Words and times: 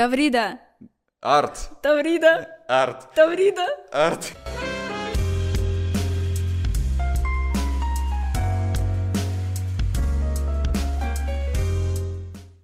Таврида! 0.00 0.58
Арт! 1.20 1.72
Таврида! 1.82 2.58
Арт! 2.66 3.14
Таврида! 3.14 3.66
Арт! 3.92 4.32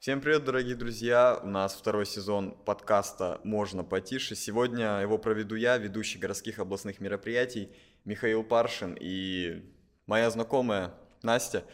Всем 0.01 0.22
привет, 0.22 0.45
дорогие 0.45 0.77
друзья! 0.77 1.38
У 1.43 1.46
нас 1.46 1.75
второй 1.75 2.07
сезон 2.07 2.53
подкаста 2.64 3.39
«Можно 3.45 3.85
потише». 3.85 4.35
Сегодня 4.35 5.01
его 5.03 5.19
проведу 5.19 5.57
я, 5.57 5.77
ведущий 5.77 6.19
городских 6.19 6.59
областных 6.59 7.01
мероприятий 7.01 7.71
Михаил 8.07 8.45
Паршин 8.45 8.97
и 8.99 9.63
моя 10.07 10.31
знакомая 10.31 10.95
Настя. 11.23 11.65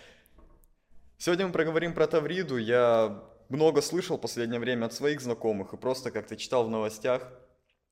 Сегодня 1.18 1.46
мы 1.46 1.52
проговорим 1.52 1.94
про 1.94 2.08
Тавриду. 2.08 2.56
Я 2.56 3.22
много 3.52 3.82
слышал 3.82 4.16
в 4.16 4.20
последнее 4.20 4.60
время 4.60 4.86
от 4.86 4.92
своих 4.92 5.20
знакомых 5.20 5.72
и 5.72 5.76
просто 5.76 6.10
как-то 6.10 6.36
читал 6.36 6.64
в 6.64 6.70
новостях. 6.70 7.30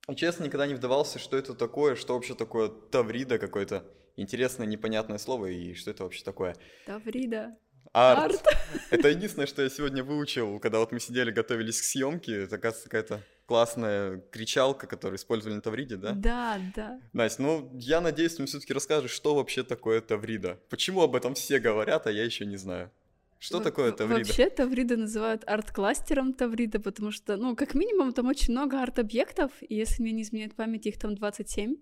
И 0.08 0.16
честно, 0.16 0.44
никогда 0.44 0.66
не 0.66 0.74
вдавался, 0.74 1.18
что 1.18 1.36
это 1.36 1.54
такое, 1.54 1.94
что 1.94 2.14
вообще 2.14 2.34
такое 2.34 2.68
Таврида, 2.68 3.38
какое-то 3.38 3.84
интересное, 4.16 4.66
непонятное 4.66 5.18
слово, 5.18 5.46
и 5.46 5.74
что 5.74 5.90
это 5.90 6.04
вообще 6.04 6.24
такое. 6.24 6.56
Таврида! 6.86 7.56
Арт. 7.92 8.34
Арт. 8.34 8.42
Это 8.90 9.08
единственное, 9.08 9.48
что 9.48 9.62
я 9.62 9.68
сегодня 9.68 10.04
выучил, 10.04 10.60
когда 10.60 10.78
вот 10.78 10.92
мы 10.92 11.00
сидели, 11.00 11.32
готовились 11.32 11.80
к 11.80 11.84
съемке. 11.84 12.44
Это, 12.44 12.54
оказывается, 12.54 12.88
какая-то 12.88 13.24
классная 13.46 14.20
кричалка, 14.30 14.86
которую 14.86 15.16
использовали 15.16 15.56
на 15.56 15.60
Тавриде, 15.60 15.96
да? 15.96 16.12
Да, 16.12 16.60
да. 16.76 17.00
Настя, 17.12 17.42
ну, 17.42 17.70
я 17.74 18.00
надеюсь, 18.00 18.34
ты 18.34 18.42
мне 18.42 18.46
все-таки 18.46 18.72
расскажешь, 18.72 19.10
что 19.10 19.34
вообще 19.34 19.64
такое 19.64 20.00
Таврида. 20.00 20.60
Почему 20.68 21.02
об 21.02 21.16
этом 21.16 21.34
все 21.34 21.58
говорят, 21.58 22.06
а 22.06 22.12
я 22.12 22.22
еще 22.22 22.46
не 22.46 22.56
знаю. 22.56 22.92
Что 23.40 23.56
Во- 23.56 23.64
такое 23.64 23.90
Таврида? 23.90 24.18
Вообще 24.18 24.50
Таврида 24.50 24.98
называют 24.98 25.44
арт-кластером 25.46 26.34
Таврида, 26.34 26.78
потому 26.78 27.10
что, 27.10 27.38
ну, 27.38 27.56
как 27.56 27.74
минимум, 27.74 28.12
там 28.12 28.26
очень 28.26 28.52
много 28.52 28.82
арт-объектов, 28.82 29.50
и 29.62 29.74
если 29.74 30.02
мне 30.02 30.12
не 30.12 30.22
изменяет 30.22 30.54
память, 30.54 30.86
их 30.86 30.98
там 30.98 31.14
27. 31.14 31.76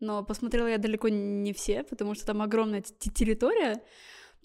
Но 0.00 0.24
посмотрела 0.24 0.66
я 0.66 0.78
далеко 0.78 1.08
не 1.08 1.52
все, 1.52 1.84
потому 1.84 2.14
что 2.14 2.26
там 2.26 2.42
огромная 2.42 2.82
территория, 2.82 3.84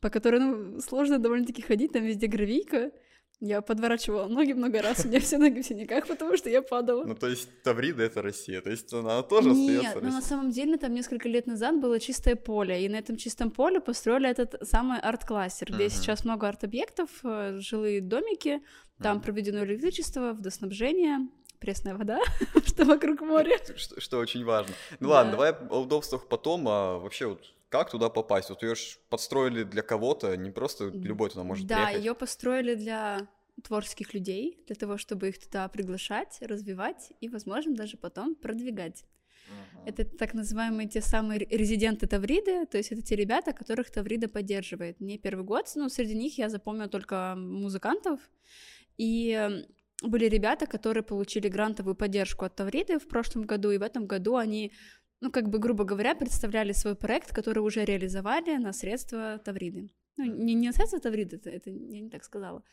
по 0.01 0.11
которой, 0.11 0.39
ну, 0.39 0.79
сложно 0.81 1.17
довольно-таки 1.17 1.63
ходить, 1.63 1.93
там 1.93 2.03
везде 2.03 2.27
гравийка. 2.27 2.91
Я 3.43 3.61
подворачивала 3.63 4.27
ноги 4.27 4.53
много 4.53 4.83
раз, 4.83 5.03
у 5.03 5.07
меня 5.07 5.19
все 5.19 5.39
ноги 5.39 5.61
в 5.61 5.65
синяках, 5.65 6.05
потому 6.07 6.37
что 6.37 6.47
я 6.47 6.61
падала. 6.61 7.03
Ну, 7.05 7.15
то 7.15 7.27
есть 7.27 7.49
Таврида— 7.63 8.03
это 8.05 8.21
Россия, 8.21 8.61
то 8.61 8.69
есть 8.69 8.93
она 8.93 9.23
тоже 9.23 9.49
Нет, 9.49 9.79
остается 9.79 9.95
но 9.95 10.01
на 10.01 10.15
Россией. 10.17 10.29
самом 10.29 10.51
деле 10.51 10.77
там 10.77 10.93
несколько 10.93 11.27
лет 11.27 11.47
назад 11.47 11.81
было 11.81 11.99
чистое 11.99 12.35
поле, 12.35 12.85
и 12.85 12.87
на 12.87 12.97
этом 12.97 13.17
чистом 13.17 13.49
поле 13.49 13.81
построили 13.81 14.29
этот 14.29 14.55
самый 14.69 14.99
арт-кластер, 14.99 15.71
где 15.73 15.85
Мгм. 15.85 15.89
сейчас 15.89 16.23
много 16.23 16.47
арт-объектов, 16.47 17.09
э, 17.23 17.57
жилые 17.59 17.99
домики, 18.01 18.61
там 19.01 19.15
Мгм. 19.17 19.23
проведено 19.23 19.65
электричество, 19.65 20.33
водоснабжение, 20.33 21.27
пресная 21.59 21.95
вода, 21.95 22.19
что 22.67 22.85
вокруг 22.85 23.21
моря. 23.21 23.57
Что, 23.75 23.99
что 23.99 24.19
очень 24.19 24.45
важно. 24.45 24.75
Ну 24.99 25.07
Да. 25.09 25.15
ладно, 25.15 25.31
давай 25.31 25.51
о 25.69 25.81
удобствах 25.81 26.27
потом, 26.27 26.67
а 26.67 26.99
вообще 26.99 27.25
вот 27.25 27.41
как 27.71 27.89
туда 27.89 28.09
попасть? 28.09 28.49
Вот 28.49 28.63
ее 28.63 28.75
ж 28.75 28.97
подстроили 29.09 29.63
для 29.63 29.81
кого-то, 29.81 30.35
не 30.35 30.51
просто 30.51 30.91
любой 30.93 31.29
туда 31.29 31.43
может 31.43 31.65
Да, 31.65 31.75
приехать. 31.85 32.03
ее 32.03 32.13
построили 32.13 32.75
для 32.75 33.27
творческих 33.63 34.13
людей, 34.13 34.63
для 34.67 34.75
того, 34.75 34.97
чтобы 34.97 35.29
их 35.29 35.39
туда 35.39 35.67
приглашать, 35.69 36.37
развивать 36.41 37.13
и, 37.21 37.29
возможно, 37.29 37.73
даже 37.73 37.95
потом 37.97 38.35
продвигать. 38.35 39.05
Мгм. 39.47 39.85
Это 39.87 40.03
так 40.05 40.33
называемые 40.33 40.89
те 40.89 41.01
самые 41.01 41.39
ре- 41.39 41.47
резиденты 41.57 42.07
Тавриды, 42.07 42.65
то 42.65 42.77
есть 42.77 42.91
это 42.91 43.01
те 43.01 43.15
ребята, 43.15 43.53
которых 43.53 43.89
Таврида 43.89 44.27
поддерживает. 44.27 44.99
Не 44.99 45.17
первый 45.17 45.45
год, 45.45 45.71
ну, 45.75 45.89
среди 45.89 46.15
них 46.15 46.37
я 46.37 46.49
запомнила 46.49 46.89
только 46.89 47.35
музыкантов, 47.37 48.19
и 48.97 49.31
э, 49.31 49.63
были 50.03 50.25
ребята, 50.25 50.65
которые 50.65 51.03
получили 51.03 51.47
грантовую 51.47 51.95
поддержку 51.95 52.45
от 52.45 52.55
Тавриды 52.55 52.99
в 52.99 53.07
прошлом 53.07 53.43
году, 53.43 53.71
и 53.71 53.77
в 53.77 53.83
этом 53.83 54.07
году 54.07 54.35
они, 54.35 54.71
ну, 55.21 55.31
как 55.31 55.49
бы, 55.49 55.59
грубо 55.59 55.83
говоря, 55.83 56.15
представляли 56.15 56.73
свой 56.73 56.95
проект, 56.95 57.31
который 57.31 57.59
уже 57.59 57.85
реализовали 57.85 58.57
на 58.57 58.73
средства 58.73 59.39
Тавриды. 59.45 59.91
Ну, 60.17 60.25
не, 60.25 60.55
не 60.55 60.67
на 60.67 60.73
средства 60.73 60.99
Тавриды, 60.99 61.35
это, 61.37 61.49
это 61.49 61.69
я 61.69 62.01
не 62.01 62.09
так 62.09 62.23
сказала. 62.23 62.63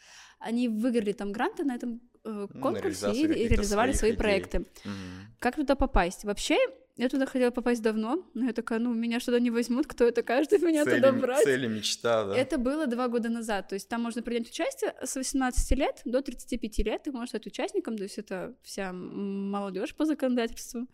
Они 0.41 0.69
выиграли 0.69 1.13
там 1.13 1.31
гранты 1.31 1.65
на 1.65 1.75
этом 1.77 2.01
э, 2.25 2.31
на 2.31 2.61
конкурсе 2.61 3.07
реализацию 3.07 3.37
и, 3.37 3.45
и 3.45 3.49
реализовали 3.49 3.93
свои 3.93 4.11
идей. 4.11 4.19
проекты. 4.19 4.59
Мгм. 4.59 5.35
Как 5.39 5.57
туда 5.57 5.75
попасть? 5.75 6.25
Вообще, 6.25 6.57
я 6.97 7.09
туда 7.11 7.27
хотела 7.27 7.51
попасть 7.51 7.83
давно, 7.83 8.25
но 8.33 8.47
я 8.47 8.53
такая, 8.55 8.79
ну, 8.79 8.95
меня 8.95 9.21
что-то 9.21 9.41
не 9.41 9.51
возьмут, 9.51 9.87
кто 9.87 10.05
это 10.05 10.23
каждый 10.23 10.59
меня 10.59 10.85
Цели, 10.85 10.97
туда 10.97 11.13
брать. 11.13 11.45
цели, 11.45 11.69
мечта, 11.69 12.25
да? 12.25 12.37
Это 12.37 12.57
было 12.57 12.87
два 12.87 13.09
года 13.09 13.29
назад, 13.29 13.69
то 13.69 13.75
есть 13.75 13.89
там 13.89 14.03
можно 14.03 14.23
принять 14.23 14.49
участие 14.49 14.95
с 15.05 15.17
18 15.17 15.79
лет 15.79 16.01
до 16.07 16.23
35 16.23 16.79
лет, 16.79 17.03
ты 17.03 17.13
можешь 17.13 17.29
стать 17.29 17.47
участником, 17.47 17.99
то 17.99 18.05
есть 18.05 18.19
это 18.19 18.55
вся 18.63 18.93
молодежь 18.93 19.95
по 19.95 20.07
законодательству. 20.07 20.89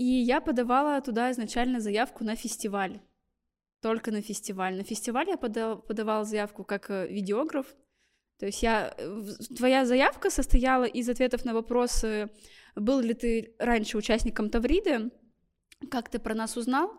И 0.00 0.04
я 0.04 0.40
подавала 0.40 0.98
туда 1.02 1.30
изначально 1.30 1.78
заявку 1.78 2.24
на 2.24 2.34
фестиваль, 2.34 3.02
только 3.82 4.10
на 4.10 4.22
фестиваль. 4.22 4.74
На 4.74 4.82
фестиваль 4.82 5.28
я 5.28 5.36
пода- 5.36 5.76
подавала 5.76 6.24
заявку 6.24 6.64
как 6.64 6.90
э, 6.90 7.06
видеограф, 7.06 7.66
то 8.38 8.46
есть 8.46 8.62
я, 8.62 8.94
э, 8.96 9.22
твоя 9.58 9.84
заявка 9.84 10.30
состояла 10.30 10.84
из 10.84 11.06
ответов 11.10 11.44
на 11.44 11.52
вопросы, 11.52 12.30
был 12.74 13.00
ли 13.00 13.12
ты 13.12 13.54
раньше 13.58 13.98
участником 13.98 14.48
Тавриды, 14.48 15.10
как 15.90 16.08
ты 16.08 16.18
про 16.18 16.34
нас 16.34 16.56
узнал, 16.56 16.92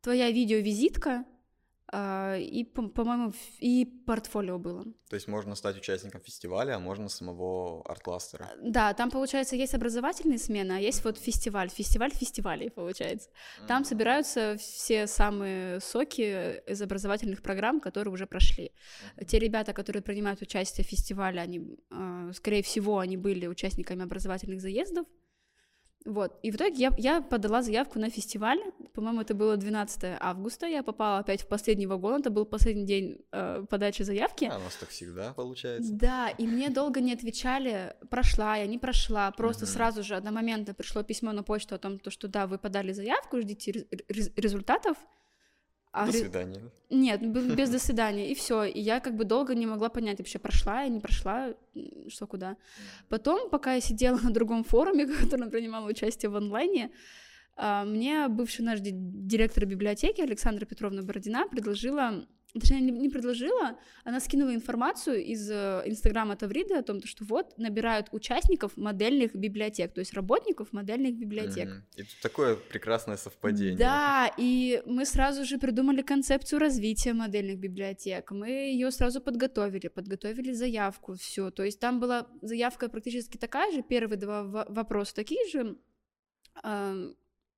твоя 0.00 0.30
видеовизитка, 0.30 1.24
и, 1.92 2.64
по- 2.64 2.88
по-моему, 2.88 3.32
и 3.60 3.84
портфолио 4.06 4.58
было. 4.58 4.84
То 5.08 5.16
есть 5.16 5.28
можно 5.28 5.54
стать 5.54 5.76
участником 5.76 6.20
фестиваля, 6.22 6.76
а 6.76 6.78
можно 6.78 7.08
самого 7.08 7.82
арт-кластера. 7.84 8.48
Да, 8.62 8.94
там, 8.94 9.10
получается, 9.10 9.54
есть 9.56 9.74
образовательные 9.74 10.38
смены, 10.38 10.72
а 10.72 10.78
есть 10.78 11.04
вот 11.04 11.18
фестиваль, 11.18 11.68
фестиваль 11.68 12.10
фестивалей, 12.12 12.70
получается. 12.70 13.30
Там 13.68 13.82
Мгм. 13.82 13.84
собираются 13.84 14.56
все 14.58 15.06
самые 15.06 15.80
соки 15.80 16.60
из 16.66 16.82
образовательных 16.82 17.42
программ, 17.42 17.80
которые 17.80 18.12
уже 18.12 18.26
прошли. 18.26 18.72
Те 19.26 19.38
ребята, 19.38 19.72
которые 19.72 20.02
принимают 20.02 20.42
участие 20.42 20.84
в 20.84 20.88
фестивале, 20.88 21.40
они, 21.40 21.60
э, 21.90 22.32
скорее 22.34 22.62
всего, 22.62 22.98
они 22.98 23.16
были 23.16 23.46
участниками 23.46 24.02
образовательных 24.02 24.60
заездов. 24.60 25.06
Вот. 26.04 26.38
И 26.42 26.50
в 26.50 26.56
итоге 26.56 26.74
я, 26.76 26.92
я 26.98 27.22
подала 27.22 27.62
заявку 27.62 27.98
на 27.98 28.10
фестиваль. 28.10 28.60
По-моему, 28.92 29.22
это 29.22 29.34
было 29.34 29.56
12 29.56 30.18
августа. 30.20 30.66
Я 30.66 30.82
попала 30.82 31.18
опять 31.18 31.42
в 31.42 31.48
последний 31.48 31.86
вагон. 31.86 32.20
Это 32.20 32.30
был 32.30 32.44
последний 32.44 32.84
день 32.84 33.24
э, 33.32 33.64
подачи 33.70 34.02
заявки. 34.02 34.44
А, 34.52 34.58
у 34.58 34.60
нас 34.60 34.76
так 34.76 34.90
всегда 34.90 35.32
получается. 35.32 35.90
Да, 35.92 36.28
и 36.28 36.46
мне 36.46 36.68
долго 36.68 37.00
не 37.00 37.14
отвечали, 37.14 37.96
прошла 38.10 38.56
я, 38.56 38.66
не 38.66 38.78
прошла, 38.78 39.30
просто 39.30 39.64
сразу 39.66 40.02
же 40.02 40.14
одномоментно 40.14 40.74
пришло 40.74 41.02
письмо 41.02 41.32
на 41.32 41.42
почту 41.42 41.74
о 41.74 41.78
том, 41.78 41.98
то, 41.98 42.10
что 42.10 42.28
да, 42.28 42.46
вы 42.46 42.58
подали 42.58 42.92
заявку, 42.92 43.40
ждите 43.40 43.70
рез- 43.70 43.86
рез- 44.08 44.32
результатов. 44.36 44.98
А 45.96 46.06
До 46.06 46.12
свидания. 46.12 46.60
Нет, 46.90 47.20
без 47.56 47.70
до 47.70 47.78
свидания, 47.78 48.32
и 48.32 48.34
все. 48.34 48.64
И 48.64 48.80
я 48.80 48.98
как 48.98 49.16
бы 49.16 49.24
долго 49.24 49.54
не 49.54 49.64
могла 49.64 49.88
понять, 49.88 50.18
вообще 50.18 50.40
прошла 50.40 50.82
я, 50.82 50.88
не 50.88 50.98
прошла, 50.98 51.54
что 52.08 52.26
куда. 52.26 52.56
Потом, 53.08 53.48
пока 53.48 53.74
я 53.74 53.80
сидела 53.80 54.18
на 54.22 54.30
другом 54.30 54.64
форуме, 54.64 55.06
в 55.06 55.20
котором 55.20 55.50
принимала 55.50 55.88
участие 55.88 56.30
в 56.30 56.36
онлайне, 56.36 56.90
а, 57.56 57.84
мне 57.84 58.26
бывший 58.26 58.62
наш 58.62 58.80
ди- 58.80 58.90
директор 58.92 59.66
библиотеки 59.66 60.20
Александра 60.20 60.66
Петровна 60.66 61.02
Бородина 61.02 61.46
предложила, 61.46 62.26
точнее, 62.60 62.80
не 62.80 63.08
предложила, 63.08 63.78
она 64.04 64.20
скинула 64.20 64.54
информацию 64.54 65.22
из 65.24 65.50
э, 65.50 65.82
инстаграма 65.86 66.36
Тавриды 66.36 66.74
о 66.74 66.82
том, 66.82 67.00
то, 67.00 67.06
что 67.08 67.24
вот 67.24 67.58
набирают 67.58 68.08
участников 68.12 68.76
модельных 68.76 69.34
библиотек, 69.34 69.92
то 69.92 70.00
есть 70.00 70.14
работников 70.14 70.72
модельных 70.72 71.14
библиотек. 71.16 71.68
Мгм. 71.68 71.84
И 71.96 72.02
тут 72.02 72.20
такое 72.22 72.56
прекрасное 72.56 73.16
совпадение. 73.16 73.76
Да, 73.76 74.30
и 74.38 74.82
мы 74.86 75.04
сразу 75.04 75.44
же 75.44 75.58
придумали 75.58 76.02
концепцию 76.02 76.60
развития 76.60 77.12
модельных 77.12 77.58
библиотек. 77.58 78.30
Мы 78.30 78.48
ее 78.48 78.90
сразу 78.90 79.20
подготовили, 79.20 79.88
подготовили 79.88 80.52
заявку, 80.52 81.14
все. 81.14 81.50
То 81.50 81.64
есть 81.64 81.80
там 81.80 82.00
была 82.00 82.28
заявка 82.42 82.88
практически 82.88 83.36
такая 83.36 83.72
же, 83.72 83.82
первые 83.82 84.18
два 84.18 84.42
во- 84.44 84.66
вопроса 84.68 85.14
такие 85.14 85.48
же. 85.50 85.76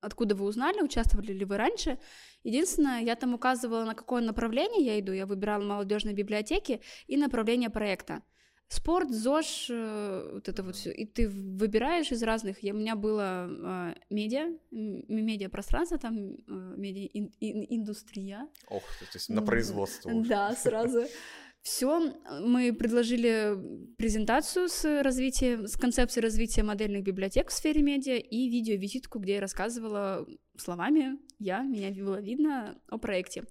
Откуда 0.01 0.35
вы 0.35 0.45
узнали, 0.45 0.81
участвовали 0.81 1.33
ли 1.33 1.45
вы 1.45 1.57
раньше? 1.57 1.97
Единственное, 2.43 3.01
я 3.01 3.15
там 3.15 3.33
указывала, 3.33 3.83
на 3.83 3.95
какое 3.95 4.21
направление 4.21 4.85
я 4.85 4.99
иду. 4.99 5.11
Я 5.11 5.25
выбирала 5.25 5.63
молодежные 5.63 6.13
библиотеки 6.13 6.81
и 7.07 7.17
направление 7.17 7.69
проекта. 7.69 8.21
Спорт, 8.69 9.11
ЗОЖ, 9.11 9.67
э, 9.69 10.29
вот 10.33 10.49
это 10.49 10.61
вот 10.61 10.75
все. 10.75 10.91
И 10.91 11.05
ты 11.05 11.29
выбираешь 11.29 12.11
из 12.11 12.21
разных. 12.21 12.61
Я, 12.63 12.73
у 12.73 12.77
меня 12.77 12.97
было 12.97 13.47
э, 13.49 13.95
медиа, 14.09 14.57
медиапространство, 14.71 15.97
там 15.97 16.15
э, 16.17 16.73
медиа-индустрия. 16.75 18.47
Ох, 18.69 18.83
то 18.99 19.05
есть 19.13 19.29
на 19.29 19.41
производство. 19.41 20.11
Да, 20.13 20.53
сразу. 20.53 21.05
Все, 21.67 22.13
мы 22.39 22.71
предложили 22.71 23.57
презентацию 23.97 24.69
с 24.69 25.03
развитием, 25.03 25.67
с 25.67 25.75
концепцией 25.75 26.23
развития 26.23 26.63
модельных 26.63 27.03
библиотек 27.03 27.49
в 27.49 27.51
сфере 27.51 27.81
медиа 27.81 28.15
и 28.15 28.47
видеовизитку, 28.47 29.19
где 29.19 29.33
я 29.33 29.41
рассказывала 29.41 30.25
словами, 30.55 31.19
я, 31.39 31.63
меня 31.63 31.89
было 32.01 32.21
видно 32.21 32.79
о 32.87 32.97
проекте. 32.97 33.43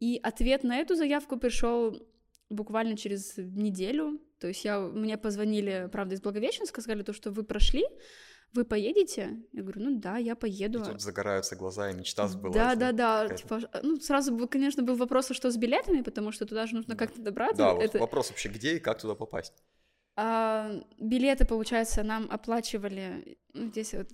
И 0.00 0.18
ответ 0.20 0.64
на 0.64 0.78
эту 0.78 0.96
заявку 0.96 1.38
пришел 1.38 2.04
буквально 2.50 2.96
через 2.96 3.36
неделю, 3.36 4.20
То 4.40 4.48
есть 4.48 4.64
я, 4.64 4.80
мне 4.80 5.16
позвонили, 5.16 5.88
правда, 5.92 6.16
из 6.16 6.20
Благовещенска, 6.20 6.80
сказали 6.80 7.04
то, 7.04 7.12
что 7.12 7.30
вы 7.30 7.44
прошли, 7.44 7.84
вы 8.52 8.64
поедете? 8.64 9.40
Я 9.52 9.62
говорю, 9.62 9.80
ну 9.82 9.98
да, 9.98 10.18
я 10.18 10.36
поеду. 10.36 10.80
И 10.80 10.84
тут 10.84 11.00
загораются 11.00 11.56
глаза, 11.56 11.90
и 11.90 11.94
мечта 11.94 12.28
сбылась. 12.28 12.54
Да, 12.54 12.74
да, 12.74 12.92
да. 12.92 13.28
Типа, 13.34 13.60
ну, 13.82 13.98
сразу, 14.00 14.34
бы, 14.34 14.46
конечно, 14.46 14.82
был 14.82 14.96
вопрос, 14.96 15.30
а 15.30 15.34
что 15.34 15.50
с 15.50 15.56
билетами, 15.56 16.02
потому 16.02 16.32
что 16.32 16.44
туда 16.46 16.66
же 16.66 16.74
нужно 16.74 16.96
как-то 16.96 17.20
добраться. 17.20 17.56
Да, 17.56 17.72
Это... 17.72 17.98
вот 17.98 18.00
вопрос 18.00 18.30
вообще, 18.30 18.48
где 18.48 18.76
и 18.76 18.80
как 18.80 19.00
туда 19.00 19.14
попасть? 19.14 19.54
А, 20.14 20.70
билеты, 20.98 21.46
получается, 21.46 22.02
нам 22.02 22.28
оплачивали. 22.30 23.38
Ну, 23.54 23.68
здесь 23.68 23.94
вот 23.94 24.08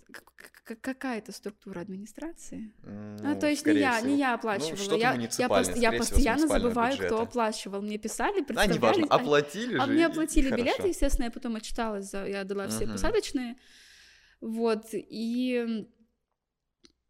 какая-то 0.65 1.33
структура 1.33 1.81
администрации. 1.81 2.73
Ну, 2.83 3.35
ну, 3.35 3.41
то 3.41 3.49
есть 3.49 3.67
не 3.67 3.79
я, 3.79 3.95
всего. 3.95 4.09
не 4.09 4.19
я 4.19 4.35
оплачивала. 4.35 4.91
Ну, 4.91 4.97
я, 4.97 5.15
я, 5.15 5.49
пост, 5.49 5.77
я 5.77 5.93
постоянно 5.93 6.47
забываю, 6.47 6.93
бюджета. 6.93 7.15
кто 7.15 7.23
оплачивал. 7.23 7.83
Мне 7.83 7.99
писали, 7.99 8.45
А, 8.55 8.67
неважно, 8.67 9.07
оплатили 9.09 9.75
а, 9.75 9.79
же. 9.79 9.83
А 9.83 9.87
мне 9.87 10.07
оплатили 10.07 10.51
Хорошо. 10.51 10.65
билеты, 10.65 10.89
естественно, 10.89 11.25
я 11.25 11.31
потом 11.33 11.57
отчиталась, 11.57 12.11
за, 12.11 12.27
я 12.27 12.45
дала 12.45 12.69
все 12.69 12.85
Мгм. 12.85 12.93
посадочные. 12.93 13.57
Вот, 14.41 14.87
и 14.93 15.87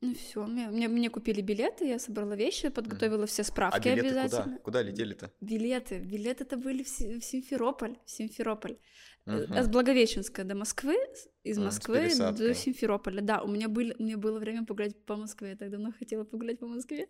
ну 0.00 0.14
все, 0.14 0.46
мне, 0.46 0.68
мне, 0.68 0.86
мне 0.88 1.10
купили 1.10 1.40
билеты, 1.40 1.86
я 1.88 1.98
собрала 1.98 2.36
вещи, 2.36 2.68
подготовила 2.68 3.26
все 3.26 3.42
А 3.42 3.44
справки 3.44 3.88
билеты 3.88 4.00
обязательно. 4.08 4.42
куда? 4.44 4.58
Куда 4.58 4.82
летели-то? 4.82 5.32
Билеты, 5.40 5.98
билеты 5.98 6.44
это 6.44 6.56
были 6.56 6.84
в, 6.84 6.88
в 6.88 7.20
Симферополь, 7.24 7.98
в 8.04 8.10
Симферополь. 8.10 8.78
Э, 9.26 9.42
Мгм. 9.44 9.52
От 9.58 9.70
Благовещенска 9.70 10.44
до 10.44 10.54
Москвы, 10.54 10.94
с- 10.94 11.28
из 11.42 11.56
с 11.56 11.58
Москвы 11.58 12.00
пересадкой. 12.04 12.46
до 12.48 12.54
Симферополя. 12.54 13.20
Да, 13.22 13.42
у 13.42 13.48
меня, 13.48 13.68
были, 13.68 13.94
у 13.98 14.02
меня 14.04 14.16
было 14.16 14.38
время 14.38 14.64
погулять 14.64 15.04
по 15.04 15.16
Москве, 15.16 15.50
я 15.50 15.56
так 15.56 15.70
давно 15.70 15.92
хотела 15.92 16.24
погулять 16.24 16.60
по 16.60 16.66
Москве. 16.68 17.08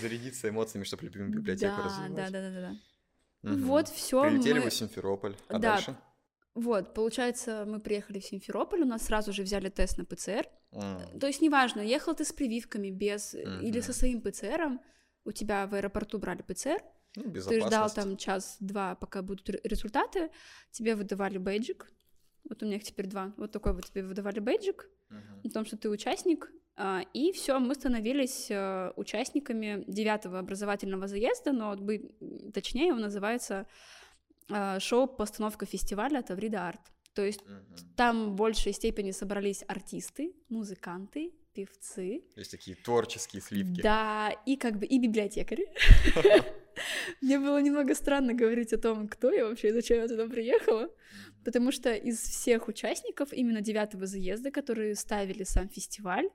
Зарядиться 0.00 0.48
эмоциями, 0.50 0.84
чтобы 0.84 1.04
любимую 1.06 1.30
библиотеку 1.32 1.74
да, 1.78 1.84
развивать. 1.84 2.14
да, 2.14 2.30
да, 2.30 2.50
да, 2.50 2.60
да. 3.42 3.54
Вот, 3.66 3.88
все. 3.88 4.22
Прилетели 4.22 4.58
мы... 4.58 4.68
в 4.70 4.74
Симферополь. 4.74 5.34
А 5.48 5.54
Да. 5.58 5.74
дальше? 5.74 5.96
Вот, 6.54 6.94
получается, 6.94 7.64
мы 7.66 7.80
приехали 7.80 8.18
в 8.18 8.24
Симферополь, 8.24 8.82
у 8.82 8.86
нас 8.86 9.02
сразу 9.02 9.32
же 9.32 9.42
взяли 9.42 9.68
тест 9.68 9.98
на 9.98 10.04
ПЦР. 10.04 10.48
М. 10.72 11.18
То 11.20 11.26
есть 11.26 11.40
неважно, 11.40 11.80
ехал 11.80 12.14
ты 12.14 12.24
с 12.24 12.32
прививками, 12.32 12.90
без, 12.90 13.34
э, 13.34 13.42
или 13.62 13.80
со 13.80 13.92
своим 13.92 14.20
ПЦРом, 14.20 14.80
у 15.24 15.32
тебя 15.32 15.66
в 15.66 15.74
аэропорту 15.74 16.18
брали 16.18 16.42
ПЦР, 16.42 16.82
Ну, 17.16 17.32
ты 17.32 17.60
ждал 17.60 17.90
там 17.90 18.16
час-два, 18.16 18.94
пока 18.94 19.22
будут 19.22 19.48
ре- 19.48 19.60
результаты, 19.64 20.30
тебе 20.70 20.94
выдавали 20.96 21.38
бейджик, 21.38 21.90
вот 22.48 22.62
у 22.62 22.66
меня 22.66 22.76
их 22.76 22.84
теперь 22.84 23.06
два, 23.06 23.32
вот 23.36 23.52
такой 23.52 23.72
вот 23.74 23.86
тебе 23.86 24.02
выдавали 24.02 24.40
бейджик, 24.40 24.88
Мгм. 25.08 25.40
о 25.44 25.48
том, 25.50 25.64
что 25.64 25.76
ты 25.76 25.88
участник, 25.88 26.52
а, 26.76 27.02
и 27.12 27.32
все, 27.32 27.58
мы 27.58 27.74
становились 27.74 28.46
э, 28.50 28.92
участниками 28.96 29.84
девятого 29.86 30.38
образовательного 30.38 31.06
заезда, 31.08 31.52
но 31.52 31.76
точнее, 32.54 32.92
он 32.92 33.00
называется 33.00 33.66
э, 34.50 34.78
шоу-постановка 34.80 35.66
фестиваля 35.66 36.22
Таврида 36.22 36.68
Арт. 36.68 36.80
То 37.14 37.22
есть 37.24 37.40
Мгм. 37.46 37.64
там 37.96 38.30
в 38.30 38.34
большей 38.36 38.72
степени 38.72 39.10
собрались 39.12 39.64
артисты, 39.68 40.32
музыканты, 40.48 41.32
певцы, 41.54 42.22
То 42.34 42.40
есть 42.40 42.50
такие 42.52 42.76
творческие 42.76 43.42
сливки. 43.42 43.82
да, 43.82 44.30
и 44.46 44.56
как 44.56 44.78
бы 44.78 44.86
и 44.86 44.98
библиотекари. 45.00 45.66
Мне 47.20 47.38
было 47.38 47.60
немного 47.60 47.94
странно 47.94 48.32
говорить 48.34 48.72
о 48.72 48.78
том, 48.78 49.08
кто 49.08 49.32
я 49.32 49.46
вообще 49.46 49.68
и 49.68 49.72
зачем 49.72 49.98
я 49.98 50.08
туда 50.08 50.26
приехала, 50.28 50.88
потому 51.44 51.72
что 51.72 51.92
из 51.92 52.18
всех 52.20 52.68
участников 52.68 53.32
именно 53.32 53.60
девятого 53.60 54.06
заезда, 54.06 54.50
которые 54.50 54.94
ставили 54.94 55.42
сам 55.44 55.68
фестиваль, 55.68 56.28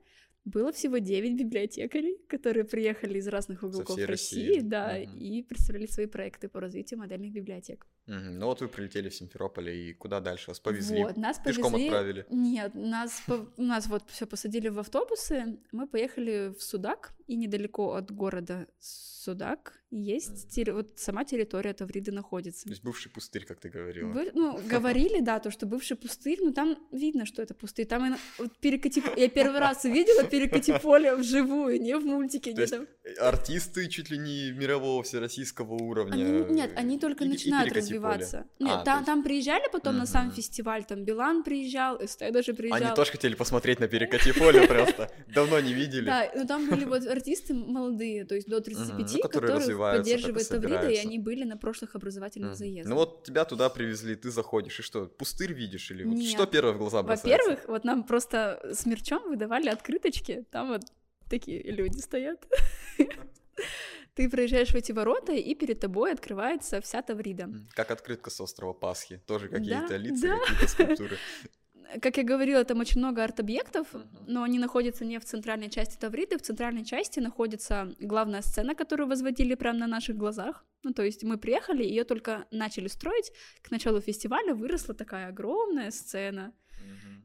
было 0.46 0.72
всего 0.72 1.00
9 1.00 1.34
библиотекарей, 1.36 2.20
которые 2.30 2.66
приехали 2.66 3.18
из 3.18 3.28
разных 3.28 3.64
уголков 3.64 3.98
России, 3.98 4.46
России. 4.48 4.60
да, 4.60 4.94
Мгм. 5.00 5.18
и 5.18 5.42
представляли 5.44 5.88
свои 5.88 6.06
проекты 6.06 6.48
по 6.50 6.60
развитию 6.60 7.00
модельных 7.00 7.32
библиотек. 7.32 7.88
Мгм. 8.06 8.38
Ну 8.40 8.46
вот 8.46 8.62
вы 8.62 8.68
прилетели 8.68 9.10
в 9.10 9.16
Симферополь, 9.16 9.70
и 9.72 9.94
куда 9.94 10.20
дальше? 10.20 10.52
Вас 10.52 10.60
повезли? 10.60 11.04
Вот, 11.04 11.18
нас 11.18 11.40
Пешком 11.40 11.74
повезли- 11.74 11.86
отправили? 11.88 12.26
Нет, 12.30 12.76
нас, 12.76 13.24
по- 13.26 13.50
нас 13.58 13.88
вот 13.88 14.04
все 14.10 14.28
посадили 14.28 14.70
в 14.70 14.78
автобусы, 14.80 15.58
мы 15.72 15.88
поехали 15.88 16.54
в 16.58 16.62
Судак, 16.62 17.14
и 17.28 17.36
недалеко 17.36 17.94
от 17.94 18.12
города 18.12 18.68
Судак 18.80 19.74
есть 19.90 20.56
терри- 20.56 20.74
вот 20.74 21.00
сама 21.00 21.24
территория 21.24 21.74
Тавриды 21.74 22.12
находится. 22.12 22.66
То 22.66 22.70
есть 22.72 22.84
бывший 22.84 23.10
пустырь, 23.12 23.46
как 23.46 23.60
ты 23.60 23.70
говорила. 23.70 24.10
Вы- 24.10 24.32
ну, 24.36 24.60
говорили, 24.70 25.22
да, 25.22 25.40
то, 25.40 25.50
что 25.52 25.66
бывший 25.66 25.96
пустырь, 25.98 26.38
но 26.44 26.52
там 26.52 26.78
видно, 26.92 27.26
что 27.26 27.42
это 27.42 27.54
пустырь. 27.56 27.86
Там 27.88 28.14
и- 28.14 28.18
вот 28.38 28.56
перекати... 28.60 29.02
Я 29.18 29.30
первый 29.30 29.60
раз 29.60 29.84
увидела 29.86 30.24
перекати 30.26 30.74
поле 30.80 31.16
вживую, 31.16 31.82
не 31.82 31.96
в 31.98 32.06
мультике. 32.06 32.52
То 32.52 32.58
не 32.58 32.62
есть 32.62 32.74
там. 32.74 32.88
Артисты 33.20 33.88
чуть 33.88 34.12
ли 34.12 34.18
не 34.20 34.52
мирового 34.52 35.02
всероссийского 35.02 35.74
уровня. 35.74 36.14
Они, 36.14 36.54
нет, 36.54 36.72
они 36.76 37.00
только 37.00 37.24
И- 37.24 37.28
начинают 37.30 37.70
перекати 37.74 37.94
поле. 37.94 38.10
развиваться. 38.10 38.46
А, 38.60 38.64
Нет, 38.64 38.84
там, 38.86 38.98
есть- 38.98 39.06
там 39.08 39.24
приезжали 39.24 39.64
потом 39.72 39.98
на 39.98 40.06
сам 40.06 40.32
фестиваль, 40.32 40.84
там 40.86 41.04
Билан 41.06 41.44
приезжал, 41.44 42.00
СТ 42.06 42.32
даже 42.32 42.54
приезжал. 42.54 42.84
Они 42.84 42.96
тоже 42.96 43.12
хотели 43.12 43.34
посмотреть 43.34 43.80
на 43.80 43.88
перекати 43.88 44.34
поле 44.34 44.68
просто. 44.68 45.10
Давно 45.34 45.60
не 45.62 45.74
видели. 45.74 46.06
Да, 46.06 46.30
но 46.36 46.46
там 46.46 46.70
были 46.70 46.86
вот 46.86 47.04
артисты 47.16 47.54
молодые, 47.54 48.26
то 48.26 48.36
есть 48.36 48.48
до 48.48 48.62
35, 48.62 48.90
Мгм, 48.90 49.08
ну, 49.14 49.20
которые 49.20 49.78
поддерживает 49.78 50.48
только 50.50 50.62
Таврида, 50.62 50.90
и 50.90 50.98
они 50.98 51.20
были 51.20 51.44
на 51.44 51.58
прошлых 51.58 51.96
образовательных 51.96 52.50
Мгм. 52.52 52.58
заездах. 52.58 52.90
Ну 52.90 52.96
вот 52.96 53.24
тебя 53.24 53.46
туда 53.46 53.70
привезли, 53.70 54.16
ты 54.16 54.30
заходишь, 54.32 54.80
и 54.80 54.84
что, 54.84 55.08
пустырь 55.08 55.54
видишь? 55.54 55.92
Или 55.92 56.04
вот 56.04 56.22
что 56.24 56.46
первое 56.46 56.74
в 56.74 56.78
глаза 56.78 57.04
бросается? 57.04 57.28
Во-первых, 57.50 57.68
вот 57.68 57.84
нам 57.84 58.04
просто 58.04 58.60
с 58.72 58.86
мерчом 58.86 59.30
выдавали 59.30 59.70
открыточки, 59.70 60.46
там 60.52 60.70
вот 60.70 60.82
такие 61.30 61.62
люди 61.64 62.00
стоят. 62.00 62.46
Ты 64.16 64.30
проезжаешь 64.30 64.70
в 64.70 64.76
эти 64.76 64.94
ворота, 64.94 65.34
и 65.34 65.56
перед 65.56 65.82
тобой 65.82 66.14
открывается 66.14 66.80
вся 66.80 67.02
Таврида. 67.02 67.50
Как 67.74 67.92
открытка 67.92 68.30
с 68.30 68.40
острова 68.40 68.72
Пасхи. 68.74 69.22
Тоже 69.28 69.50
какие-то 69.50 69.90
Да, 69.90 69.98
лица, 69.98 70.28
да. 70.28 70.40
какие-то 70.40 70.68
скульптуры. 70.68 71.18
Как 72.02 72.18
я 72.18 72.24
говорила, 72.24 72.64
там 72.64 72.80
очень 72.80 73.00
много 73.00 73.24
арт-объектов, 73.24 73.88
но 74.28 74.44
они 74.44 74.60
находятся 74.60 75.06
не 75.06 75.20
в 75.20 75.26
центральной 75.26 75.70
части 75.70 75.98
Тавриды. 75.98 76.38
В 76.38 76.42
центральной 76.42 76.86
части 76.86 77.20
находится 77.20 77.94
главная 78.00 78.42
сцена, 78.42 78.76
которую 78.76 79.08
возводили 79.08 79.56
прямо 79.56 79.80
на 79.80 79.88
наших 79.88 80.18
глазах. 80.18 80.66
Ну, 80.84 80.94
то 80.94 81.04
есть 81.04 81.24
мы 81.24 81.38
приехали, 81.38 81.84
ее 81.84 82.04
только 82.04 82.46
начали 82.52 82.88
строить. 82.88 83.32
К 83.62 83.72
началу 83.72 84.02
фестиваля 84.02 84.54
выросла 84.54 84.94
такая 84.94 85.30
огромная 85.30 85.92
сцена. 85.92 86.54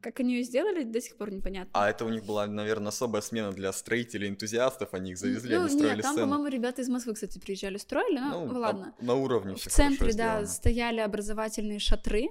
Как 0.01 0.19
они 0.19 0.37
ее 0.37 0.43
сделали, 0.43 0.83
до 0.83 0.99
сих 0.99 1.15
пор 1.15 1.31
непонятно. 1.31 1.69
А 1.73 1.87
это 1.87 2.05
у 2.05 2.09
них 2.09 2.25
была, 2.25 2.47
наверное, 2.47 2.87
особая 2.87 3.21
смена 3.21 3.51
для 3.51 3.71
строителей, 3.71 4.29
энтузиастов. 4.29 4.93
Они 4.93 5.11
их 5.11 5.17
завезли, 5.19 5.55
ну, 5.55 5.61
они 5.61 5.69
строили 5.69 5.95
нет, 5.95 6.01
там, 6.01 6.13
сцену. 6.13 6.27
по-моему, 6.27 6.47
ребята 6.47 6.81
из 6.81 6.89
Москвы, 6.89 7.13
кстати, 7.13 7.37
приезжали, 7.37 7.77
строили, 7.77 8.17
ну, 8.17 8.47
Ну, 8.47 8.59
ладно. 8.59 8.95
На 8.99 9.13
уровне 9.13 9.55
В 9.55 9.59
центре, 9.59 10.13
да, 10.13 10.45
стояли 10.47 11.01
образовательные 11.01 11.77
шатры, 11.77 12.29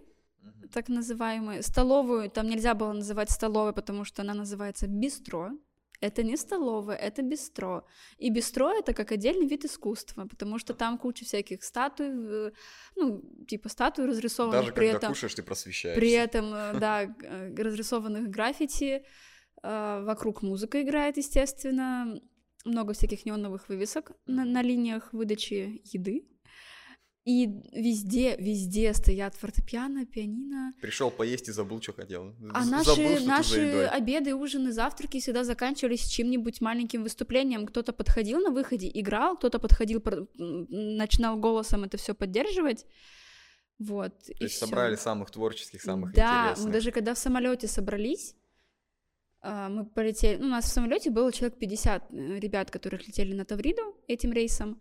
так 0.72 0.88
называемые. 0.88 1.62
Столовую 1.62 2.30
там 2.30 2.48
нельзя 2.48 2.74
было 2.74 2.92
называть 2.92 3.30
столовой, 3.30 3.72
потому 3.72 4.04
что 4.04 4.22
она 4.22 4.34
называется 4.34 4.86
бистро. 4.86 5.50
Это 6.00 6.22
не 6.22 6.36
столовая, 6.36 6.96
это 6.96 7.22
бистро. 7.22 7.84
И 8.16 8.30
бистро 8.30 8.70
это 8.70 8.94
как 8.94 9.12
отдельный 9.12 9.46
вид 9.46 9.66
искусства, 9.66 10.26
потому 10.26 10.58
что 10.58 10.72
там 10.72 10.96
куча 10.96 11.26
всяких 11.26 11.62
статуй, 11.62 12.06
э, 12.08 12.50
ну, 12.96 13.22
типа 13.46 13.68
статуй 13.68 14.06
разрисованных, 14.06 14.60
Даже 14.60 14.72
при 14.72 14.86
когда 14.86 14.98
этом, 14.98 15.12
кушаешь, 15.12 15.34
ты 15.34 15.42
просвещаешься. 15.42 16.00
при 16.00 16.12
этом, 16.12 16.54
э, 16.54 16.72
да, 16.80 17.02
э, 17.02 17.54
разрисованных 17.54 18.28
граффити, 18.28 19.04
вокруг 19.62 20.40
музыка 20.40 20.80
играет, 20.80 21.18
естественно, 21.18 22.18
много 22.64 22.94
всяких 22.94 23.26
неоновых 23.26 23.68
вывесок 23.68 24.12
на, 24.24 24.46
на 24.46 24.62
линиях 24.62 25.12
выдачи 25.12 25.82
еды. 25.84 26.26
И 27.24 27.46
везде, 27.72 28.34
везде 28.36 28.94
стоят 28.94 29.34
фортепиано, 29.34 30.06
пианино. 30.06 30.72
Пришел 30.80 31.10
поесть 31.10 31.48
и 31.48 31.52
забыл, 31.52 31.82
что 31.82 31.92
хотел. 31.92 32.34
А 32.54 32.64
З- 32.64 32.70
наши, 32.70 32.90
забыл, 32.90 33.16
что 33.16 33.26
наши 33.26 33.84
обеды, 33.84 34.34
ужины, 34.34 34.72
завтраки 34.72 35.20
всегда 35.20 35.44
заканчивались 35.44 36.08
чьим-нибудь 36.08 36.62
маленьким 36.62 37.02
выступлением. 37.02 37.66
Кто-то 37.66 37.92
подходил 37.92 38.40
на 38.40 38.50
выходе, 38.50 38.90
играл, 38.92 39.36
кто-то 39.36 39.58
подходил, 39.58 40.02
начинал 40.38 41.36
голосом 41.36 41.84
это 41.84 41.98
все 41.98 42.14
поддерживать. 42.14 42.86
Вот. 43.78 44.18
То 44.24 44.44
есть 44.44 44.58
собрали 44.58 44.96
самых 44.96 45.30
творческих, 45.30 45.82
самых 45.82 46.14
да, 46.14 46.42
интересных. 46.42 46.66
мы 46.66 46.72
даже 46.72 46.90
когда 46.90 47.14
в 47.14 47.18
самолете 47.18 47.66
собрались, 47.66 48.34
а, 49.42 49.68
мы 49.68 49.86
полетели, 49.86 50.36
ну, 50.38 50.46
у 50.46 50.50
нас 50.50 50.66
в 50.66 50.68
самолете 50.68 51.10
было 51.10 51.32
человек 51.32 51.58
50 51.58 52.10
э, 52.10 52.38
ребят, 52.38 52.70
которых 52.70 53.06
летели 53.06 53.34
на 53.34 53.46
Тавриду 53.46 53.96
этим 54.06 54.32
рейсом, 54.32 54.80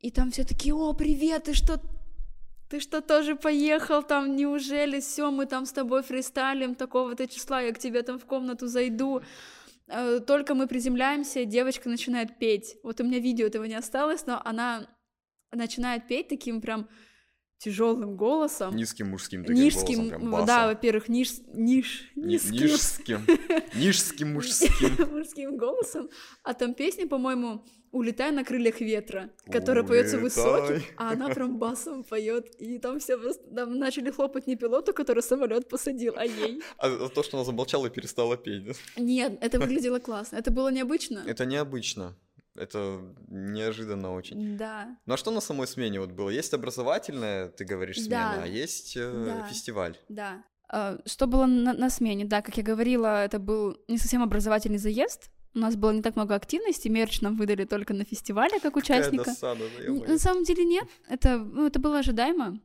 и 0.00 0.10
там 0.10 0.30
все 0.30 0.44
такие, 0.44 0.74
о, 0.74 0.92
привет, 0.92 1.44
ты 1.44 1.54
что, 1.54 1.80
ты 2.68 2.80
что, 2.80 3.00
тоже 3.00 3.36
поехал 3.36 4.02
там, 4.02 4.36
неужели, 4.36 5.00
все, 5.00 5.30
мы 5.30 5.46
там 5.46 5.66
с 5.66 5.72
тобой 5.72 6.02
фристайлим 6.02 6.74
такого-то 6.74 7.26
числа, 7.26 7.60
я 7.60 7.72
к 7.72 7.78
тебе 7.78 8.02
там 8.02 8.18
в 8.18 8.24
комнату 8.24 8.66
зайду, 8.66 9.22
Э, 9.88 10.20
только 10.20 10.54
мы 10.54 10.66
приземляемся, 10.66 11.44
девочка 11.44 11.88
начинает 11.88 12.38
петь, 12.38 12.76
вот 12.82 13.00
у 13.00 13.04
меня 13.04 13.20
видео 13.20 13.46
этого 13.46 13.64
не 13.64 13.74
осталось, 13.74 14.26
но 14.26 14.40
она 14.44 14.88
начинает 15.52 16.08
петь 16.08 16.28
таким 16.28 16.60
прям 16.60 16.88
тяжелым 17.58 18.16
голосом. 18.16 18.74
Низким 18.74 19.10
мужским 19.10 19.44
таким 19.44 19.62
Нижским, 19.62 19.98
голосом, 19.98 20.08
прям 20.08 20.30
басом. 20.30 20.46
да, 20.46 20.66
во-первых, 20.66 21.08
ниж, 21.08 21.34
ниж, 21.54 22.10
Ни- 22.16 22.32
низким, 22.32 22.66
Нижским. 22.66 23.26
Нижским 23.74 24.32
мужским. 24.34 25.08
мужским 25.16 25.56
голосом. 25.56 26.10
А 26.42 26.52
там 26.52 26.74
песня, 26.74 27.06
по-моему, 27.06 27.64
«Улетай 27.92 28.30
на 28.30 28.44
крыльях 28.44 28.80
ветра», 28.80 29.30
которая 29.50 29.84
поется 29.84 30.18
высоким, 30.18 30.82
а 30.96 31.12
она 31.12 31.28
прям 31.28 31.58
басом 31.58 32.04
поет. 32.04 32.54
И 32.60 32.78
там 32.78 32.98
все 32.98 33.16
просто 33.18 33.42
там 33.54 33.78
начали 33.78 34.10
хлопать 34.10 34.46
не 34.46 34.56
пилоту, 34.56 34.92
который 34.92 35.22
самолет 35.22 35.68
посадил, 35.68 36.14
а 36.16 36.24
ей. 36.24 36.62
А 36.78 37.08
то, 37.08 37.22
что 37.22 37.36
она 37.38 37.44
замолчала 37.44 37.86
и 37.86 37.90
перестала 37.90 38.36
петь? 38.36 38.76
Нет, 38.96 39.38
это 39.40 39.58
выглядело 39.58 39.98
классно. 39.98 40.36
Это 40.36 40.50
было 40.50 40.70
необычно. 40.70 41.22
Это 41.26 41.46
необычно. 41.46 42.14
Это 42.54 43.00
неожиданно 43.28 44.14
очень. 44.14 44.56
Да. 44.56 44.96
Ну 45.06 45.14
а 45.14 45.16
что 45.16 45.30
на 45.30 45.40
самой 45.40 45.66
смене 45.66 46.00
вот 46.00 46.12
было? 46.12 46.30
Есть 46.30 46.54
образовательная, 46.54 47.48
ты 47.48 47.64
говоришь, 47.64 47.96
смена, 47.98 48.34
Да. 48.36 48.42
а 48.44 48.46
есть 48.46 48.96
э, 48.96 49.24
Да. 49.26 49.46
фестиваль. 49.48 49.96
Да. 50.08 50.42
А, 50.68 50.98
Что 51.06 51.26
было 51.26 51.46
на, 51.46 51.72
на 51.74 51.90
смене? 51.90 52.24
Да, 52.24 52.42
как 52.42 52.56
я 52.56 52.62
говорила, 52.62 53.24
это 53.24 53.38
был 53.38 53.76
не 53.88 53.98
совсем 53.98 54.22
образовательный 54.22 54.78
заезд. 54.78 55.30
У 55.56 55.58
нас 55.58 55.74
было 55.74 55.90
не 55.92 56.02
так 56.02 56.16
много 56.16 56.34
активностей, 56.34 56.90
мерч 56.90 57.22
нам 57.22 57.34
выдали 57.36 57.64
только 57.64 57.94
на 57.94 58.04
фестивале 58.04 58.60
как 58.60 58.76
участника. 58.76 59.24
досада, 59.24 59.64
да. 59.78 59.92
На 60.12 60.18
самом 60.18 60.44
деле 60.44 60.64
нет, 60.64 60.86
это, 61.08 61.38
ну, 61.38 61.66
это 61.66 61.78
было 61.78 61.98
ожидаемо. 62.00 62.60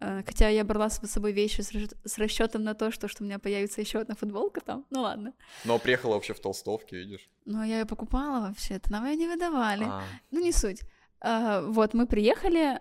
Э, 0.00 0.22
Хотя 0.24 0.48
я 0.48 0.62
брала 0.64 0.88
с 0.88 1.00
собой 1.08 1.32
вещи 1.32 1.62
с, 1.62 1.72
расч- 1.74 1.96
с 2.04 2.16
расчетом 2.16 2.62
на 2.62 2.74
то, 2.74 2.92
что, 2.92 3.08
что 3.08 3.24
у 3.24 3.26
меня 3.26 3.40
появится 3.40 3.80
еще 3.80 3.98
одна 3.98 4.14
футболка 4.14 4.60
там. 4.60 4.84
Ну 4.90 5.00
ладно. 5.00 5.32
Но 5.64 5.80
приехала 5.80 6.14
вообще 6.14 6.32
в 6.32 6.38
толстовке, 6.40 6.96
видишь? 6.98 7.28
Но 7.44 7.64
я 7.64 7.80
ее 7.80 7.86
покупала 7.86 8.46
вообще-то, 8.46 8.92
нам 8.92 9.04
ее 9.06 9.16
не 9.16 9.26
выдавали. 9.26 9.84
А, 9.84 10.02
Ну, 10.30 10.40
не 10.40 10.52
суть. 10.52 10.82
А, 11.20 11.60
Вот, 11.62 11.92
мы 11.94 12.06
приехали, 12.06 12.78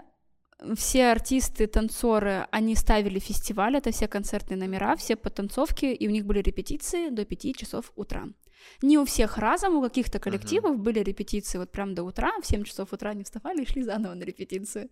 все 0.76 1.08
артисты, 1.12 1.66
танцоры, 1.66 2.48
они 2.52 2.76
ставили 2.76 3.18
фестиваль, 3.20 3.76
это 3.76 3.90
все 3.92 4.08
концертные 4.08 4.58
номера, 4.58 4.96
все 4.96 5.16
потанцовки, 5.16 5.86
и 5.86 6.08
у 6.08 6.12
них 6.12 6.26
были 6.26 6.42
репетиции 6.44 7.10
до 7.10 7.26
5 7.26 7.56
часов 7.56 7.92
утра. 7.96 8.28
Не 8.82 8.98
у 8.98 9.06
всех 9.06 9.38
разом, 9.38 9.76
у 9.78 9.82
каких-то 9.82 10.20
коллективов 10.20 10.78
были 10.78 11.00
репетиции 11.00 11.58
вот 11.58 11.72
прям 11.72 11.96
до 11.96 12.04
утра, 12.04 12.32
в 12.42 12.46
7 12.46 12.64
часов 12.64 12.94
утра 12.94 13.12
они 13.12 13.24
вставали 13.24 13.64
и 13.64 13.66
шли 13.66 13.84
заново 13.84 14.14
на 14.14 14.24
репетицию. 14.24 14.90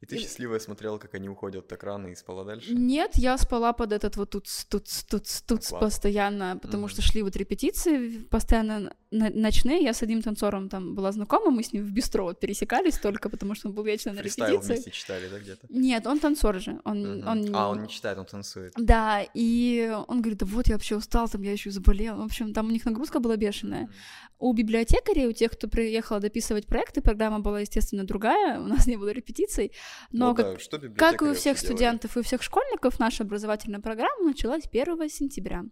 И 0.00 0.06
ты 0.06 0.18
счастливая 0.18 0.58
смотрела, 0.58 0.98
как 0.98 1.14
они 1.14 1.28
уходят 1.28 1.68
так 1.68 1.82
рано 1.82 2.08
и 2.08 2.14
спала 2.14 2.44
дальше? 2.44 2.74
Нет, 2.74 3.12
я 3.14 3.38
спала 3.38 3.72
под 3.72 3.92
этот 3.92 4.16
вот 4.16 4.30
тут, 4.30 4.46
тут, 4.68 4.84
тут, 5.08 5.24
тут 5.46 5.80
постоянно, 5.80 6.58
потому 6.62 6.82
Мгм. 6.82 6.90
что 6.90 7.02
шли 7.02 7.22
вот 7.22 7.34
репетиции 7.36 8.18
постоянно 8.30 8.92
ночные. 9.10 9.82
Я 9.82 9.94
с 9.94 10.02
одним 10.02 10.20
танцором 10.20 10.68
там 10.68 10.94
была 10.94 11.12
знакома, 11.12 11.50
мы 11.50 11.62
с 11.62 11.72
ним 11.72 11.84
в 11.84 11.90
бистро 11.92 12.24
вот 12.24 12.40
пересекались 12.40 12.98
только, 12.98 13.30
потому 13.30 13.54
что 13.54 13.68
он 13.68 13.74
был 13.74 13.84
вечно 13.84 14.12
на 14.12 14.20
Фристайл 14.20 14.48
репетиции. 14.56 14.72
вместе 14.74 14.90
читали, 14.90 15.28
да, 15.30 15.38
где-то? 15.38 15.66
Нет, 15.70 16.06
он 16.06 16.20
танцор 16.20 16.60
же, 16.60 16.78
он, 16.84 17.18
Мгм. 17.18 17.28
он... 17.28 17.54
А, 17.56 17.68
он 17.70 17.82
не 17.82 17.88
читает, 17.88 18.18
он 18.18 18.26
танцует. 18.26 18.72
Да, 18.76 19.24
и 19.34 19.90
он 20.08 20.20
говорит, 20.20 20.38
да 20.38 20.46
вот 20.46 20.68
я 20.68 20.74
вообще 20.74 20.96
устал, 20.96 21.28
там 21.28 21.42
я 21.42 21.52
еще 21.52 21.70
заболел. 21.70 22.16
В 22.16 22.22
общем, 22.24 22.52
там 22.52 22.66
у 22.66 22.70
них 22.70 22.84
нагрузка 22.84 23.18
была 23.18 23.36
бешеная. 23.36 23.84
Мгм. 23.84 23.92
У 24.38 24.52
библиотекарей, 24.52 25.26
у 25.26 25.32
тех, 25.32 25.52
кто 25.52 25.66
приехал 25.66 26.20
дописывать 26.20 26.66
проекты, 26.66 27.00
программа 27.00 27.40
была, 27.40 27.60
естественно, 27.60 28.04
другая, 28.04 28.60
у 28.60 28.66
нас 28.66 28.86
не 28.86 28.96
было 28.96 29.08
репетиций, 29.08 29.72
но 30.12 30.30
Ну 30.30 30.34
как, 30.34 30.58
да, 30.70 30.88
как 30.96 31.22
и 31.22 31.24
у 31.24 31.34
всех 31.34 31.54
вообще 31.54 31.66
делали? 31.66 31.76
студентов 31.76 32.16
и 32.16 32.20
у 32.20 32.22
всех 32.22 32.42
школьников, 32.42 32.98
наша 32.98 33.24
образовательная 33.24 33.80
программа 33.80 34.24
началась 34.24 34.64
1 34.70 35.08
сентября. 35.08 35.64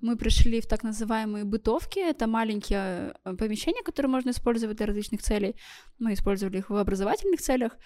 Мы 0.00 0.16
пришли 0.16 0.60
в 0.60 0.66
так 0.66 0.82
называемые 0.82 1.44
бытовки, 1.44 2.00
это 2.00 2.26
маленькие 2.26 3.14
э, 3.24 3.34
помещения, 3.34 3.82
которые 3.82 4.10
можно 4.10 4.30
использовать 4.30 4.76
для 4.76 4.86
различных 4.86 5.22
целей. 5.22 5.54
Мы 5.98 6.14
использовали 6.14 6.58
их 6.58 6.70
в 6.70 6.76
образовательных 6.76 7.40
целях. 7.40 7.76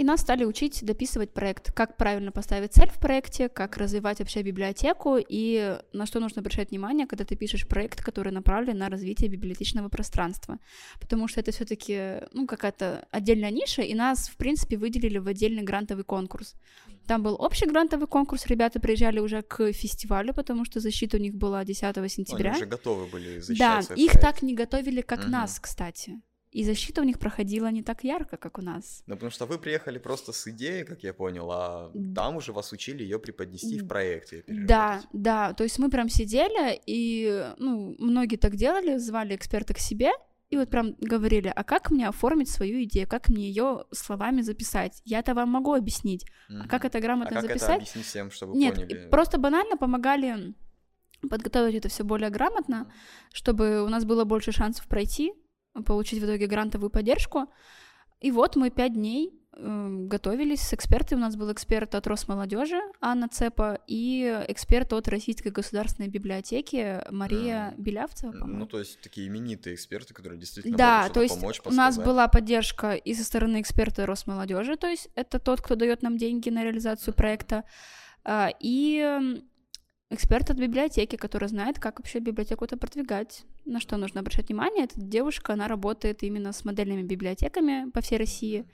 И 0.00 0.04
нас 0.04 0.22
стали 0.22 0.44
учить 0.46 0.82
дописывать 0.82 1.34
проект, 1.34 1.72
как 1.72 1.98
правильно 1.98 2.32
поставить 2.32 2.72
цель 2.72 2.88
в 2.88 2.98
проекте, 2.98 3.50
как 3.50 3.76
развивать 3.76 4.20
вообще 4.20 4.40
библиотеку 4.40 5.18
и 5.18 5.78
на 5.92 6.06
что 6.06 6.20
нужно 6.20 6.40
обращать 6.40 6.70
внимание, 6.70 7.06
когда 7.06 7.26
ты 7.26 7.36
пишешь 7.36 7.68
проект, 7.68 8.02
который 8.02 8.32
направлен 8.32 8.78
на 8.78 8.88
развитие 8.88 9.28
библиотечного 9.28 9.90
пространства. 9.90 10.58
Потому 11.00 11.28
что 11.28 11.40
это 11.40 11.52
все-таки 11.52 12.22
ну, 12.32 12.46
какая-то 12.46 13.06
отдельная 13.10 13.50
ниша, 13.50 13.82
и 13.82 13.92
нас, 13.92 14.30
в 14.30 14.38
принципе, 14.38 14.78
выделили 14.78 15.18
в 15.18 15.28
отдельный 15.28 15.62
грантовый 15.64 16.04
конкурс. 16.04 16.54
Там 17.06 17.22
был 17.22 17.36
общий 17.38 17.66
грантовый 17.66 18.06
конкурс, 18.06 18.46
ребята 18.46 18.80
приезжали 18.80 19.18
уже 19.20 19.42
к 19.42 19.70
фестивалю, 19.70 20.32
потому 20.32 20.64
что 20.64 20.80
защита 20.80 21.18
у 21.18 21.20
них 21.20 21.34
была 21.34 21.62
10 21.62 22.00
Ну, 22.00 22.08
сентября. 22.08 22.52
Они 22.52 22.60
уже 22.62 22.70
готовы 22.70 23.06
были 23.06 23.34
Да, 23.36 23.42
защищать 23.42 23.84
свой 23.84 23.98
их 23.98 24.12
проект. 24.12 24.22
так 24.22 24.42
не 24.42 24.54
готовили, 24.54 25.02
как 25.02 25.24
Мгм. 25.24 25.30
нас, 25.32 25.60
кстати. 25.60 26.22
И 26.52 26.64
защита 26.64 27.00
у 27.00 27.04
них 27.04 27.18
проходила 27.20 27.70
не 27.70 27.82
так 27.82 28.02
ярко, 28.02 28.36
как 28.36 28.58
у 28.58 28.62
нас. 28.62 29.04
Ну, 29.06 29.14
потому 29.14 29.30
что 29.30 29.46
вы 29.46 29.58
приехали 29.58 29.98
просто 29.98 30.32
с 30.32 30.48
идеей, 30.48 30.84
как 30.84 31.04
я 31.04 31.14
понял, 31.14 31.48
а 31.52 31.92
там 32.14 32.36
уже 32.36 32.52
вас 32.52 32.72
учили 32.72 33.04
ее 33.04 33.20
преподнести 33.20 33.78
в 33.78 33.86
проекте. 33.86 34.44
Да, 34.48 35.02
да, 35.12 35.52
то 35.52 35.62
есть 35.62 35.78
мы 35.78 35.90
прям 35.90 36.08
сидели, 36.08 36.80
и, 36.86 37.46
ну, 37.58 37.94
многие 37.98 38.36
так 38.36 38.56
делали, 38.56 38.96
звали 38.98 39.36
эксперта 39.36 39.74
к 39.74 39.78
себе, 39.78 40.10
и 40.48 40.56
вот 40.56 40.68
прям 40.68 40.96
говорили, 40.98 41.52
а 41.54 41.62
как 41.62 41.92
мне 41.92 42.08
оформить 42.08 42.48
свою 42.50 42.82
идею, 42.82 43.06
как 43.06 43.28
мне 43.28 43.46
ее 43.48 43.84
словами 43.92 44.42
записать? 44.42 45.00
Я-то 45.04 45.34
вам 45.34 45.50
могу 45.50 45.72
объяснить, 45.74 46.26
а 46.48 46.66
как 46.66 46.84
это 46.84 46.98
А 46.98 47.00
грамотно 47.00 47.36
как 47.36 47.44
это 47.44 47.52
записать? 47.52 47.76
объяснить 47.76 48.06
всем, 48.06 48.30
чтобы 48.32 48.56
Нет, 48.56 48.74
поняли? 48.74 49.08
просто 49.08 49.38
банально 49.38 49.76
помогали 49.76 50.54
подготовить 51.28 51.76
это 51.76 51.88
все 51.88 52.02
более 52.02 52.30
грамотно, 52.30 52.92
чтобы 53.32 53.82
у 53.84 53.88
нас 53.88 54.04
было 54.04 54.24
больше 54.24 54.50
шансов 54.52 54.88
пройти, 54.88 55.32
получить 55.84 56.20
в 56.20 56.24
итоге 56.24 56.46
грантовую 56.46 56.90
поддержку. 56.90 57.46
И 58.20 58.30
вот 58.30 58.56
мы 58.56 58.70
пять 58.70 58.92
дней 58.92 59.32
э, 59.54 59.88
готовились 60.02 60.60
с 60.60 60.74
экспертами. 60.74 61.20
У 61.20 61.22
нас 61.22 61.36
был 61.36 61.50
эксперт 61.52 61.94
от 61.94 62.06
Росмолодежи 62.06 62.78
Анна 63.00 63.28
Цепа 63.28 63.78
и 63.86 64.44
эксперт 64.48 64.92
от 64.92 65.08
Российской 65.08 65.48
государственной 65.48 66.08
библиотеки 66.08 67.02
Мария 67.10 67.70
Мгм. 67.72 67.82
Белявцева, 67.82 68.32
Ну, 68.46 68.66
то 68.66 68.78
есть 68.78 69.00
такие 69.00 69.26
именитые 69.28 69.74
эксперты, 69.74 70.12
которые 70.12 70.38
действительно 70.38 70.76
Да, 70.76 70.98
могут 71.02 71.14
то 71.14 71.22
есть 71.22 71.34
помочь, 71.40 71.60
у 71.64 71.70
нас 71.70 71.96
была 71.96 72.28
поддержка 72.28 72.92
и 72.94 73.14
со 73.14 73.24
стороны 73.24 73.60
эксперта 73.62 74.04
Росмолодежи, 74.04 74.76
то 74.76 74.86
есть 74.86 75.08
это 75.14 75.38
тот, 75.38 75.62
кто 75.62 75.76
дает 75.76 76.02
нам 76.02 76.18
деньги 76.18 76.50
на 76.50 76.62
реализацию 76.62 77.14
проекта, 77.14 77.64
а, 78.22 78.50
и 78.60 78.98
м, 78.98 79.42
эксперт 80.10 80.50
от 80.50 80.56
библиотеки, 80.58 81.16
который 81.16 81.48
знает, 81.48 81.78
как 81.78 81.98
вообще 82.00 82.18
библиотеку-то 82.18 82.76
продвигать, 82.76 83.44
на 83.64 83.80
что 83.80 83.96
нужно 83.96 84.20
обращать 84.20 84.48
внимание. 84.48 84.84
Эта 84.84 85.00
девушка, 85.00 85.52
она 85.52 85.68
работает 85.68 86.22
именно 86.22 86.52
с 86.52 86.64
модельными 86.64 87.02
библиотеками 87.02 87.90
по 87.90 88.00
всей 88.00 88.18
России. 88.18 88.66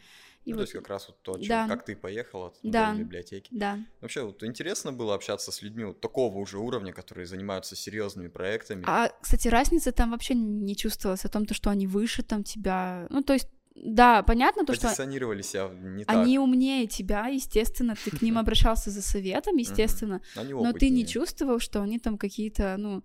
И 0.45 0.51
Ну, 0.53 0.59
вот- 0.59 0.61
То 0.61 0.63
есть 0.63 0.73
как 0.75 0.89
раз 0.89 1.09
вот 1.09 1.21
то, 1.23 1.33
о 1.33 1.39
чём- 1.41 1.49
Да. 1.49 1.67
как 1.67 1.85
ты 1.85 1.97
поехала 1.97 2.47
от 2.49 2.59
Да. 2.63 2.95
библиотеки. 2.95 3.49
Да. 3.51 3.81
Вообще, 4.01 4.23
вот 4.23 4.45
интересно 4.45 4.93
было 4.93 5.15
общаться 5.15 5.51
с 5.51 5.61
людьми 5.61 5.85
вот 5.85 6.01
такого 6.01 6.39
уже 6.39 6.59
уровня, 6.59 6.93
которые 6.93 7.27
занимаются 7.27 7.75
серьезными 7.75 8.29
проектами. 8.29 8.85
А, 8.87 9.09
кстати, 9.21 9.49
разницы 9.49 9.91
там 9.91 10.13
вообще 10.13 10.35
не 10.35 10.77
чувствовалось 10.77 11.25
о 11.25 11.29
том, 11.29 11.47
то, 11.47 11.55
что 11.55 11.69
они 11.71 11.89
выше 11.89 12.23
там 12.23 12.45
тебя. 12.45 13.09
Ну, 13.11 13.23
то 13.23 13.33
есть, 13.33 13.49
да, 13.77 14.23
понятно, 14.23 14.65
то, 14.65 14.75
что 14.75 14.87
Позиционировали 14.87 15.43
себя 15.43 15.69
не 15.69 16.05
так. 16.05 16.17
они 16.17 16.39
умнее 16.39 16.87
тебя, 16.87 17.27
естественно, 17.27 17.95
ты 18.03 18.11
к 18.11 18.23
ним 18.23 18.39
обращался 18.39 18.91
за 18.91 19.03
советом, 19.03 19.57
естественно, 19.57 20.23
но 20.35 20.73
ты 20.73 20.89
не 20.89 21.07
чувствовал, 21.07 21.59
что 21.59 21.83
они 21.83 21.99
там 21.99 22.17
какие-то, 22.17 22.77
ну, 22.79 23.05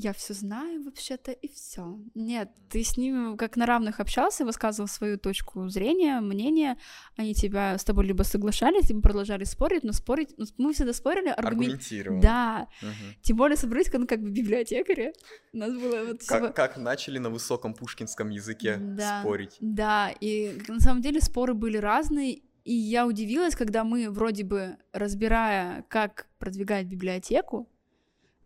я 0.00 0.12
все 0.12 0.32
знаю 0.32 0.84
вообще-то 0.84 1.32
и 1.32 1.48
все. 1.48 1.98
Нет, 2.14 2.50
ты 2.70 2.84
с 2.84 2.96
ними 2.96 3.36
как 3.36 3.56
на 3.56 3.66
равных 3.66 3.98
общался, 3.98 4.44
высказывал 4.44 4.86
свою 4.88 5.18
точку 5.18 5.68
зрения, 5.68 6.20
мнение, 6.20 6.78
они 7.16 7.34
тебя 7.34 7.76
с 7.76 7.82
тобой 7.84 8.06
либо 8.06 8.22
соглашались, 8.22 8.88
либо 8.88 9.02
продолжали 9.02 9.42
спорить, 9.42 9.82
но 9.82 9.92
спорить, 9.92 10.34
ну, 10.38 10.46
мы 10.56 10.72
всегда 10.72 10.92
спорили, 10.92 11.28
аргумент... 11.28 11.72
Аргументировал. 11.74 12.20
Да, 12.22 12.68
Мгм. 12.80 13.14
тем 13.22 13.36
более 13.36 13.56
собрались 13.56 13.92
ну, 13.92 14.06
как 14.06 14.22
бы 14.22 14.30
библиотекари. 14.30 15.12
У 15.52 15.56
нас 15.58 15.72
было 15.72 16.04
вот 16.04 16.22
всего- 16.22 16.38
Как, 16.46 16.54
как 16.54 16.76
начали 16.76 17.18
на 17.18 17.28
высоком 17.30 17.74
пушкинском 17.74 18.30
языке 18.30 18.76
Да. 18.78 19.20
спорить. 19.20 19.56
Да, 19.60 20.10
и 20.20 20.60
на 20.68 20.78
самом 20.78 21.02
деле 21.02 21.20
споры 21.20 21.54
были 21.54 21.76
разные, 21.76 22.42
и 22.64 22.72
я 22.72 23.04
удивилась, 23.04 23.56
когда 23.56 23.82
мы 23.82 24.10
вроде 24.10 24.44
бы, 24.44 24.76
разбирая, 24.92 25.84
как 25.88 26.28
продвигать 26.38 26.86
библиотеку, 26.86 27.68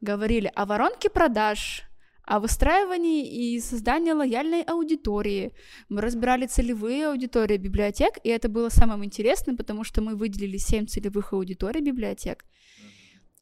говорили 0.02 0.52
о 0.54 0.66
воронке 0.66 1.08
продаж, 1.08 1.84
о 2.24 2.38
выстраивании 2.40 3.54
и 3.54 3.60
создании 3.60 4.12
лояльной 4.12 4.62
аудитории. 4.62 5.54
Мы 5.88 6.02
разбирали 6.02 6.46
целевые 6.46 7.08
аудитории 7.08 7.56
библиотек, 7.56 8.18
и 8.22 8.28
это 8.28 8.48
было 8.48 8.68
самым 8.68 9.04
интересным, 9.04 9.56
потому 9.56 9.84
что 9.84 10.02
мы 10.02 10.14
выделили 10.14 10.58
семь 10.58 10.86
целевых 10.86 11.32
аудиторий 11.32 11.80
библиотек 11.80 12.44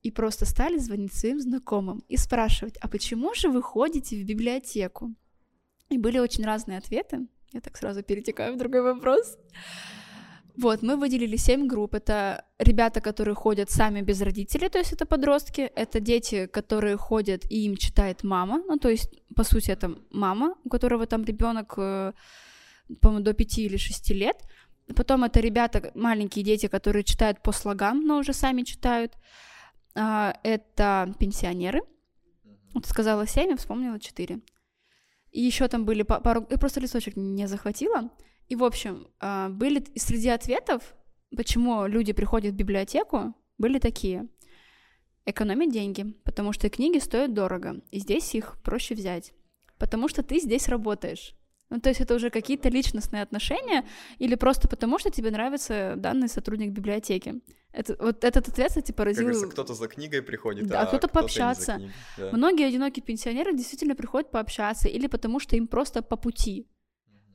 и 0.03 0.11
просто 0.11 0.47
стали 0.47 0.79
звонить 0.79 1.13
своим 1.13 1.41
знакомым 1.41 2.03
и 2.09 2.17
спрашивать, 2.17 2.77
а 2.81 2.89
почему 2.89 3.35
же 3.35 3.49
вы 3.49 3.63
ходите 3.63 4.17
в 4.17 4.25
библиотеку? 4.25 5.15
И 5.91 5.99
были 5.99 6.19
очень 6.19 6.45
разные 6.45 6.79
ответы. 6.79 7.27
Я 7.53 7.61
так 7.61 7.77
сразу 7.77 8.03
перетекаю 8.03 8.55
в 8.55 8.59
другой 8.59 8.83
вопрос. 8.83 9.37
Вот, 10.57 10.83
мы 10.83 10.97
выделили 10.97 11.37
семь 11.37 11.67
групп. 11.67 11.95
Это 11.95 12.45
ребята, 12.59 13.01
которые 13.01 13.35
ходят 13.35 13.71
сами 13.71 14.03
без 14.03 14.21
родителей, 14.21 14.69
то 14.69 14.79
есть 14.79 14.93
это 14.93 15.07
подростки. 15.07 15.61
Это 15.61 16.01
дети, 16.01 16.47
которые 16.47 16.97
ходят 16.97 17.45
и 17.51 17.65
им 17.67 17.77
читает 17.77 18.25
мама. 18.25 18.63
Ну, 18.67 18.79
то 18.79 18.89
есть, 18.89 19.11
по 19.37 19.45
сути, 19.45 19.71
это 19.71 19.97
мама, 20.11 20.55
у 20.65 20.69
которого 20.69 21.07
там 21.07 21.25
ребенок, 21.25 21.75
по-моему, 21.75 23.25
до 23.25 23.35
5 23.35 23.59
или 23.59 23.77
6 23.77 24.11
лет. 24.11 24.37
Потом 24.97 25.25
это 25.25 25.41
ребята, 25.41 25.93
маленькие 25.95 26.45
дети, 26.45 26.67
которые 26.67 27.05
читают 27.05 27.43
по 27.43 27.53
слогам, 27.53 28.05
но 28.05 28.19
уже 28.19 28.33
сами 28.33 28.63
читают. 28.63 29.15
А, 29.95 30.35
это 30.43 31.15
пенсионеры. 31.19 31.83
Вот 32.75 32.87
сказала 32.87 33.27
семь, 33.27 33.57
вспомнила 33.57 33.99
четыре. 33.99 34.41
И 35.33 35.41
еще 35.41 35.69
там 35.69 35.85
были 35.85 36.03
пару... 36.03 36.47
Я 36.51 36.59
просто 36.59 36.81
листочек 36.81 37.17
не 37.17 37.47
захватила. 37.47 38.11
И, 38.51 38.57
в 38.57 38.65
общем, 38.65 39.07
а, 39.21 39.49
были 39.49 39.85
среди 39.95 40.29
ответов, 40.29 40.83
почему 41.37 41.87
люди 41.87 42.13
приходят 42.13 42.53
в 42.53 42.57
библиотеку, 42.57 43.33
были 43.59 43.79
такие. 43.79 44.27
Экономить 45.25 45.73
деньги, 45.73 46.15
потому 46.25 46.53
что 46.53 46.69
книги 46.69 46.99
стоят 46.99 47.33
дорого, 47.33 47.81
и 47.93 48.01
здесь 48.01 48.35
их 48.35 48.61
проще 48.63 48.97
взять. 48.97 49.33
Потому 49.79 50.09
что 50.09 50.25
ты 50.25 50.41
здесь 50.41 50.69
работаешь. 50.69 51.37
Ну, 51.69 51.81
то 51.81 51.91
есть 51.91 52.01
это 52.01 52.17
уже 52.17 52.31
какие-то 52.31 52.69
личностные 52.69 53.23
отношения 53.23 53.87
или 54.19 54.35
просто 54.35 54.67
потому, 54.67 54.99
что 54.99 55.11
тебе 55.11 55.31
нравится 55.31 55.95
данный 55.97 56.29
сотрудник 56.29 56.73
библиотеки. 56.73 57.41
Это, 57.71 57.97
вот 58.01 58.25
этот 58.25 58.49
ответ, 58.49 58.71
кстати, 58.71 58.91
поразил... 58.91 59.27
Как 59.27 59.33
говорится, 59.35 59.53
кто-то 59.53 59.75
за 59.75 59.87
книгой 59.87 60.23
приходит, 60.23 60.67
да, 60.67 60.81
а 60.83 60.87
кто-то 60.87 61.07
кто 61.07 61.21
пообщаться. 61.21 61.81
Да. 62.19 62.31
Многие 62.33 62.67
одинокие 62.67 63.05
пенсионеры 63.05 63.57
действительно 63.57 63.95
приходят 63.95 64.33
пообщаться 64.33 64.89
или 64.89 65.07
потому, 65.07 65.39
что 65.39 65.55
им 65.55 65.69
просто 65.69 66.03
по 66.03 66.17
пути. 66.17 66.67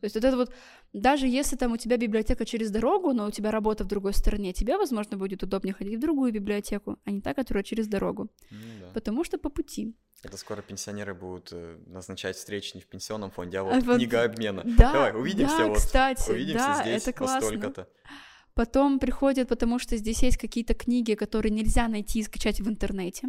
То 0.01 0.05
есть 0.05 0.15
вот 0.15 0.23
это 0.23 0.37
вот, 0.37 0.53
даже 0.93 1.27
если 1.27 1.55
там 1.55 1.73
у 1.73 1.77
тебя 1.77 1.97
библиотека 1.97 2.45
через 2.45 2.71
дорогу, 2.71 3.13
но 3.13 3.27
у 3.27 3.31
тебя 3.31 3.51
работа 3.51 3.83
в 3.83 3.87
другой 3.87 4.13
стороне, 4.13 4.53
тебе, 4.53 4.77
возможно, 4.77 5.17
будет 5.17 5.43
удобнее 5.43 5.73
ходить 5.73 5.97
в 5.97 5.99
другую 5.99 6.31
библиотеку, 6.31 6.97
а 7.05 7.11
не 7.11 7.21
та, 7.21 7.33
которая 7.33 7.63
через 7.63 7.87
дорогу. 7.87 8.29
Ну, 8.51 8.57
да. 8.81 8.87
Потому 8.93 9.23
что 9.23 9.37
по 9.37 9.49
пути. 9.49 9.95
Это 10.23 10.37
скоро 10.37 10.61
пенсионеры 10.61 11.13
будут 11.13 11.49
э, 11.51 11.77
назначать 11.87 12.35
встречи 12.35 12.75
не 12.75 12.81
в 12.81 12.87
пенсионном 12.87 13.31
фонде, 13.31 13.59
а 13.59 13.63
вот, 13.63 13.73
а 13.73 13.79
вот 13.81 13.97
книга 13.97 14.23
обмена. 14.23 14.63
Да, 14.65 14.93
Давай, 14.93 15.13
увидимся 15.13 15.57
да, 15.57 15.67
вот. 15.67 15.77
кстати, 15.77 16.31
увидимся 16.31 16.65
да, 16.65 16.81
здесь 16.81 17.03
это 17.03 17.13
классно. 17.13 17.41
столько-то. 17.41 17.87
Потом 18.55 18.99
приходят, 18.99 19.49
потому 19.49 19.79
что 19.79 19.97
здесь 19.97 20.23
есть 20.23 20.37
какие-то 20.37 20.73
книги, 20.73 21.13
которые 21.13 21.51
нельзя 21.51 21.87
найти 21.87 22.19
и 22.19 22.23
скачать 22.23 22.61
в 22.61 22.69
интернете. 22.69 23.27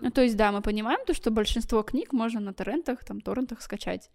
Ну, 0.00 0.10
то 0.10 0.22
есть, 0.22 0.36
да, 0.36 0.50
мы 0.50 0.60
понимаем 0.60 0.98
то, 1.06 1.14
что 1.14 1.30
большинство 1.30 1.82
книг 1.82 2.12
можно 2.12 2.40
на 2.40 2.52
торрентах, 2.52 3.04
там, 3.04 3.20
торрентах 3.20 3.62
скачать. 3.62 4.10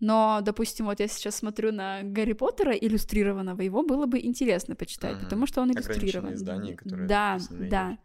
Но, 0.00 0.40
допустим, 0.42 0.86
вот 0.86 0.98
я 1.00 1.08
сейчас 1.08 1.36
смотрю 1.36 1.72
на 1.72 2.02
Гарри 2.02 2.32
Поттера 2.32 2.72
иллюстрированного, 2.72 3.60
его 3.60 3.82
было 3.82 4.06
бы 4.06 4.18
интересно 4.18 4.74
почитать, 4.74 5.16
mm-hmm. 5.16 5.24
потому 5.24 5.46
что 5.46 5.60
он 5.60 5.72
иллюстрирован. 5.72 6.34
издания, 6.34 6.74
которые 6.74 7.06
да, 7.06 7.38
да. 7.50 7.98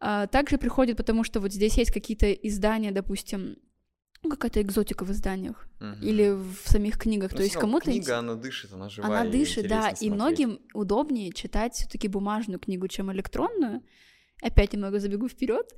А, 0.00 0.26
также 0.26 0.58
приходит, 0.58 0.96
потому 0.96 1.24
что 1.24 1.40
вот 1.40 1.52
здесь 1.52 1.76
есть 1.78 1.92
какие-то 1.92 2.32
издания, 2.32 2.90
допустим, 2.90 3.56
ну, 4.22 4.30
какая-то 4.30 4.60
экзотика 4.62 5.04
в 5.04 5.12
изданиях 5.12 5.68
угу. 5.80 5.94
или 6.02 6.30
в 6.30 6.68
самих 6.68 6.98
книгах. 6.98 7.30
Ну, 7.32 7.36
То 7.36 7.42
есть 7.44 7.54
кому-то 7.54 7.90
книга, 7.90 8.18
она 8.18 8.34
дышит, 8.34 8.72
она 8.72 8.88
живая. 8.88 9.20
Она 9.20 9.30
дышит, 9.30 9.68
да, 9.68 9.82
смотреть. 9.82 10.02
и 10.02 10.10
многим 10.10 10.60
удобнее 10.74 11.32
читать 11.32 11.74
все-таки 11.74 12.08
бумажную 12.08 12.58
книгу, 12.58 12.88
чем 12.88 13.12
электронную. 13.12 13.82
Опять 14.42 14.72
немного 14.72 14.98
забегу 14.98 15.28
вперед. 15.28 15.72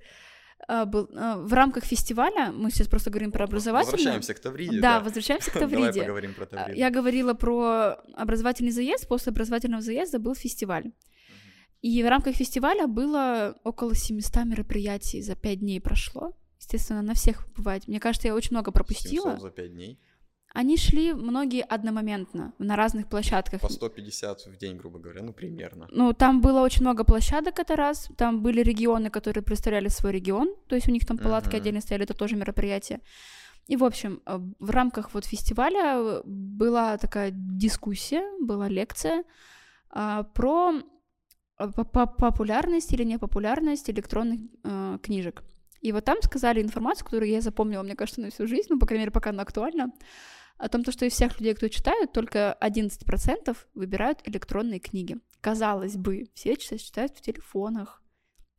Был, 0.68 1.08
а, 1.14 1.36
в 1.38 1.52
рамках 1.52 1.84
фестиваля, 1.84 2.52
мы 2.52 2.70
сейчас 2.70 2.88
просто 2.88 3.10
говорим 3.10 3.32
про 3.32 3.44
образовательный... 3.44 3.92
Возвращаемся 3.92 4.34
к 4.34 4.40
Тавриде. 4.40 4.80
Да, 4.80 4.98
да. 4.98 5.00
возвращаемся 5.00 5.50
к 5.50 5.54
Тавриде. 5.58 5.86
Давай 5.86 6.00
поговорим 6.00 6.34
про 6.34 6.46
Тавриду. 6.46 6.78
Я 6.78 6.90
говорила 6.90 7.34
про 7.34 7.96
образовательный 8.14 8.70
заезд, 8.70 9.08
после 9.08 9.30
образовательного 9.30 9.82
заезда 9.82 10.18
был 10.18 10.34
фестиваль. 10.34 10.92
И 11.82 12.02
в 12.02 12.08
рамках 12.08 12.36
фестиваля 12.36 12.86
было 12.86 13.56
около 13.64 13.94
700 13.94 14.44
мероприятий 14.44 15.22
за 15.22 15.34
5 15.34 15.60
дней 15.60 15.80
прошло. 15.80 16.36
Естественно, 16.58 17.00
на 17.00 17.14
всех 17.14 17.48
бывает. 17.56 17.88
Мне 17.88 17.98
кажется, 18.00 18.28
я 18.28 18.34
очень 18.34 18.50
много 18.50 18.70
пропустила. 18.70 19.30
700 19.32 19.40
за 19.40 19.50
5 19.50 19.72
дней? 19.72 19.98
Они 20.52 20.76
шли 20.76 21.12
многие 21.12 21.62
одномоментно, 21.62 22.52
на 22.58 22.76
разных 22.76 23.08
площадках. 23.08 23.60
По 23.60 23.68
150 23.68 24.46
в 24.46 24.56
день, 24.56 24.76
грубо 24.76 24.98
говоря, 24.98 25.22
ну, 25.22 25.32
примерно. 25.32 25.86
Ну, 25.90 26.12
там 26.12 26.40
было 26.40 26.60
очень 26.60 26.82
много 26.82 27.04
площадок, 27.04 27.58
это 27.58 27.76
раз. 27.76 28.08
Там 28.16 28.42
были 28.42 28.62
регионы, 28.62 29.10
которые 29.10 29.42
представляли 29.42 29.88
свой 29.88 30.12
регион, 30.12 30.54
то 30.66 30.74
есть 30.74 30.88
у 30.88 30.92
них 30.92 31.06
там 31.06 31.18
палатки 31.18 31.54
uh-huh. 31.54 31.58
отдельно 31.58 31.80
стояли, 31.80 32.04
это 32.04 32.14
тоже 32.14 32.36
мероприятие. 32.36 33.00
И, 33.68 33.76
в 33.76 33.84
общем, 33.84 34.20
э, 34.26 34.38
в 34.58 34.70
рамках 34.70 35.14
вот 35.14 35.24
фестиваля 35.24 36.22
была 36.24 36.98
такая 36.98 37.30
дискуссия, 37.32 38.24
была 38.40 38.68
лекция 38.68 39.24
а, 39.90 40.24
про 40.24 40.82
Э, 41.60 41.68
популярность 41.68 42.92
или 42.92 43.04
непопулярность 43.04 43.90
электронных 43.90 44.40
э, 44.64 44.98
книжек. 45.02 45.42
И 45.80 45.92
вот 45.92 46.04
там 46.04 46.20
сказали 46.22 46.60
информацию, 46.62 47.04
которую 47.04 47.30
я 47.30 47.40
запомнила, 47.40 47.82
мне 47.82 47.96
кажется, 47.96 48.20
на 48.20 48.30
всю 48.30 48.46
жизнь, 48.46 48.66
ну, 48.68 48.78
по 48.78 48.86
крайней 48.86 49.02
мере, 49.02 49.12
пока 49.12 49.30
она 49.30 49.42
актуальна, 49.42 49.92
о 50.58 50.68
том, 50.68 50.84
что 50.84 51.06
из 51.06 51.12
всех 51.14 51.40
людей, 51.40 51.54
кто 51.54 51.68
читают, 51.68 52.12
только 52.12 52.56
11% 52.60 53.56
выбирают 53.74 54.20
электронные 54.24 54.78
книги. 54.78 55.18
Казалось 55.40 55.96
бы, 55.96 56.28
все 56.34 56.54
сейчас 56.54 56.80
читают 56.80 57.16
в 57.16 57.22
телефонах, 57.22 58.02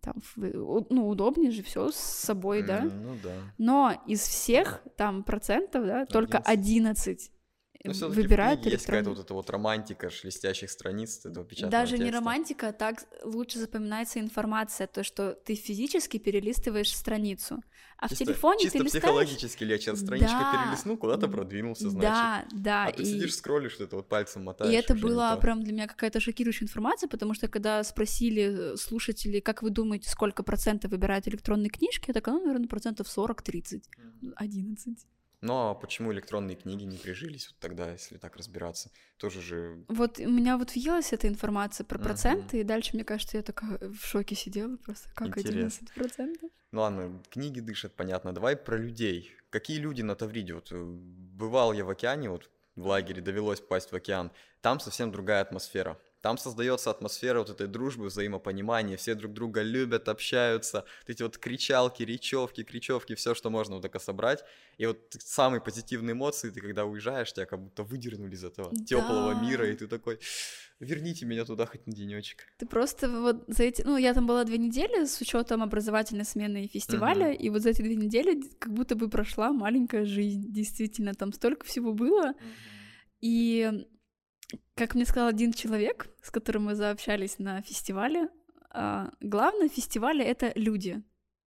там, 0.02 0.15
ну, 0.36 1.08
удобнее 1.08 1.52
же 1.52 1.62
все 1.62 1.91
с 1.91 1.95
собой, 1.95 2.63
да? 2.63 2.82
Ну, 2.82 3.15
да. 3.24 3.36
Но 3.60 4.04
из 4.08 4.22
всех 4.22 4.82
там 4.98 5.24
процентов, 5.24 5.86
да, 5.86 6.02
11. 6.02 6.12
только 6.12 6.38
11 6.39 7.32
но 7.84 7.94
ну, 8.00 8.10
выбирают 8.10 8.65
есть 8.65 8.86
какая-то 8.86 9.10
вот 9.12 9.20
эта 9.20 9.34
вот 9.34 9.50
романтика 9.50 10.10
шелестящих 10.10 10.70
страниц 10.70 11.26
этого 11.26 11.46
печатного 11.46 11.72
Даже 11.72 11.91
текста. 11.91 12.06
не 12.06 12.12
романтика, 12.12 12.67
а 12.70 12.74
так 12.74 13.04
лучше 13.24 13.60
запоминается 13.60 14.20
информация, 14.20 14.88
то, 14.88 15.04
что 15.04 15.34
ты 15.34 15.56
физически 15.56 16.17
перелистываешь 16.17 16.96
страницу, 16.96 17.62
а 18.02 18.10
чисто, 18.10 18.24
в 18.24 18.28
телефоне 18.28 18.63
чисто 18.63 18.80
ты 18.80 18.84
листаешь... 18.84 19.04
психологически 19.04 19.63
лечат. 19.63 19.98
Страничка 19.98 20.39
да, 20.39 20.63
перелистнул, 20.63 20.98
куда-то 20.98 21.28
продвинулся, 21.28 21.89
значит. 21.91 22.02
Да, 22.02 22.46
да. 22.52 22.86
А 22.88 22.91
ты 22.91 23.04
и... 23.04 23.06
сидишь, 23.06 23.36
скроллишь, 23.36 23.74
что-то 23.74 23.98
вот 23.98 24.10
пальцем 24.10 24.44
мотаешь. 24.44 24.74
И 24.74 24.76
это 24.76 24.96
была 24.96 25.38
прям 25.38 25.63
для 25.63 25.72
меня 25.72 25.88
какая-то 25.88 26.20
шокирующая 26.20 26.65
информация, 26.65 27.08
потому 27.08 27.36
что 27.36 27.48
когда 27.48 27.84
спросили 27.84 28.76
слушатели, 28.76 29.39
как 29.39 29.62
вы 29.62 29.70
думаете, 29.70 30.10
сколько 30.10 30.41
процентов 30.41 30.89
выбирают 30.89 31.28
электронные 31.28 31.70
книжки, 31.70 32.06
я 32.08 32.15
такая, 32.15 32.36
ну, 32.36 32.44
наверное, 32.44 32.67
процентов 32.67 33.06
40-30, 33.08 33.84
11. 34.36 34.98
Но 35.41 35.73
почему 35.73 36.13
электронные 36.13 36.56
книги 36.56 36.84
не 36.84 36.97
прижились 36.97 37.47
вот 37.47 37.58
тогда, 37.60 37.91
если 37.91 38.17
так 38.17 38.38
разбираться? 38.38 38.91
Тоже 39.17 39.41
же... 39.41 39.84
Вот 39.88 40.19
у 40.19 40.30
меня 40.30 40.56
вот 40.58 40.75
въелась 40.75 41.13
эта 41.13 41.27
информация 41.27 41.84
про 41.84 41.97
проценты, 41.97 42.58
uh-huh. 42.58 42.62
и 42.62 42.63
дальше, 42.63 42.91
мне 42.93 43.04
кажется, 43.04 43.38
я 43.38 43.43
такая 43.43 43.80
в 43.80 44.06
шоке 44.06 44.36
сидела 44.36 44.77
просто. 44.77 45.10
Как 45.15 45.36
Интересно. 45.36 45.88
11%? 45.97 46.51
Ну 46.71 46.82
ладно, 46.82 47.23
книги 47.32 47.60
дышат, 47.60 47.95
понятно. 47.95 48.34
Давай 48.34 48.56
про 48.56 48.77
людей. 48.77 49.32
Какие 49.49 49.80
люди 49.80 50.04
на 50.04 50.15
Тавриде? 50.15 50.54
Вот 50.54 50.71
э, 50.71 50.75
бывал 50.80 51.73
я 51.73 51.86
в 51.86 51.89
океане, 51.89 52.30
вот 52.30 52.49
в 52.75 52.86
лагере, 52.86 53.21
довелось 53.21 53.60
попасть 53.60 53.91
в 53.91 53.95
океан. 53.95 54.32
Там 54.62 54.80
совсем 54.80 55.12
другая 55.12 55.41
атмосфера. 55.41 55.97
Там 56.21 56.38
создается 56.38 56.91
атмосфера 56.91 57.39
вот 57.39 57.49
этой 57.49 57.67
дружбы, 57.67 58.05
взаимопонимания, 58.05 58.95
все 58.97 59.15
друг 59.15 59.34
друга 59.34 59.62
любят, 59.62 60.07
общаются, 60.07 60.86
вот 61.01 61.10
эти 61.10 61.23
вот 61.23 61.38
кричалки, 61.38 62.03
речевки, 62.03 62.63
кричевки, 62.63 63.15
все, 63.15 63.34
что 63.34 63.49
можно 63.49 63.75
вот 63.75 63.81
так 63.81 64.01
собрать. 64.01 64.43
И 64.77 64.86
вот 64.86 64.99
самые 65.19 65.62
позитивные 65.62 66.13
эмоции, 66.13 66.49
ты 66.49 66.62
когда 66.62 66.86
уезжаешь, 66.86 67.34
тебя 67.34 67.45
как 67.45 67.60
будто 67.60 67.84
выдернули 67.84 68.36
из 68.36 68.43
этого 68.43 68.69
да. 68.71 68.86
теплого 68.86 69.34
мира, 69.41 69.67
и 69.67 69.75
ты 69.75 69.88
такой, 69.88 70.19
верните 70.79 71.25
меня 71.25 71.45
туда 71.45 71.65
хоть 71.65 71.86
на 71.88 71.93
денечек. 71.93 72.43
Ты 72.57 72.65
просто 72.65 73.10
вот 73.10 73.43
за 73.47 73.63
эти, 73.63 73.81
ну 73.81 73.97
я 73.97 74.13
там 74.13 74.27
была 74.27 74.43
две 74.43 74.57
недели 74.57 75.05
с 75.05 75.19
учетом 75.21 75.63
образовательной 75.63 76.25
смены 76.25 76.65
и 76.65 76.67
фестиваля, 76.67 77.31
uh-huh. 77.31 77.36
и 77.36 77.49
вот 77.49 77.62
за 77.62 77.69
эти 77.69 77.81
две 77.81 77.95
недели 77.95 78.41
как 78.60 78.73
будто 78.73 78.95
бы 78.95 79.10
прошла 79.10 79.51
маленькая 79.51 80.05
жизнь, 80.05 80.51
действительно, 80.51 81.13
там 81.13 81.34
столько 81.34 81.65
всего 81.65 81.93
было. 81.93 82.31
Uh-huh. 82.31 82.36
И 83.21 83.86
как 84.76 84.96
мне 84.96 85.06
сказал 85.06 85.28
один 85.28 85.54
человек, 85.54 86.08
с 86.22 86.32
которым 86.32 86.66
мы 86.66 86.76
заобщались 86.76 87.40
на 87.40 87.62
фестивале, 87.62 88.30
а, 88.70 89.12
главное 89.20 89.70
фестивале 89.70 90.24
это 90.24 90.52
люди. 90.56 91.04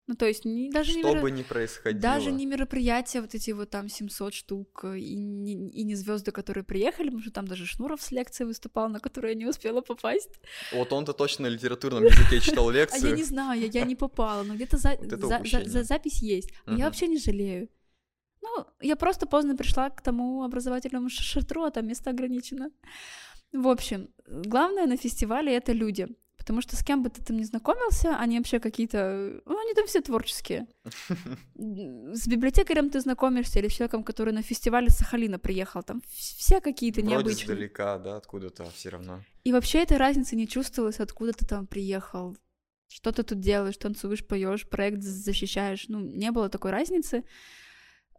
Ну, 0.08 0.14
то 0.14 0.28
есть 0.28 0.46
не, 0.46 0.70
даже 0.70 0.92
Что 0.92 1.00
не 1.00 1.10
меро... 1.10 1.22
бы 1.22 1.32
ни 1.32 1.42
происходило. 1.42 2.00
Даже 2.00 2.32
не 2.32 2.46
мероприятия, 2.46 3.22
вот 3.22 3.34
эти 3.34 3.50
вот 3.52 3.72
там 3.72 3.90
700 3.90 4.36
штук, 4.36 4.82
э, 4.84 5.00
и 5.00 5.16
не, 5.16 5.54
и 5.72 5.84
не 5.84 5.96
звезды, 5.96 6.32
которые 6.32 6.64
приехали, 6.64 7.08
потому 7.08 7.24
что 7.24 7.32
там 7.32 7.48
даже 7.48 7.66
Шнуров 7.66 8.04
с 8.04 8.12
лекцией 8.12 8.48
выступал, 8.48 8.88
на 8.88 9.00
которую 9.00 9.32
я 9.32 9.36
не 9.36 9.48
успела 9.48 9.82
попасть. 9.82 10.30
Вот 10.74 10.94
он-то 10.94 11.14
точно 11.14 11.50
на 11.50 11.54
литературном 11.54 12.04
языке 12.04 12.40
читал 12.40 12.70
лекцию. 12.70 13.02
А 13.06 13.10
я 13.10 13.16
не 13.16 13.24
знаю, 13.24 13.70
я, 13.72 13.84
не 13.84 13.96
попала, 13.96 14.44
но 14.44 14.54
где-то 14.54 14.78
за, 14.78 14.96
за, 15.02 15.42
за, 15.44 15.66
за 15.66 15.84
запись 15.84 16.22
есть. 16.22 16.52
Я 16.68 16.86
вообще 16.86 17.08
не 17.08 17.18
жалею. 17.18 17.70
Ну, 18.46 18.66
я 18.82 18.96
просто 18.96 19.26
поздно 19.26 19.56
пришла 19.56 19.90
к 19.90 20.02
тому 20.02 20.44
образовательному 20.44 21.10
шатру, 21.10 21.64
а 21.64 21.72
там 21.72 21.88
место 21.88 22.10
ограничено. 22.10 22.70
В 23.52 23.68
общем, 23.68 24.10
главное 24.28 24.86
на 24.86 24.98
фестивале— 24.98 25.56
это 25.58 25.74
люди. 25.74 26.08
Потому 26.38 26.62
что 26.62 26.76
с 26.76 26.84
кем 26.84 27.02
бы 27.02 27.10
ты 27.10 27.24
там 27.24 27.38
не 27.38 27.44
знакомился, 27.44 28.18
они 28.18 28.38
вообще 28.38 28.60
какие-то... 28.60 29.42
Ну, 29.46 29.60
они 29.60 29.74
там 29.74 29.88
все 29.88 30.02
творческие. 30.02 30.68
С 31.56 32.28
библиотекарем 32.28 32.92
ты 32.92 33.00
знакомишься 33.00 33.60
или 33.60 33.68
с 33.68 33.74
человеком, 33.74 34.04
который 34.04 34.32
на 34.32 34.44
фестивале 34.44 34.90
Сахалина 34.92 35.40
приехал. 35.40 35.82
Там 35.82 36.02
все 36.08 36.62
какие-то 36.62 37.02
Вроде 37.02 37.16
необычные. 37.16 37.56
Издалека, 37.56 37.98
да, 37.98 38.18
откуда-то 38.18 38.70
все 38.76 38.90
равно. 38.90 39.24
И 39.44 39.52
вообще 39.52 39.80
этой 39.80 39.98
разницы 39.98 40.36
не 40.36 40.48
чувствовалось, 40.48 41.00
откуда 41.00 41.32
ты 41.34 41.48
там 41.48 41.66
приехал. 41.66 42.38
Что 42.90 43.12
ты 43.12 43.24
тут 43.24 43.40
делаешь, 43.40 43.78
танцуешь, 43.78 44.28
поешь, 44.28 44.70
проект 44.70 45.02
защищаешь. 45.02 45.86
Ну, 45.88 46.00
не 46.00 46.32
было 46.32 46.50
такой 46.50 46.70
разницы. 46.70 47.24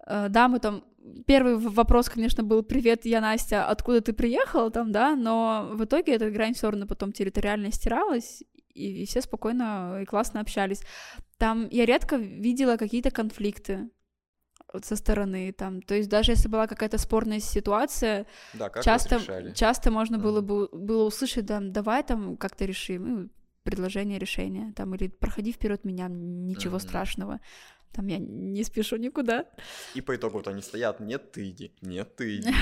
Э, 0.06 0.28
да, 0.28 0.48
мы 0.48 0.58
там... 0.58 0.84
Первый 1.26 1.56
вопрос, 1.56 2.08
конечно, 2.08 2.42
был 2.42 2.64
«Привет, 2.64 3.04
я 3.04 3.20
Настя, 3.20 3.68
откуда 3.68 4.00
ты 4.00 4.12
приехала?» 4.12 4.72
там, 4.72 4.90
да, 4.90 5.14
но 5.14 5.70
в 5.72 5.84
итоге 5.84 6.14
эта 6.14 6.30
грань 6.32 6.54
все 6.54 6.68
равно 6.68 6.86
потом 6.86 7.12
территориально 7.12 7.70
стиралась, 7.70 8.42
и, 8.74 9.02
и 9.02 9.06
все 9.06 9.20
спокойно 9.20 10.00
и 10.02 10.04
классно 10.04 10.40
общались. 10.40 10.82
Там 11.38 11.68
я 11.70 11.86
редко 11.86 12.16
видела 12.16 12.76
какие-то 12.76 13.12
конфликты 13.12 13.88
вот 14.72 14.84
со 14.84 14.96
стороны 14.96 15.52
там. 15.52 15.82
То 15.82 15.94
есть 15.94 16.08
даже 16.08 16.32
если 16.32 16.48
была 16.48 16.66
какая-то 16.66 16.98
спорная 16.98 17.40
ситуация, 17.40 18.26
да, 18.54 18.68
как 18.68 18.82
часто, 18.84 19.20
часто 19.54 19.90
можно 19.90 20.18
было 20.18 20.40
бы 20.40 20.68
было 20.72 21.04
услышать, 21.04 21.46
там, 21.46 21.72
давай 21.72 22.02
там 22.02 22.36
как-то 22.36 22.64
решим, 22.64 23.08
ну, 23.08 23.28
предложение 23.62 24.18
решения, 24.18 24.72
там, 24.76 24.94
или 24.94 25.08
проходи 25.08 25.52
вперед 25.52 25.84
меня, 25.84 26.08
ничего 26.08 26.76
mm-hmm. 26.76 26.80
страшного. 26.80 27.40
Там 27.96 28.06
я 28.08 28.18
не 28.18 28.62
спешу 28.62 28.96
никуда. 28.96 29.46
И 29.94 30.02
по 30.02 30.14
итогу 30.14 30.36
вот 30.36 30.48
они 30.48 30.60
стоят, 30.60 31.00
нет, 31.00 31.32
ты 31.32 31.48
иди, 31.48 31.72
нет, 31.80 32.14
ты 32.14 32.36
иди. 32.36 32.50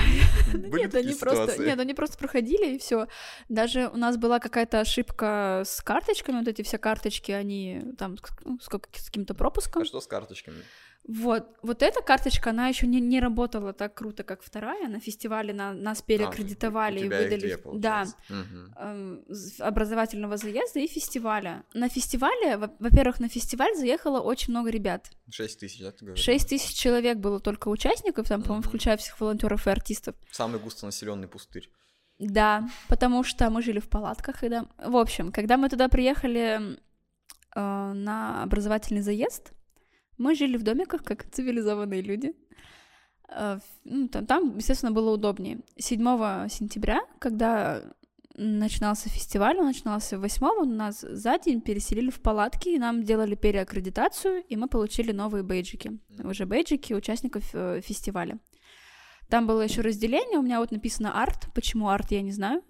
Нет, 0.55 0.95
они 0.95 1.13
просто, 1.13 1.61
нет, 1.61 1.79
они 1.79 1.93
просто 1.93 2.17
проходили 2.17 2.75
и 2.75 2.77
все. 2.77 3.07
Даже 3.49 3.89
у 3.89 3.97
нас 3.97 4.17
была 4.17 4.39
какая-то 4.39 4.79
ошибка 4.79 5.63
с 5.65 5.81
карточками, 5.81 6.39
вот 6.39 6.47
эти 6.47 6.61
все 6.61 6.77
карточки, 6.77 7.31
они 7.31 7.93
там 7.97 8.17
ну, 8.43 8.59
с 8.59 8.69
каким-то 8.69 9.33
пропуском. 9.33 9.81
А 9.81 9.85
что 9.85 9.99
с 9.99 10.07
карточками? 10.07 10.63
Вот, 11.07 11.55
вот 11.61 11.83
эта 11.83 12.01
карточка, 12.01 12.49
она 12.49 12.67
еще 12.67 12.87
не, 12.87 12.99
не 12.99 13.19
работала 13.19 13.73
так 13.73 13.93
круто, 13.93 14.23
как 14.23 14.41
вторая. 14.41 14.87
На 14.87 14.99
фестивале 14.99 15.53
на, 15.53 15.71
нас 15.71 16.01
переаккредитовали 16.01 16.99
а, 16.99 17.05
и 17.05 17.09
выдали 17.09 17.39
две, 17.39 17.59
да, 17.73 18.05
угу. 18.27 18.73
э, 18.75 19.23
образовательного 19.59 20.37
заезда 20.37 20.79
и 20.79 20.87
фестиваля. 20.87 21.63
На 21.75 21.89
фестивале, 21.89 22.57
во-первых, 22.79 23.19
на 23.19 23.29
фестиваль 23.29 23.75
заехало 23.75 24.19
очень 24.19 24.51
много 24.51 24.71
ребят. 24.71 25.11
Шесть 25.29 25.59
тысяч, 25.59 25.79
да, 25.79 25.91
ты 25.91 26.05
говоришь? 26.05 26.23
Шесть 26.23 26.49
тысяч 26.49 26.75
человек 26.75 27.19
было 27.19 27.39
только 27.39 27.67
участников, 27.67 28.27
там, 28.27 28.41
по-моему, 28.41 28.63
включая 28.63 28.97
всех 28.97 29.19
волонтеров 29.19 29.67
и 29.67 29.69
артистов. 29.69 30.15
Самый 30.31 30.59
густонаселенный 30.59 31.27
пустырь. 31.27 31.69
Да, 32.17 32.67
потому 32.87 33.23
что 33.23 33.47
мы 33.51 33.61
жили 33.61 33.79
в 33.79 33.89
палатках, 33.89 34.43
и 34.43 34.49
да. 34.49 34.65
В 34.83 34.95
общем, 34.95 35.31
когда 35.31 35.57
мы 35.57 35.69
туда 35.69 35.87
приехали 35.87 36.79
э, 37.55 37.93
на 37.93 38.41
образовательный 38.41 39.01
заезд, 39.01 39.51
мы 40.17 40.35
жили 40.35 40.57
в 40.57 40.63
домиках, 40.63 41.03
как 41.03 41.29
цивилизованные 41.31 42.01
люди. 42.01 42.33
Э, 43.29 43.59
ну, 43.83 44.07
там, 44.07 44.57
естественно, 44.57 44.91
было 44.91 45.11
удобнее. 45.11 45.59
7 45.77 46.49
сентября, 46.49 47.01
когда 47.19 47.81
начинался 48.37 49.09
фестиваль, 49.09 49.57
он 49.57 49.67
начинался 49.67 50.19
8 50.19 50.65
нас 50.65 51.01
за 51.01 51.39
день 51.39 51.61
переселили 51.61 52.09
в 52.09 52.21
палатки, 52.21 52.69
и 52.69 52.79
нам 52.79 53.03
делали 53.03 53.35
переаккредитацию, 53.35 54.43
и 54.43 54.55
мы 54.57 54.67
получили 54.67 55.11
новые 55.11 55.43
бейджики. 55.43 55.99
Уже 56.23 56.45
бейджики 56.45 56.93
участников 56.93 57.43
э, 57.53 57.81
фестиваля. 57.81 58.39
Там 59.29 59.47
было 59.47 59.61
еще 59.61 59.81
разделение, 59.81 60.37
у 60.37 60.43
меня 60.43 60.59
вот 60.59 60.71
написано 60.71 61.21
арт. 61.21 61.47
Почему 61.53 61.89
арт, 61.89 62.11
я 62.11 62.21
не 62.21 62.31
знаю. 62.31 62.61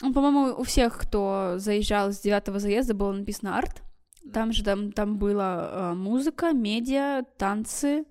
Ну, 0.00 0.12
по-моему, 0.12 0.54
у 0.58 0.64
всех, 0.64 0.98
кто 0.98 1.54
заезжал 1.58 2.12
с 2.12 2.20
девятого 2.20 2.58
заезда, 2.58 2.94
было 2.94 3.12
написано 3.12 3.56
арт. 3.56 3.82
Там 4.32 4.52
же 4.52 4.62
там, 4.62 4.92
там 4.92 5.18
была 5.18 5.92
э, 5.92 5.94
музыка, 5.94 6.52
медиа, 6.52 7.24
танцы, 7.38 8.04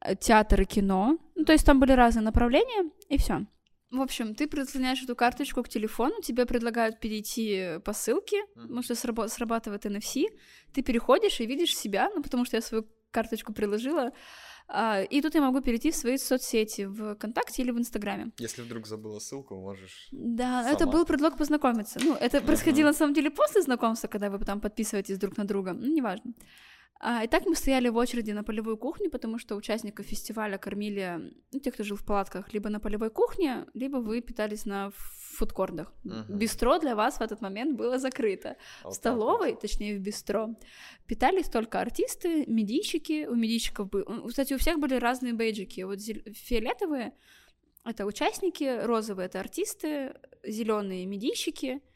э, 0.00 0.16
театр 0.16 0.62
и 0.62 0.64
кино. 0.64 1.18
Ну, 1.34 1.44
то 1.44 1.52
есть 1.52 1.66
там 1.66 1.80
были 1.80 1.92
разные 1.92 2.24
направления, 2.24 2.90
и 3.08 3.18
все. 3.18 3.46
В 3.90 4.00
общем, 4.00 4.34
ты 4.34 4.48
прислоняешь 4.48 5.02
эту 5.02 5.14
карточку 5.14 5.62
к 5.62 5.68
телефону, 5.68 6.20
тебе 6.20 6.44
предлагают 6.44 6.98
перейти 6.98 7.78
по 7.84 7.92
ссылке, 7.92 8.44
потому 8.54 8.82
что 8.82 8.94
сраб- 8.94 9.28
срабатывает 9.28 9.86
NFC, 9.86 10.26
ты 10.72 10.82
переходишь 10.82 11.40
и 11.40 11.46
видишь 11.46 11.76
себя, 11.76 12.10
ну, 12.14 12.22
потому 12.22 12.44
что 12.44 12.56
я 12.56 12.62
свою 12.62 12.86
карточку 13.10 13.52
приложила, 13.52 14.12
и 15.10 15.20
тут 15.22 15.34
я 15.34 15.40
могу 15.40 15.60
перейти 15.60 15.90
в 15.90 15.96
свои 15.96 16.18
соцсети 16.18 16.86
в 16.86 17.14
ВКонтакте 17.14 17.62
или 17.62 17.70
в 17.70 17.78
Инстаграме. 17.78 18.32
Если 18.38 18.62
вдруг 18.62 18.86
забыла 18.86 19.20
ссылку, 19.20 19.54
можешь. 19.56 20.08
Да, 20.12 20.62
сама. 20.62 20.74
это 20.74 20.86
был 20.86 21.04
предлог 21.04 21.36
познакомиться. 21.38 22.00
Ну, 22.02 22.14
это 22.14 22.40
происходило 22.40 22.88
на 22.88 22.94
самом 22.94 23.14
деле 23.14 23.30
после 23.30 23.62
знакомства, 23.62 24.08
когда 24.08 24.28
вы 24.28 24.44
там 24.44 24.60
подписываетесь 24.60 25.18
друг 25.18 25.36
на 25.36 25.44
друга. 25.44 25.72
Ну, 25.72 25.86
неважно. 25.86 26.32
А, 26.98 27.24
и 27.24 27.28
так 27.28 27.44
мы 27.46 27.54
стояли 27.54 27.88
в 27.88 27.96
очереди 27.96 28.32
на 28.32 28.42
полевую 28.42 28.78
кухню, 28.78 29.10
потому 29.10 29.38
что 29.38 29.54
участников 29.56 30.06
фестиваля 30.06 30.56
кормили, 30.56 31.32
ну, 31.52 31.60
те, 31.60 31.70
кто 31.70 31.84
жил 31.84 31.96
в 31.96 32.04
палатках, 32.04 32.52
либо 32.54 32.70
на 32.70 32.80
полевой 32.80 33.10
кухне, 33.10 33.66
либо 33.74 33.98
вы 33.98 34.22
питались 34.22 34.64
на 34.64 34.90
фудкордах. 35.36 35.92
Uh-huh. 36.04 36.24
Бистро 36.28 36.78
для 36.78 36.94
вас 36.94 37.18
в 37.18 37.20
этот 37.20 37.40
момент 37.40 37.76
было 37.76 37.98
закрыто. 37.98 38.56
Вот 38.84 38.92
в 38.92 38.96
столовой, 38.96 39.52
вот. 39.52 39.60
точнее 39.60 39.96
в 39.96 40.00
бистро, 40.00 40.56
питались 41.06 41.48
только 41.48 41.80
артисты, 41.80 42.44
медийщики. 42.46 43.26
У 43.26 43.34
медийщиков 43.34 43.88
были... 43.88 44.28
Кстати, 44.28 44.54
у 44.54 44.58
всех 44.58 44.78
были 44.78 44.94
разные 44.94 45.32
бейджики. 45.32 45.82
Вот 45.84 46.00
фиолетовые— 46.00 47.12
это 47.84 48.06
участники, 48.06 48.84
розовые— 48.84 49.26
это 49.28 49.40
артисты, 49.40 50.14
зеленые— 50.44 51.06
медийщики— 51.06 51.80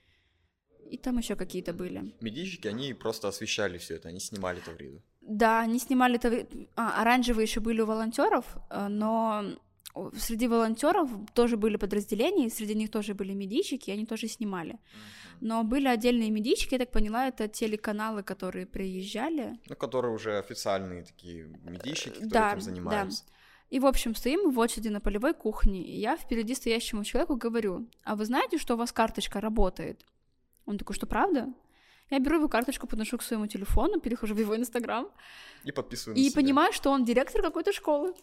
и 0.91 0.97
там 0.97 1.19
еще 1.19 1.37
какие-то 1.37 1.73
были. 1.73 2.13
Медийщики, 2.21 2.69
они 2.69 2.95
просто 2.95 3.29
освещали 3.29 3.79
все 3.79 3.95
это, 3.95 4.09
они 4.09 4.21
снимали 4.21 4.61
тавриду. 4.61 5.03
Да, 5.21 5.61
они 5.61 5.79
снимали 5.79 6.19
тавриду. 6.19 6.69
А, 6.77 7.01
оранжевые 7.01 7.45
еще 7.45 7.61
были 7.61 7.81
у 7.81 7.87
волонтеров, 7.87 8.57
э, 8.71 8.89
но 8.89 9.45
среди 10.17 10.49
волонтеров 10.49 11.11
тоже 11.35 11.57
были 11.57 11.77
подразделения, 11.77 12.47
и 12.47 12.51
среди 12.51 12.75
них 12.75 12.91
тоже 12.91 13.15
были 13.15 13.33
медийщики, 13.33 13.91
и 13.91 13.93
они 13.93 14.07
тоже 14.07 14.29
снимали. 14.29 14.79
Но 15.41 15.65
были 15.65 15.89
отдельные 15.89 16.31
медийщики, 16.31 16.75
я 16.75 16.79
так 16.79 16.91
поняла, 16.91 17.29
это 17.29 17.49
телеканалы, 17.49 18.23
которые 18.23 18.67
приезжали. 18.67 19.59
Ну, 19.69 19.77
которые 19.77 20.15
уже 20.15 20.39
официальные 20.39 21.05
такие 21.05 21.45
медийщики, 21.65 22.15
которые 22.15 22.31
да, 22.31 22.53
этим 22.53 22.61
занимаются. 22.61 23.25
Да. 23.27 23.33
И, 23.71 23.79
в 23.79 23.87
общем, 23.87 24.15
стоим 24.15 24.51
в 24.51 24.59
очереди 24.59 24.89
на 24.89 25.01
полевой 25.01 25.33
кухне, 25.33 25.83
и 25.83 25.99
я 26.01 26.17
впереди 26.17 26.55
стоящему 26.55 27.05
человеку 27.05 27.37
говорю, 27.37 27.89
а 28.05 28.17
вы 28.17 28.25
знаете, 28.25 28.59
что 28.59 28.75
у 28.75 28.77
вас 28.77 28.93
карточка 28.93 29.41
работает? 29.41 30.05
Он 30.67 30.77
такой, 30.77 30.95
что 30.97 31.07
правда? 31.07 31.53
Я 32.11 32.19
беру 32.19 32.37
его 32.37 32.49
карточку, 32.49 32.89
подношу 32.89 33.17
к 33.19 33.23
своему 33.23 33.47
телефону, 33.47 34.01
перехожу 34.01 34.35
в 34.35 34.39
его 34.39 34.57
инстаграм. 34.57 35.09
И 35.63 35.71
подписываю 35.71 36.19
И 36.19 36.31
понимаю, 36.33 36.73
что 36.73 36.91
он 36.91 37.05
директор 37.05 37.41
какой-то 37.41 37.73
школы. 37.73 38.15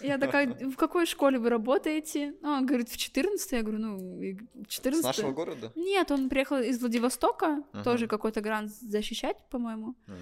Я 0.00 0.18
такая, 0.18 0.54
в 0.54 0.76
какой 0.76 1.06
школе 1.06 1.38
вы 1.38 1.48
работаете? 1.50 2.34
Ну, 2.40 2.50
он 2.50 2.66
говорит, 2.66 2.88
в 2.88 2.96
14 2.96 3.52
Я 3.52 3.62
говорю, 3.62 3.78
ну, 3.78 4.20
14 4.68 5.02
С 5.02 5.04
нашего 5.04 5.32
города? 5.32 5.72
Нет, 5.74 6.10
он 6.10 6.28
приехал 6.28 6.58
из 6.58 6.80
Владивостока, 6.80 7.62
uh-huh. 7.72 7.84
тоже 7.84 8.06
какой-то 8.06 8.40
грант 8.40 8.70
защищать, 8.70 9.36
по-моему. 9.50 9.96
Uh-huh. 10.06 10.14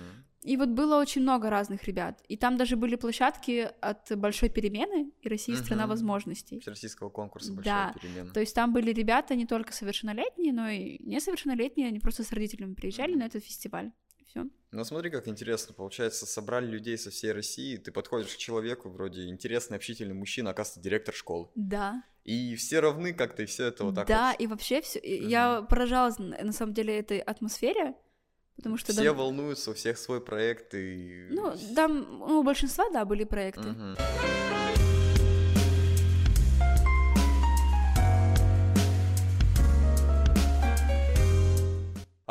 И 0.42 0.56
вот 0.56 0.70
было 0.70 1.00
очень 1.00 1.22
много 1.22 1.50
разных 1.50 1.84
ребят. 1.84 2.20
И 2.26 2.36
там 2.36 2.56
даже 2.56 2.76
были 2.76 2.96
площадки 2.96 3.70
от 3.80 4.16
большой 4.18 4.48
перемены 4.48 5.12
и 5.20 5.28
Россия 5.28 5.54
угу. 5.54 5.64
страна 5.64 5.86
возможностей. 5.86 6.58
Всероссийского 6.58 7.10
конкурса 7.10 7.52
большая 7.52 7.92
да. 7.94 8.00
перемена. 8.00 8.30
То 8.32 8.40
есть 8.40 8.54
там 8.54 8.72
были 8.72 8.92
ребята 8.92 9.36
не 9.36 9.46
только 9.46 9.72
совершеннолетние, 9.72 10.52
но 10.52 10.68
и 10.68 10.98
несовершеннолетние, 11.04 11.88
они 11.88 12.00
просто 12.00 12.24
с 12.24 12.32
родителями 12.32 12.74
приезжали 12.74 13.12
угу. 13.12 13.20
на 13.20 13.26
этот 13.26 13.44
фестиваль. 13.44 13.92
Все. 14.32 14.46
Ну 14.70 14.84
смотри, 14.84 15.10
как 15.10 15.28
интересно. 15.28 15.74
Получается, 15.74 16.24
собрали 16.24 16.66
людей 16.66 16.96
со 16.96 17.10
всей 17.10 17.32
России, 17.32 17.76
ты 17.76 17.92
подходишь 17.92 18.34
к 18.34 18.38
человеку, 18.38 18.88
вроде 18.88 19.28
интересный, 19.28 19.76
общительный 19.76 20.14
мужчина, 20.14 20.50
оказывается, 20.50 20.80
директор 20.80 21.14
школы. 21.14 21.48
Да. 21.54 22.02
И 22.24 22.56
все 22.56 22.80
равны 22.80 23.12
как-то, 23.12 23.42
и 23.42 23.46
все 23.46 23.66
это 23.66 23.84
вот 23.84 23.94
так 23.94 24.06
Да, 24.06 24.30
вот. 24.30 24.40
и 24.40 24.46
вообще 24.46 24.80
все. 24.80 25.00
Угу. 25.00 25.28
Я 25.28 25.62
поражалась 25.62 26.18
на 26.18 26.52
самом 26.52 26.72
деле 26.72 26.98
этой 26.98 27.18
атмосфере 27.18 27.94
Потому 28.56 28.76
что 28.76 28.92
все 28.92 29.04
да... 29.04 29.12
волнуются, 29.14 29.70
у 29.70 29.74
всех 29.74 29.98
свой 29.98 30.20
проект 30.20 30.74
и. 30.74 31.28
Ну, 31.30 31.54
там 31.74 32.18
ну, 32.18 32.40
у 32.40 32.42
большинства, 32.42 32.84
да, 32.90 33.04
были 33.04 33.24
проекты. 33.24 33.70
Угу. 33.70 33.96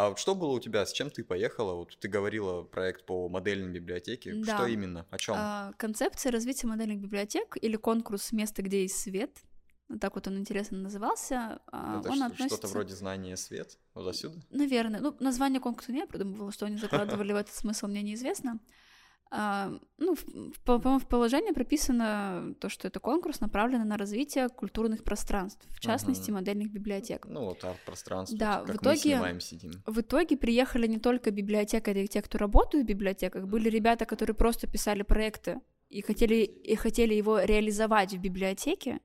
А 0.01 0.09
вот 0.09 0.17
что 0.17 0.33
было 0.33 0.51
у 0.51 0.59
тебя? 0.59 0.83
С 0.83 0.93
чем 0.93 1.11
ты 1.11 1.23
поехала? 1.23 1.75
Вот 1.75 1.95
ты 1.99 2.07
говорила 2.07 2.63
проект 2.63 3.05
по 3.05 3.29
модельной 3.29 3.69
библиотеке. 3.69 4.33
Да. 4.33 4.57
Что 4.57 4.65
именно? 4.65 5.05
О 5.11 5.17
чем? 5.19 5.35
А, 5.37 5.73
концепция 5.77 6.31
развития 6.31 6.65
модельных 6.65 6.99
библиотек 6.99 7.55
или 7.61 7.75
конкурс 7.75 8.31
«Место, 8.31 8.63
где 8.63 8.81
есть 8.81 8.99
свет» 8.99 9.37
так 9.99 10.15
вот 10.15 10.25
он 10.25 10.37
интересно 10.37 10.77
назывался. 10.77 11.59
А, 11.67 11.99
Это 11.99 12.09
он 12.09 12.15
что, 12.15 12.25
относится... 12.27 12.57
что-то 12.57 12.67
вроде 12.69 12.95
знания 12.95 13.35
свет? 13.35 13.77
Вот 13.93 14.07
отсюда? 14.07 14.41
Наверное. 14.49 15.01
Ну, 15.01 15.13
название 15.19 15.59
конкурса 15.59 15.91
не 15.91 15.99
я 15.99 16.07
придумывала, 16.07 16.53
что 16.53 16.65
они 16.65 16.77
закладывали 16.77 17.33
в 17.33 17.35
этот 17.35 17.53
смысл, 17.53 17.87
мне 17.87 18.01
неизвестно. 18.01 18.59
А, 19.33 19.71
ну, 19.97 20.17
по-моему, 20.65 20.99
в 20.99 21.07
положении 21.07 21.53
прописано 21.53 22.53
то, 22.59 22.67
что 22.67 22.89
это 22.89 22.99
конкурс, 22.99 23.39
направленный 23.39 23.85
на 23.85 23.95
развитие 23.97 24.49
культурных 24.49 25.05
пространств, 25.05 25.65
в 25.69 25.79
частности, 25.79 26.29
uh-huh. 26.29 26.33
модельных 26.33 26.69
библиотек. 26.69 27.25
Ну, 27.27 27.45
вот 27.45 27.63
арт-пространство, 27.63 28.37
да, 28.37 28.59
как 28.59 28.75
в 28.75 28.83
итоге, 28.83 28.91
мы 28.91 28.97
снимаем, 28.97 29.39
сидим. 29.39 29.71
В 29.85 30.01
итоге 30.01 30.35
приехали 30.35 30.85
не 30.85 30.99
только 30.99 31.31
библиотекари, 31.31 32.07
те, 32.07 32.21
кто 32.21 32.39
работают 32.39 32.85
в 32.85 32.89
библиотеках, 32.89 33.47
были 33.47 33.69
ребята, 33.69 34.05
которые 34.05 34.35
просто 34.35 34.67
писали 34.67 35.03
проекты 35.03 35.61
и 35.87 36.01
хотели, 36.01 36.43
и 36.43 36.75
хотели 36.75 37.13
его 37.13 37.39
реализовать 37.39 38.13
в 38.13 38.19
библиотеке. 38.19 38.99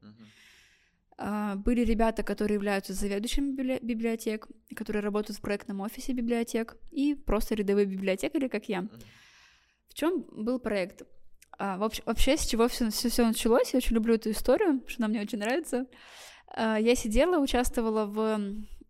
А, 1.19 1.55
были 1.55 1.83
ребята, 1.83 2.25
которые 2.25 2.57
являются 2.57 2.95
заведующими 2.95 3.79
библиотек, 3.81 4.49
которые 4.75 5.03
работают 5.03 5.39
в 5.39 5.41
проектном 5.41 5.83
офисе 5.83 6.13
библиотек, 6.13 6.77
и 6.91 7.15
просто 7.15 7.55
рядовые 7.55 7.87
библиотекари, 7.87 8.49
как 8.49 8.69
я. 8.69 8.89
В 9.97 9.99
чем 9.99 10.27
был 10.31 10.59
проект? 10.59 11.05
А, 11.59 11.79
вообще, 11.79 12.03
вообще, 12.05 12.37
с 12.37 12.45
чего 12.45 12.69
все, 12.69 12.91
все, 12.91 13.09
все 13.09 13.27
началось, 13.27 13.73
я 13.73 13.79
очень 13.79 13.95
люблю 13.95 14.17
эту 14.17 14.31
историю, 14.31 14.83
что 14.87 15.03
она 15.03 15.09
мне 15.09 15.23
очень 15.23 15.39
нравится. 15.39 15.87
А, 16.49 16.79
я 16.79 16.95
сидела, 16.95 17.39
участвовала 17.39 18.05
в 18.05 18.39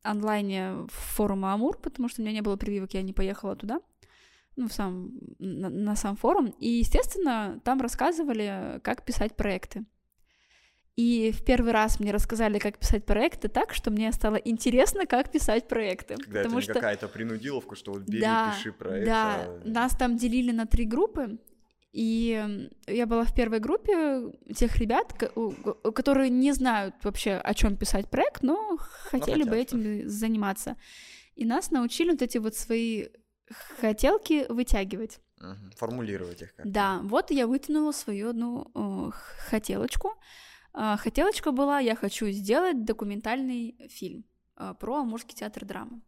онлайне 0.03 0.75
форума 0.89 1.53
Амур, 1.53 1.79
потому 1.79 2.09
что 2.09 2.21
у 2.21 2.25
меня 2.25 2.35
не 2.35 2.41
было 2.41 2.57
прививок, 2.57 2.93
я 2.95 3.03
не 3.03 3.13
поехала 3.13 3.55
туда, 3.55 3.79
ну, 4.57 4.67
в 4.67 4.73
сам, 4.73 5.13
на, 5.39 5.71
на 5.71 5.95
сам 5.95 6.17
форум. 6.17 6.47
И, 6.59 6.71
естественно, 6.71 7.61
там 7.63 7.81
рассказывали, 7.81 8.81
как 8.83 9.05
писать 9.05 9.37
проекты. 9.37 9.85
И 10.97 11.31
в 11.31 11.45
первый 11.45 11.73
раз 11.73 12.01
мне 12.01 12.11
рассказали, 12.11 12.59
как 12.59 12.79
писать 12.79 13.05
проекты 13.05 13.49
так, 13.49 13.75
что 13.75 13.91
мне 13.91 14.11
стало 14.13 14.37
интересно, 14.37 15.07
как 15.07 15.31
писать 15.31 15.69
проекты. 15.69 16.17
Когда 16.17 16.41
потому 16.41 16.59
это 16.59 16.65
что... 16.65 16.75
какая-то 16.75 17.09
принудиловка, 17.09 17.77
что 17.77 17.93
вот 17.93 18.03
бери, 18.03 18.23
да, 18.23 18.55
пиши 18.57 18.73
проект. 18.73 19.07
Да, 19.07 19.35
а... 19.45 19.61
нас 19.65 19.95
там 19.95 20.17
делили 20.17 20.53
на 20.53 20.67
три 20.67 20.87
группы, 20.87 21.39
и 21.93 22.69
я 22.87 23.07
была 23.07 23.25
в 23.25 23.35
первой 23.35 23.59
группе 23.59 24.33
тех 24.55 24.77
ребят, 24.77 25.13
которые 25.95 26.31
не 26.31 26.53
знают 26.53 26.95
вообще, 27.03 27.33
о 27.33 27.55
чем 27.55 27.77
писать 27.77 28.11
проект, 28.11 28.43
но 28.43 28.79
хотели 28.79 29.45
но 29.45 29.51
бы 29.51 29.57
этим 29.57 30.09
заниматься. 30.09 30.77
И 31.35 31.45
нас 31.45 31.71
научили 31.71 32.11
вот 32.11 32.23
эти 32.23 32.39
вот 32.39 32.55
свои 32.55 33.09
хотелки 33.81 34.47
вытягивать. 34.51 35.21
Формулировать 35.77 36.43
их 36.43 36.55
как 36.55 36.71
Да, 36.71 37.01
вот 37.03 37.31
я 37.31 37.47
вытянула 37.47 37.93
свою 37.93 38.31
одну 38.31 38.71
э, 38.75 39.11
хотелочку. 39.51 40.15
Э, 40.77 40.97
хотелочка 40.99 41.51
была, 41.53 41.81
я 41.81 41.97
хочу 41.97 42.27
сделать 42.31 42.85
документальный 42.85 43.77
фильм 43.89 44.25
э, 44.57 44.75
про 44.79 45.01
Амурский 45.01 45.35
театр 45.35 45.65
драмы. 45.65 46.03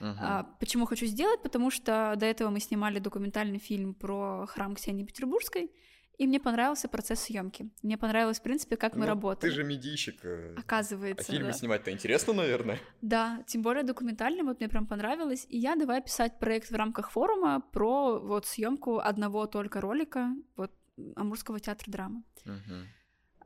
Uh-huh. 0.00 0.14
А, 0.20 0.42
почему 0.60 0.86
хочу 0.86 1.06
сделать? 1.06 1.42
Потому 1.42 1.70
что 1.70 2.14
до 2.16 2.26
этого 2.26 2.50
мы 2.50 2.60
снимали 2.60 2.98
документальный 2.98 3.58
фильм 3.58 3.94
про 3.94 4.46
храм 4.46 4.74
Ксении 4.74 5.04
Петербургской, 5.04 5.70
и 6.18 6.26
мне 6.26 6.38
понравился 6.40 6.88
процесс 6.88 7.20
съемки. 7.20 7.70
Мне 7.82 7.96
понравилось, 7.98 8.40
в 8.40 8.42
принципе, 8.42 8.76
как 8.76 8.94
ну, 8.94 9.00
мы 9.00 9.06
работаем. 9.06 9.52
Ты 9.52 9.54
же 9.54 9.64
медийщик. 9.64 10.24
Э, 10.24 10.54
Оказывается. 10.56 11.30
А 11.30 11.32
фильмы 11.32 11.52
да. 11.52 11.58
снимать-то 11.58 11.90
интересно, 11.90 12.32
наверное. 12.32 12.78
Да, 13.02 13.42
тем 13.46 13.62
более 13.62 13.84
документальный, 13.84 14.42
вот 14.42 14.60
мне 14.60 14.68
прям 14.68 14.86
понравилось. 14.86 15.46
И 15.50 15.58
я 15.58 15.76
давай 15.76 16.02
писать 16.02 16.38
проект 16.38 16.70
в 16.70 16.74
рамках 16.74 17.10
форума 17.10 17.62
про 17.72 18.18
вот 18.18 18.46
съемку 18.46 18.98
одного 18.98 19.46
только 19.46 19.80
ролика 19.80 20.30
вот 20.56 20.72
Амурского 21.16 21.60
театра 21.60 21.90
драмы. 21.90 22.22
Uh-huh 22.46 22.86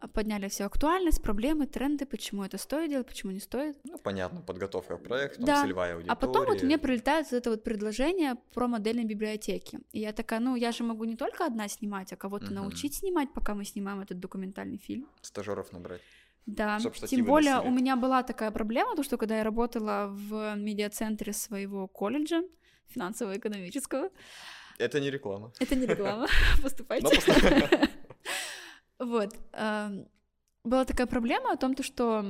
подняли 0.08 0.48
всю 0.48 0.64
актуальность, 0.64 1.22
проблемы, 1.22 1.66
тренды, 1.66 2.06
почему 2.06 2.44
это 2.44 2.58
стоит 2.58 2.90
делать, 2.90 3.06
почему 3.06 3.32
не 3.32 3.40
стоит. 3.40 3.76
Ну, 3.84 3.98
понятно, 3.98 4.40
подготовка 4.40 4.96
к 4.96 5.02
проекту, 5.02 5.42
да. 5.42 5.62
целевая 5.62 5.94
аудитория. 5.94 6.12
А 6.12 6.16
потом 6.16 6.46
вот 6.46 6.62
мне 6.62 6.78
прилетает 6.78 7.30
вот 7.30 7.36
это 7.36 7.50
вот 7.50 7.62
предложение 7.62 8.36
про 8.54 8.66
модельные 8.66 9.04
библиотеки. 9.04 9.80
И 9.92 10.00
я 10.00 10.12
такая, 10.12 10.40
ну, 10.40 10.56
я 10.56 10.72
же 10.72 10.84
могу 10.84 11.04
не 11.04 11.16
только 11.16 11.46
одна 11.46 11.68
снимать, 11.68 12.12
а 12.12 12.16
кого-то 12.16 12.46
угу. 12.46 12.54
научить 12.54 12.94
снимать, 12.94 13.32
пока 13.32 13.54
мы 13.54 13.64
снимаем 13.64 14.00
этот 14.00 14.18
документальный 14.18 14.78
фильм. 14.78 15.08
Стажеров 15.20 15.72
набрать. 15.72 16.00
Да, 16.46 16.78
тем 17.06 17.24
более 17.24 17.60
у 17.60 17.70
меня 17.70 17.96
была 17.96 18.22
такая 18.22 18.50
проблема, 18.50 18.96
то 18.96 19.02
что 19.02 19.18
когда 19.18 19.38
я 19.38 19.44
работала 19.44 20.08
в 20.10 20.54
медиацентре 20.56 21.32
своего 21.32 21.86
колледжа 21.86 22.42
финансово-экономического... 22.88 24.10
Это 24.78 24.98
не 24.98 25.10
реклама. 25.10 25.52
Это 25.60 25.76
не 25.76 25.86
реклама, 25.86 26.26
поступайте. 26.62 27.20
Вот. 29.00 29.34
Была 30.62 30.84
такая 30.84 31.06
проблема 31.06 31.52
о 31.52 31.56
том, 31.56 31.74
то, 31.74 31.82
что 31.82 32.22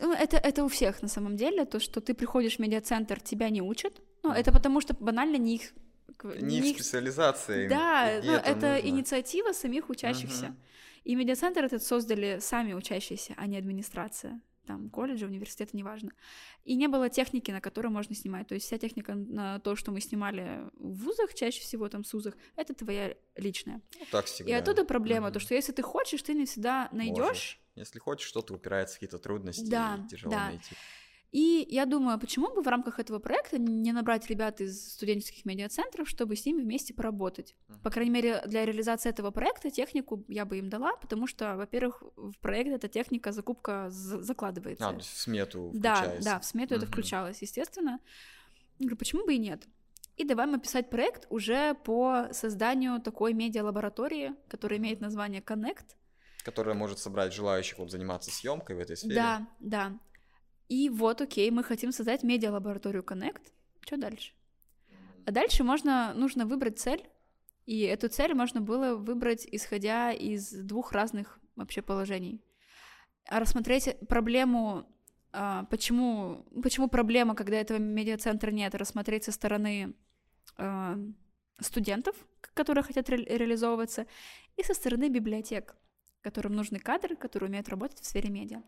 ну, 0.00 0.12
это, 0.12 0.36
это 0.36 0.64
у 0.64 0.68
всех 0.68 1.02
на 1.02 1.08
самом 1.08 1.36
деле, 1.36 1.64
то, 1.64 1.80
что 1.80 2.00
ты 2.00 2.14
приходишь 2.14 2.56
в 2.56 2.58
медиацентр, 2.58 3.20
тебя 3.20 3.48
не 3.48 3.62
учат. 3.62 4.02
Ну, 4.22 4.32
это 4.32 4.52
потому 4.52 4.80
что 4.80 4.94
банально 4.94 5.36
не 5.36 5.54
их... 5.54 5.72
Не, 6.40 6.58
их 6.58 6.76
специализация. 6.76 7.68
Да, 7.68 8.20
ну, 8.22 8.32
это, 8.32 8.50
это 8.50 8.88
инициатива 8.88 9.52
самих 9.52 9.88
учащихся. 9.88 10.46
Угу. 10.46 10.56
И 11.04 11.16
медиацентр 11.16 11.64
этот 11.64 11.82
создали 11.82 12.38
сами 12.40 12.74
учащиеся, 12.74 13.34
а 13.36 13.46
не 13.46 13.56
администрация 13.56 14.40
там, 14.66 14.90
колледжа, 14.90 15.26
университета, 15.26 15.76
неважно. 15.76 16.12
И 16.64 16.74
не 16.74 16.88
было 16.88 17.08
техники, 17.08 17.50
на 17.50 17.60
которой 17.60 17.88
можно 17.88 18.14
снимать. 18.14 18.48
То 18.48 18.54
есть 18.54 18.66
вся 18.66 18.78
техника 18.78 19.14
на 19.14 19.58
то, 19.60 19.76
что 19.76 19.90
мы 19.90 20.00
снимали 20.00 20.70
в 20.74 21.04
вузах, 21.04 21.34
чаще 21.34 21.60
всего 21.60 21.88
там 21.88 22.02
в 22.04 22.12
вузах, 22.12 22.34
это 22.56 22.74
твоя 22.74 23.14
личная. 23.36 23.80
Ну, 23.98 24.06
так 24.10 24.26
всегда. 24.26 24.50
И 24.50 24.54
оттуда 24.54 24.84
проблема, 24.84 25.28
mm-hmm. 25.28 25.32
то, 25.32 25.40
что 25.40 25.54
если 25.54 25.72
ты 25.72 25.82
хочешь, 25.82 26.22
ты 26.22 26.34
не 26.34 26.46
всегда 26.46 26.88
найдешь. 26.92 27.58
Если 27.74 27.98
хочешь, 27.98 28.28
что-то 28.28 28.54
упирается 28.54 28.96
в 28.96 28.98
какие-то 28.98 29.18
трудности, 29.18 29.68
да, 29.68 30.06
тяжело 30.10 30.32
да. 30.32 30.46
найти. 30.46 30.74
И 31.32 31.66
я 31.70 31.86
думаю, 31.86 32.18
почему 32.20 32.54
бы 32.54 32.62
в 32.62 32.68
рамках 32.68 32.98
этого 32.98 33.18
проекта 33.18 33.58
не 33.58 33.92
набрать 33.92 34.28
ребят 34.28 34.60
из 34.60 34.92
студенческих 34.92 35.46
медиацентров, 35.46 36.06
чтобы 36.06 36.36
с 36.36 36.44
ними 36.44 36.60
вместе 36.60 36.92
поработать. 36.92 37.56
По 37.82 37.90
крайней 37.90 38.10
мере, 38.10 38.42
для 38.46 38.66
реализации 38.66 39.08
этого 39.08 39.30
проекта 39.30 39.70
технику 39.70 40.24
я 40.28 40.44
бы 40.44 40.58
им 40.58 40.68
дала, 40.68 40.94
потому 40.96 41.26
что, 41.26 41.56
во-первых, 41.56 42.02
в 42.16 42.38
проект 42.38 42.70
эта 42.70 42.88
техника, 42.88 43.32
закупка 43.32 43.86
закладывается. 43.88 44.88
А, 44.88 44.98
в 44.98 45.02
смету 45.02 45.70
включается. 45.70 46.24
Да, 46.24 46.34
да, 46.34 46.40
в 46.40 46.44
смету 46.44 46.74
угу. 46.74 46.82
это 46.82 46.92
включалось, 46.92 47.40
естественно. 47.40 47.98
Я 48.78 48.84
говорю, 48.84 48.96
почему 48.98 49.24
бы 49.24 49.34
и 49.34 49.38
нет? 49.38 49.66
И 50.18 50.24
давай 50.24 50.46
мы 50.46 50.60
писать 50.60 50.90
проект 50.90 51.26
уже 51.30 51.74
по 51.74 52.28
созданию 52.32 53.00
такой 53.00 53.32
медиа-лаборатории, 53.32 54.34
которая 54.48 54.78
имеет 54.78 55.00
название 55.00 55.40
Connect. 55.40 55.96
Которая 56.44 56.74
может 56.74 56.98
собрать 56.98 57.32
желающих 57.32 57.78
вот 57.78 57.90
заниматься 57.90 58.30
съемкой 58.30 58.76
в 58.76 58.80
этой 58.80 58.98
сфере. 58.98 59.14
Да, 59.14 59.48
да. 59.60 59.98
И 60.68 60.88
вот, 60.88 61.20
окей, 61.20 61.50
мы 61.50 61.62
хотим 61.62 61.92
создать 61.92 62.22
медиа-лабораторию 62.22 63.02
Connect. 63.02 63.42
Что 63.80 63.96
дальше? 63.96 64.32
А 65.26 65.30
дальше 65.30 65.64
можно, 65.64 66.12
нужно 66.14 66.46
выбрать 66.46 66.78
цель, 66.78 67.08
и 67.66 67.80
эту 67.82 68.08
цель 68.08 68.34
можно 68.34 68.60
было 68.60 68.96
выбрать, 68.96 69.46
исходя 69.50 70.12
из 70.12 70.50
двух 70.50 70.92
разных 70.92 71.38
вообще 71.54 71.82
положений. 71.82 72.42
А 73.28 73.38
рассмотреть 73.38 73.96
проблему, 74.08 74.84
а, 75.32 75.64
почему, 75.64 76.44
почему 76.62 76.88
проблема, 76.88 77.34
когда 77.34 77.56
этого 77.56 77.78
медиацентра 77.78 78.50
нет, 78.50 78.74
рассмотреть 78.74 79.24
со 79.24 79.32
стороны 79.32 79.94
а, 80.56 80.98
студентов, 81.60 82.16
которые 82.54 82.82
хотят 82.82 83.08
ре- 83.08 83.24
реализовываться, 83.24 84.06
и 84.56 84.64
со 84.64 84.74
стороны 84.74 85.08
библиотек, 85.08 85.76
которым 86.22 86.54
нужны 86.54 86.78
кадры, 86.78 87.16
которые 87.16 87.50
умеют 87.50 87.68
работать 87.68 88.00
в 88.00 88.06
сфере 88.06 88.30
медиа. 88.30 88.62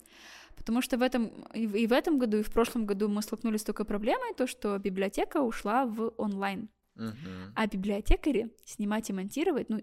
Потому 0.57 0.83
что 0.83 0.99
в 0.99 1.03
этом 1.03 1.29
и 1.55 1.87
в 1.87 1.93
этом 1.93 2.19
году, 2.19 2.39
и 2.39 2.43
в 2.43 2.51
прошлом 2.51 2.87
году 2.87 3.09
мы 3.09 3.23
столкнулись 3.23 3.61
с 3.61 3.65
такой 3.65 3.87
проблемой, 3.87 4.35
то 4.35 4.47
что 4.47 4.79
библиотека 4.79 5.41
ушла 5.41 5.87
в 5.87 6.13
онлайн. 6.17 6.69
Uh-huh. 6.97 7.53
А 7.57 7.67
библиотекари 7.67 8.51
снимать 8.65 9.11
и 9.11 9.13
монтировать, 9.13 9.69
ну, 9.69 9.83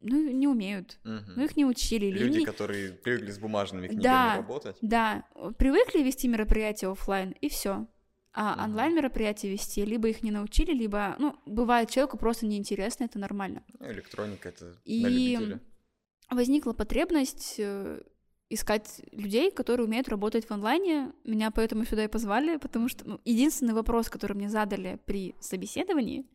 ну, 0.00 0.30
не 0.30 0.48
умеют. 0.48 0.98
Uh-huh. 1.04 1.20
Ну, 1.36 1.44
их 1.44 1.56
не 1.56 1.64
учили. 1.64 2.06
Люди, 2.06 2.38
не... 2.38 2.44
которые 2.44 2.92
привыкли 2.92 3.30
с 3.30 3.38
бумажными 3.38 3.86
книгами 3.86 4.02
да, 4.02 4.36
работать. 4.38 4.76
Да, 4.82 5.24
привыкли 5.56 6.02
вести 6.02 6.26
мероприятия 6.28 6.88
офлайн, 6.88 7.30
и 7.40 7.48
все. 7.48 7.86
А 8.32 8.54
uh-huh. 8.54 8.64
онлайн 8.64 8.96
мероприятия 8.96 9.48
вести 9.48 9.84
либо 9.84 10.08
их 10.08 10.22
не 10.22 10.30
научили, 10.30 10.72
либо, 10.72 11.14
ну, 11.18 11.36
бывает 11.46 11.90
человеку 11.90 12.18
просто 12.18 12.46
неинтересно, 12.46 13.04
это 13.04 13.18
нормально. 13.18 13.62
Ну, 13.78 13.90
электроника 13.90 14.48
это 14.48 14.76
и 14.84 15.02
на 15.02 15.08
любителя. 15.08 15.60
Возникла 16.30 16.72
потребность 16.72 17.56
э, 17.58 18.02
искать 18.48 19.00
людей, 19.12 19.50
которые 19.50 19.86
умеют 19.86 20.08
работать 20.08 20.46
в 20.46 20.50
онлайне. 20.50 21.12
Меня 21.24 21.50
поэтому 21.50 21.84
сюда 21.84 22.04
и 22.04 22.08
позвали, 22.08 22.56
потому 22.56 22.88
что 22.88 23.06
ну, 23.06 23.20
единственный 23.24 23.74
вопрос, 23.74 24.08
который 24.08 24.34
мне 24.34 24.48
задали 24.48 25.00
при 25.06 25.34
собеседовании, 25.40 26.26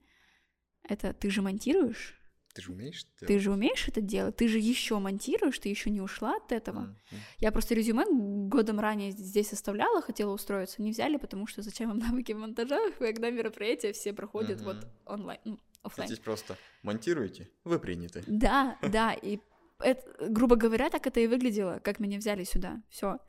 это 0.84 1.14
ты 1.14 1.30
же 1.30 1.42
монтируешь? 1.42 2.18
Ты 2.54 2.62
же 2.64 2.72
умеешь 2.74 3.06
это 3.16 3.28
Ты 3.28 3.40
же 3.40 3.52
умеешь 3.52 3.88
это 3.88 4.02
делать? 4.02 4.36
Ты 4.36 4.48
же 4.50 4.60
еще 4.60 5.00
монтируешь, 5.00 5.58
ты 5.58 5.70
еще 5.70 5.90
не 5.90 6.02
ушла 6.02 6.36
от 6.36 6.52
этого. 6.52 6.80
Mm-hmm. 6.80 7.18
Я 7.40 7.52
просто 7.54 7.76
резюме 7.76 8.04
годом 8.50 8.80
ранее 8.80 9.12
здесь 9.12 9.54
оставляла, 9.54 10.02
хотела 10.02 10.34
устроиться, 10.34 10.82
не 10.82 10.92
взяли, 10.92 11.16
потому 11.18 11.48
что 11.48 11.62
зачем 11.62 11.92
им 11.92 11.98
навыки 12.10 12.34
монтажа, 12.34 12.92
когда 13.00 13.30
мероприятия 13.30 13.94
все 13.94 14.12
проходят 14.12 14.60
mm-hmm. 14.60 14.66
вот 14.66 14.88
онлайн, 15.06 15.40
ну, 15.46 15.60
офлайн. 15.82 16.08
Здесь 16.08 16.20
просто 16.20 16.58
монтируете, 16.84 17.50
вы 17.64 17.80
приняты. 17.80 18.24
Да, 18.28 18.78
да, 18.82 19.14
и 19.14 19.40
это, 19.84 20.30
грубо 20.30 20.56
говоря, 20.56 20.90
так 20.90 21.08
это 21.08 21.20
и 21.20 21.28
выглядело, 21.28 21.80
как 21.84 22.00
меня 22.00 22.18
взяли 22.18 22.44
сюда. 22.44 22.82
Все. 22.90 23.20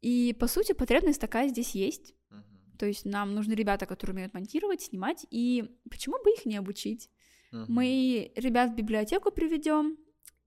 И 0.00 0.36
по 0.38 0.46
сути 0.46 0.72
потребность 0.72 1.20
такая 1.20 1.48
здесь 1.48 1.74
есть. 1.74 2.14
Uh-huh. 2.30 2.78
То 2.78 2.86
есть 2.86 3.04
нам 3.04 3.34
нужны 3.34 3.54
ребята, 3.54 3.86
которые 3.86 4.14
умеют 4.14 4.34
монтировать, 4.34 4.82
снимать. 4.82 5.26
И 5.30 5.76
почему 5.90 6.22
бы 6.22 6.30
их 6.30 6.44
не 6.44 6.56
обучить? 6.56 7.10
Uh-huh. 7.52 7.64
Мы 7.68 8.32
ребят 8.36 8.70
в 8.70 8.74
библиотеку 8.74 9.32
приведем 9.32 9.96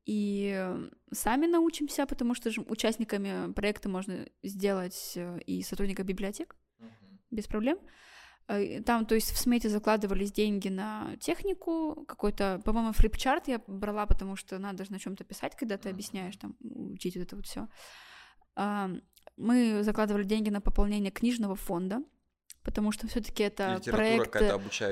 и 0.06 0.78
сами 1.12 1.48
научимся, 1.48 2.06
потому 2.06 2.34
что 2.34 2.50
же 2.50 2.62
участниками 2.62 3.52
проекта 3.54 3.90
можно 3.90 4.28
сделать 4.42 5.14
э, 5.16 5.40
и 5.46 5.62
сотрудника 5.62 6.04
библиотек 6.04 6.56
uh-huh. 6.80 7.18
без 7.30 7.48
проблем. 7.48 7.78
Э, 7.78 8.11
там, 8.86 9.06
то 9.06 9.16
есть 9.16 9.32
в 9.32 9.38
смете 9.38 9.70
закладывались 9.70 10.32
деньги 10.32 10.68
на 10.68 11.16
технику, 11.20 12.06
какой-то, 12.08 12.62
по-моему, 12.66 12.92
флипчарт 12.94 13.48
я 13.48 13.62
брала, 13.68 14.06
потому 14.06 14.36
что 14.36 14.58
надо 14.60 14.86
же 14.86 14.92
на 14.92 15.00
чем-то 15.00 15.24
писать, 15.24 15.56
когда 15.56 15.78
ты 15.78 15.90
объясняешь, 15.90 16.36
там, 16.38 16.56
учить 16.62 17.16
вот 17.16 17.24
это 17.24 17.36
вот 17.36 17.46
все. 17.46 17.68
Мы 19.38 19.84
закладывали 19.84 20.24
деньги 20.24 20.50
на 20.50 20.62
пополнение 20.62 21.12
книжного 21.12 21.56
фонда, 21.56 22.04
потому 22.64 22.92
что 22.92 23.08
все-таки 23.08 23.44
это 23.44 23.82
проект, 23.86 24.34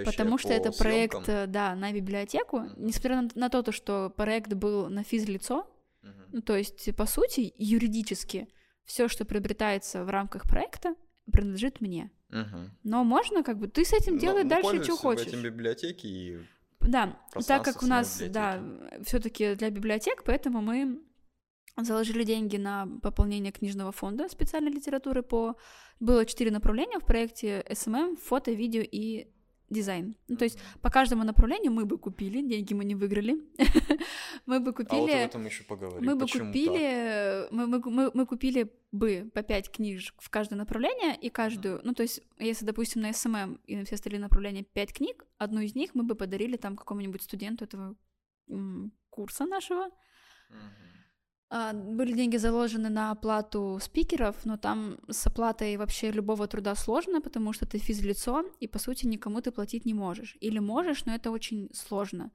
потому 0.05 0.37
что 0.37 0.49
по 0.49 0.53
это 0.53 0.71
проект, 0.71 1.29
э, 1.29 1.45
да, 1.47 1.75
на 1.75 1.91
библиотеку, 1.91 2.63
несмотря 2.77 3.21
на, 3.21 3.29
на 3.35 3.49
то, 3.49 3.61
то, 3.61 3.71
что 3.71 4.09
проект 4.09 4.53
был 4.53 4.89
на 4.89 5.03
физлицо, 5.03 5.69
Мгм. 6.01 6.25
ну, 6.31 6.41
то 6.41 6.55
есть, 6.55 6.95
по 6.95 7.05
сути, 7.05 7.53
юридически 7.57 8.47
все, 8.85 9.07
что 9.07 9.25
приобретается 9.25 10.03
в 10.03 10.09
рамках 10.09 10.47
проекта, 10.49 10.95
принадлежит 11.31 11.81
мне. 11.81 12.11
Но 12.83 13.03
можно, 13.03 13.43
как 13.43 13.57
бы, 13.57 13.67
ты 13.67 13.83
с 13.83 13.93
этим 13.93 14.13
Ну, 14.13 14.19
делай 14.19 14.43
ну, 14.43 14.49
дальше, 14.49 14.83
что 14.83 14.95
хочешь. 14.97 15.27
этим 15.27 15.41
библиотеки 15.41 16.07
и 16.07 16.39
Да, 16.79 17.19
так 17.47 17.63
как 17.63 17.83
у 17.83 17.87
нас, 17.87 18.21
да, 18.29 18.61
все-таки 19.03 19.55
для 19.55 19.69
библиотек, 19.69 20.23
поэтому 20.23 20.61
мы 20.61 21.01
заложили 21.77 22.23
деньги 22.23 22.57
на 22.57 22.87
пополнение 23.01 23.51
книжного 23.51 23.91
фонда 23.91 24.27
специальной 24.29 24.71
литературы 24.71 25.23
по... 25.23 25.55
Было 25.99 26.25
четыре 26.25 26.51
направления 26.51 26.99
в 26.99 27.05
проекте 27.05 27.65
SMM, 27.69 28.15
фото, 28.17 28.51
видео 28.51 28.81
и 28.81 29.27
дизайн. 29.69 30.15
Ну, 30.27 30.35
то 30.37 30.45
есть 30.45 30.59
по 30.81 30.89
каждому 30.89 31.23
направлению 31.23 31.71
мы 31.71 31.85
бы 31.85 31.97
купили, 31.97 32.41
деньги 32.41 32.73
мы 32.73 32.85
не 32.85 32.95
выиграли, 32.95 33.37
мы 34.45 34.59
бы 34.59 34.71
А 34.71 34.73
вот 34.73 34.79
об 34.79 34.87
купили... 34.87 35.13
этом 35.13 35.45
еще 35.45 35.63
поговорим. 35.63 36.05
Мы 36.05 36.15
бы 36.15 36.25
Почему 36.25 36.47
купили, 36.47 37.47
мы, 37.51 37.67
мы, 37.67 37.79
мы, 37.79 38.11
мы 38.13 38.25
купили 38.25 38.71
бы 38.91 39.29
по 39.33 39.43
пять 39.43 39.71
книжек 39.71 40.15
в 40.17 40.29
каждое 40.29 40.55
направление, 40.55 41.15
и 41.15 41.29
каждую, 41.29 41.81
ну, 41.83 41.93
то 41.93 42.03
есть, 42.03 42.21
если, 42.39 42.65
допустим, 42.65 43.01
на 43.01 43.13
SMM 43.13 43.59
и 43.65 43.75
на 43.75 43.85
все 43.85 43.95
остальные 43.95 44.21
направления 44.21 44.63
пять 44.63 44.93
книг, 44.93 45.25
одну 45.37 45.61
из 45.61 45.75
них 45.75 45.93
мы 45.93 46.03
бы 46.03 46.15
подарили 46.15 46.57
там 46.57 46.75
какому-нибудь 46.75 47.21
студенту 47.21 47.65
этого 47.65 47.95
м, 48.49 48.91
курса 49.09 49.45
нашего. 49.45 49.89
Мгм. 50.49 50.98
А, 51.51 51.73
Были 51.73 52.13
деньги 52.13 52.37
заложены 52.37 52.89
на 52.89 53.11
оплату 53.11 53.79
спикеров, 53.81 54.45
но 54.45 54.57
там 54.57 54.99
с 55.09 55.25
оплатой 55.25 55.77
вообще 55.77 56.11
любого 56.11 56.47
труда 56.47 56.75
сложно, 56.75 57.21
потому 57.21 57.53
что 57.53 57.65
ты 57.65 57.79
физлицо, 57.79 58.43
и, 58.59 58.67
по 58.67 58.77
сути, 58.79 59.07
никому 59.07 59.41
ты 59.41 59.51
платить 59.51 59.85
не 59.85 59.93
можешь. 59.95 60.37
Или 60.41 60.59
можешь, 60.59 61.05
но 61.05 61.15
это 61.15 61.31
очень 61.31 61.69
сложно. 61.73 62.31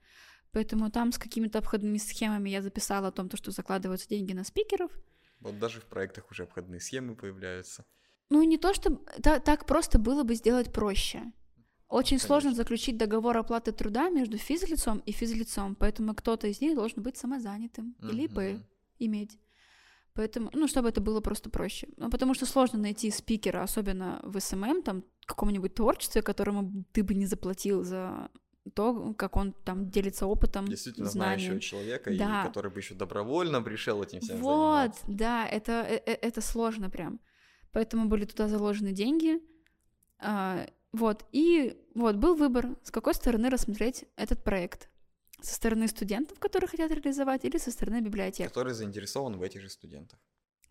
Поэтому 0.50 0.90
там 0.90 1.12
с 1.12 1.18
какими-то 1.18 1.59
обходными 1.59 1.98
схемами 1.98 2.50
я 2.50 2.62
записала 2.62 3.09
о 3.09 3.12
том, 3.12 3.29
то, 3.29 3.37
что 3.37 3.50
закладываются 3.53 4.09
деньги 4.09 4.33
на 4.33 4.44
спикеров. 4.44 4.90
Вот 5.40 5.59
даже 5.59 5.81
в 5.81 5.85
проектах 5.85 6.31
уже 6.31 6.44
обходные 6.44 6.81
схемы 6.81 7.14
появляются. 7.16 7.85
Ну, 8.31 8.42
не 8.42 8.57
то, 8.59 8.74
что 8.74 8.96
та- 9.22 9.38
так 9.38 9.66
просто 9.66 9.98
было 9.98 10.24
бы 10.24 10.35
сделать 10.35 10.72
проще. 10.72 11.33
Очень 11.88 12.18
сложно 12.18 12.50
Конечно. 12.50 12.62
заключить 12.64 12.96
договор 12.96 13.37
оплаты 13.37 13.70
труда 13.70 14.09
между 14.09 14.38
физлицом 14.38 14.98
и 15.07 15.12
физлицом, 15.12 15.77
поэтому 15.77 16.14
кто-то 16.14 16.48
из 16.48 16.61
них 16.61 16.74
должен 16.74 17.03
быть 17.03 17.16
самозанятым 17.16 17.94
или 18.03 18.24
ИП. 18.24 18.64
Иметь. 18.98 19.38
Поэтому, 20.14 20.50
ну, 20.52 20.68
чтобы 20.68 20.88
это 20.90 21.00
было 21.00 21.20
просто 21.20 21.50
проще. 21.50 21.88
Ну, 21.96 22.09
потому 22.09 22.35
что 22.35 22.46
сложно 22.46 22.78
найти 22.78 23.11
спикера, 23.11 23.62
особенно 23.64 24.20
в 24.22 24.38
SMM, 24.38 24.83
там, 24.83 25.04
каком-нибудь 25.26 25.74
творчестве, 25.74 26.22
которому 26.22 26.85
ты 26.92 27.02
бы 27.02 27.14
не 27.14 27.26
заплатил 27.26 27.83
за 27.83 28.30
то, 28.74 29.12
как 29.14 29.37
он 29.37 29.52
там 29.52 29.90
делится 29.90 30.26
опытом, 30.26 30.66
Действительно 30.68 31.09
знанием. 31.11 31.38
знающего 31.40 31.61
человека, 31.61 32.11
и 32.11 32.18
Да. 32.18 32.44
который 32.46 32.70
бы 32.70 32.78
еще 32.78 32.94
добровольно 32.94 33.61
пришел 33.61 34.02
этим 34.02 34.20
всем 34.20 34.38
Вот, 34.38 34.94
заниматься. 34.94 35.04
да, 35.09 35.46
это, 35.46 35.72
э- 35.88 36.02
э- 36.07 36.18
это 36.22 36.40
сложно 36.40 36.88
прям. 36.90 37.20
Поэтому 37.72 38.07
были 38.09 38.24
туда 38.24 38.48
заложены 38.48 38.92
деньги. 38.92 39.40
А, 40.20 40.66
вот, 40.92 41.26
и 41.33 41.76
вот 41.94 42.16
был 42.16 42.37
выбор, 42.37 42.76
с 42.85 42.90
какой 42.90 43.14
стороны 43.14 43.50
рассмотреть 43.50 44.04
этот 44.16 44.44
проект. 44.44 44.88
Со 45.44 45.54
стороны 45.54 45.88
студентов, 45.88 46.38
которые 46.38 46.68
хотят 46.68 46.90
реализовать, 46.90 47.44
или 47.44 47.59
со 47.59 47.70
стороны 47.70 48.00
библиотек. 48.00 48.48
Который 48.48 48.72
заинтересован 48.72 49.37
в 49.37 49.42
этих 49.42 49.61
же 49.61 49.68
студентах. 49.68 50.18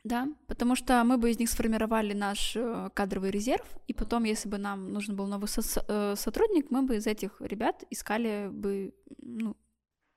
Да, 0.03 0.27
потому 0.47 0.75
что 0.75 1.03
мы 1.03 1.17
бы 1.17 1.31
из 1.31 1.39
них 1.39 1.49
сформировали 1.49 2.13
наш 2.13 2.55
э, 2.57 2.89
кадровый 2.93 3.31
резерв, 3.31 3.65
и 3.87 3.93
потом, 3.93 4.25
если 4.25 4.49
бы 4.49 4.57
нам 4.57 4.91
нужен 4.91 5.15
был 5.15 5.27
новый 5.27 5.47
со- 5.47 5.85
э, 5.87 6.15
сотрудник, 6.17 6.71
мы 6.71 6.81
бы 6.81 6.97
из 6.97 7.07
этих 7.07 7.39
ребят 7.39 7.83
искали 7.89 8.49
бы 8.51 8.93
ну, 9.19 9.55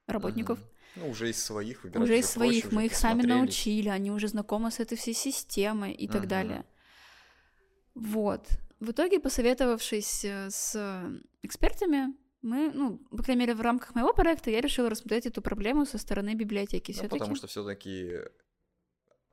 работников. 0.09 0.59
Мгм. 0.59 0.69
Ну, 0.97 1.11
уже 1.11 1.29
из 1.31 1.45
своих 1.45 1.85
выбирать 1.85 2.03
уже 2.03 2.19
из 2.19 2.31
проще, 2.33 2.51
своих, 2.51 2.67
уже 2.67 2.75
мы 2.75 2.87
их 2.87 2.97
сами 2.97 3.23
научили, 3.23 3.89
они 3.91 4.11
уже 4.11 4.29
знакомы 4.29 4.71
с 4.71 4.81
этой 4.81 4.97
всей 4.97 5.15
системой 5.15 5.93
и 5.93 6.09
так 6.09 6.27
далее. 6.27 6.65
Вот. 7.95 8.49
В 8.81 8.91
итоге, 8.91 9.21
посоветовавшись 9.21 10.25
э, 10.25 10.49
с 10.51 10.77
экспертами, 11.43 12.15
мы, 12.43 12.71
ну, 12.73 12.99
по 13.11 13.23
крайней 13.23 13.41
мере, 13.41 13.55
в 13.55 13.61
рамках 13.61 13.95
моего 13.95 14.13
проекта 14.13 14.51
я 14.51 14.61
решила 14.61 14.89
рассмотреть 14.91 15.27
эту 15.27 15.43
проблему 15.43 15.85
со 15.87 15.99
стороны 15.99 16.35
библиотеки. 16.35 16.91
Ну, 16.91 16.95
Все-таки. 16.95 17.19
потому 17.19 17.35
что 17.37 17.47
все-таки 17.47 18.13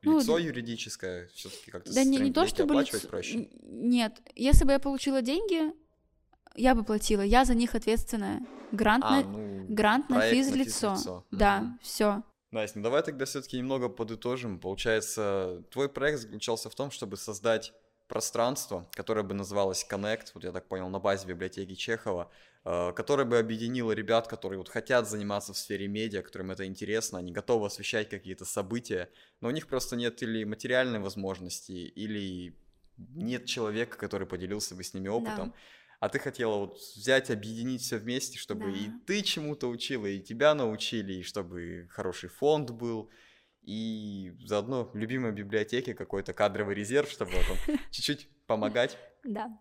Ну, 0.04 0.20
лицо 0.20 0.38
д- 0.38 0.44
юридическое 0.44 1.28
все-таки 1.34 1.72
как-то 1.72 1.94
Да 1.94 2.04
не, 2.04 2.18
не 2.18 2.32
то, 2.34 2.46
чтобы 2.48 2.72
оплачивать 2.74 3.04
лицо- 3.04 3.10
проще. 3.10 3.50
Нет, 3.62 4.22
если 4.36 4.66
бы 4.66 4.72
я 4.74 4.80
получила 4.80 5.22
деньги, 5.22 5.72
я 6.56 6.76
бы 6.76 6.84
платила. 6.84 7.22
Я 7.22 7.46
за 7.46 7.56
них 7.56 7.76
ответственная. 7.76 8.42
Грант, 8.72 9.04
А, 9.08 9.22
на, 9.22 9.28
ну, 9.28 9.66
грант 9.70 10.10
на 10.10 10.22
физлицо. 10.30 10.96
физлицо. 10.96 11.26
Да, 11.32 11.62
Мгм. 11.62 11.80
все. 11.82 12.24
Настя, 12.52 12.78
ну 12.80 12.84
давай 12.84 13.02
тогда 13.04 13.26
все-таки 13.26 13.58
немного 13.58 13.90
подытожим. 13.90 14.60
Получается, 14.60 15.64
твой 15.72 15.90
проект 15.90 16.20
заключался 16.20 16.70
в 16.70 16.76
том, 16.76 16.92
чтобы 16.92 17.18
создать 17.18 17.74
пространство, 18.08 18.88
которое 18.92 19.24
бы 19.24 19.34
называлось 19.34 19.86
Connect, 19.90 20.28
вот 20.36 20.44
я 20.44 20.52
так 20.52 20.68
понял, 20.68 20.88
на 20.90 21.00
базе 21.00 21.26
библиотеки 21.28 21.74
Чехова, 21.74 22.30
э, 22.66 22.94
которое 22.94 23.26
бы 23.26 23.38
объединило 23.40 23.92
ребят, 23.92 24.28
которые 24.28 24.58
вот 24.58 24.70
хотят 24.70 25.10
заниматься 25.10 25.54
в 25.54 25.58
сфере 25.58 25.88
медиа, 25.88 26.22
которым 26.22 26.52
это 26.52 26.66
интересно, 26.66 27.20
они 27.20 27.32
готовы 27.32 27.68
освещать 27.68 28.10
какие-то 28.10 28.46
события, 28.46 29.10
но 29.42 29.48
у 29.50 29.52
них 29.52 29.68
просто 29.68 29.96
нет 29.96 30.22
или 30.24 30.44
материальной 30.44 31.00
возможности, 31.00 31.72
или 31.72 32.56
нет 32.98 33.46
человека, 33.46 33.98
который 33.98 34.28
поделился 34.28 34.76
бы 34.76 34.84
с 34.84 34.94
ними 34.94 35.08
опытом. 35.08 35.54
А 36.00 36.10
ты 36.10 36.20
хотела 36.20 36.58
вот 36.58 36.78
взять, 36.96 37.32
объединить 37.32 37.82
все 37.82 37.98
вместе, 37.98 38.38
чтобы 38.38 38.72
и 38.74 38.88
Да. 38.88 39.00
ты 39.08 39.22
чему-то 39.22 39.68
учила, 39.70 40.06
и 40.06 40.20
тебя 40.20 40.54
научили, 40.54 41.14
и 41.14 41.24
чтобы 41.24 41.88
хороший 41.90 42.28
фонд 42.30 42.72
был, 42.72 43.10
и 43.62 44.34
заодно 44.46 44.84
в 44.84 44.98
любимой 44.98 45.32
библиотеке 45.32 45.94
какой-то 45.94 46.34
кадровый 46.34 46.76
резерв, 46.76 47.10
чтобы 47.10 47.32
чуть-чуть 47.92 48.28
помогать. 48.48 48.98
Да. 49.24 49.58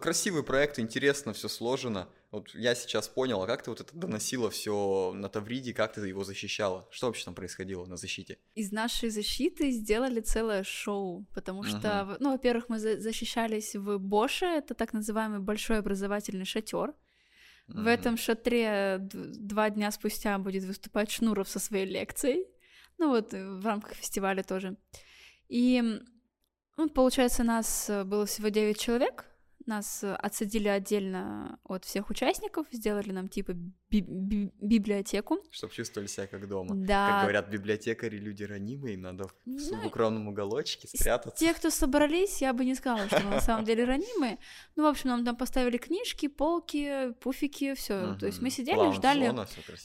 Красивый 0.00 0.42
проект, 0.42 0.78
интересно, 0.78 1.32
все 1.32 1.48
сложено. 1.48 2.08
Вот 2.30 2.54
я 2.54 2.74
сейчас 2.74 3.08
понял, 3.08 3.42
а 3.42 3.46
как 3.46 3.62
ты 3.62 3.70
вот 3.70 3.80
это 3.80 3.96
доносила 3.96 4.50
все 4.50 5.12
на 5.14 5.28
Тавриде, 5.28 5.72
как 5.72 5.92
ты 5.94 6.06
его 6.06 6.24
защищала? 6.24 6.86
Что 6.90 7.06
вообще 7.06 7.24
там 7.24 7.34
происходило 7.34 7.86
на 7.86 7.96
защите? 7.96 8.36
Из 8.54 8.72
нашей 8.72 9.10
защиты 9.10 9.70
сделали 9.70 10.20
целое 10.20 10.62
шоу, 10.64 11.26
потому 11.34 11.62
что, 11.64 12.04
в- 12.04 12.16
ну, 12.20 12.32
во-первых, 12.32 12.68
мы 12.68 12.78
за- 12.78 13.00
защищались 13.00 13.76
в 13.76 13.98
Боше, 13.98 14.44
это 14.46 14.74
так 14.74 14.92
называемый 14.92 15.38
большой 15.40 15.78
образовательный 15.78 16.44
шатер. 16.44 16.94
В 17.68 17.86
этом 17.86 18.16
шатре 18.16 18.98
два 19.00 19.70
дня 19.70 19.90
спустя 19.90 20.38
будет 20.38 20.64
выступать 20.64 21.10
Шнуров 21.10 21.48
со 21.48 21.58
своей 21.58 21.84
лекцией. 21.86 22.46
Ну 22.98 23.08
вот, 23.10 23.34
э, 23.34 23.46
в 23.58 23.64
рамках 23.64 23.94
фестиваля 23.94 24.42
тоже. 24.42 24.76
И, 25.48 25.82
ну, 26.76 26.88
получается, 26.90 27.44
нас 27.44 27.88
э, 27.90 28.04
было 28.04 28.24
всего 28.26 28.48
9 28.48 28.78
человек. 28.78 29.24
Нас 29.68 30.02
э, 30.02 30.14
отсадили 30.14 30.66
отдельно 30.68 31.58
от 31.64 31.84
всех 31.84 32.08
участников, 32.10 32.66
сделали 32.72 33.12
нам 33.12 33.28
типа 33.28 33.52
би- 33.90 34.00
би- 34.00 34.50
библиотеку. 34.60 35.38
Чтобы 35.50 35.74
чувствовали 35.74 36.08
себя 36.08 36.26
как 36.26 36.48
дома. 36.48 36.74
Да, 36.74 37.08
Как 37.10 37.22
говорят 37.22 37.50
библиотекари, 37.50 38.16
люди 38.16 38.44
ранимые, 38.44 38.94
им 38.94 39.02
надо 39.02 39.24
в 39.28 39.34
Ну, 39.44 39.58
в 39.82 39.86
укромном 39.86 40.28
уголочке 40.28 40.88
спрятаться. 40.88 41.38
Те, 41.44 41.52
кто 41.52 41.68
собрались, 41.70 42.40
я 42.40 42.52
бы 42.54 42.64
не 42.64 42.74
сказала, 42.74 43.06
что 43.08 43.22
на 43.24 43.40
самом 43.40 43.64
деле 43.66 43.84
ранимые. 43.84 44.38
Ну, 44.76 44.84
в 44.84 44.86
общем, 44.86 45.10
нам 45.10 45.24
там 45.24 45.36
поставили 45.36 45.76
книжки, 45.76 46.28
полки, 46.28 47.12
пуфики, 47.20 47.74
все. 47.74 48.14
То 48.18 48.26
есть 48.26 48.40
мы 48.40 48.50
сидели, 48.50 48.76
ждали. 48.94 49.30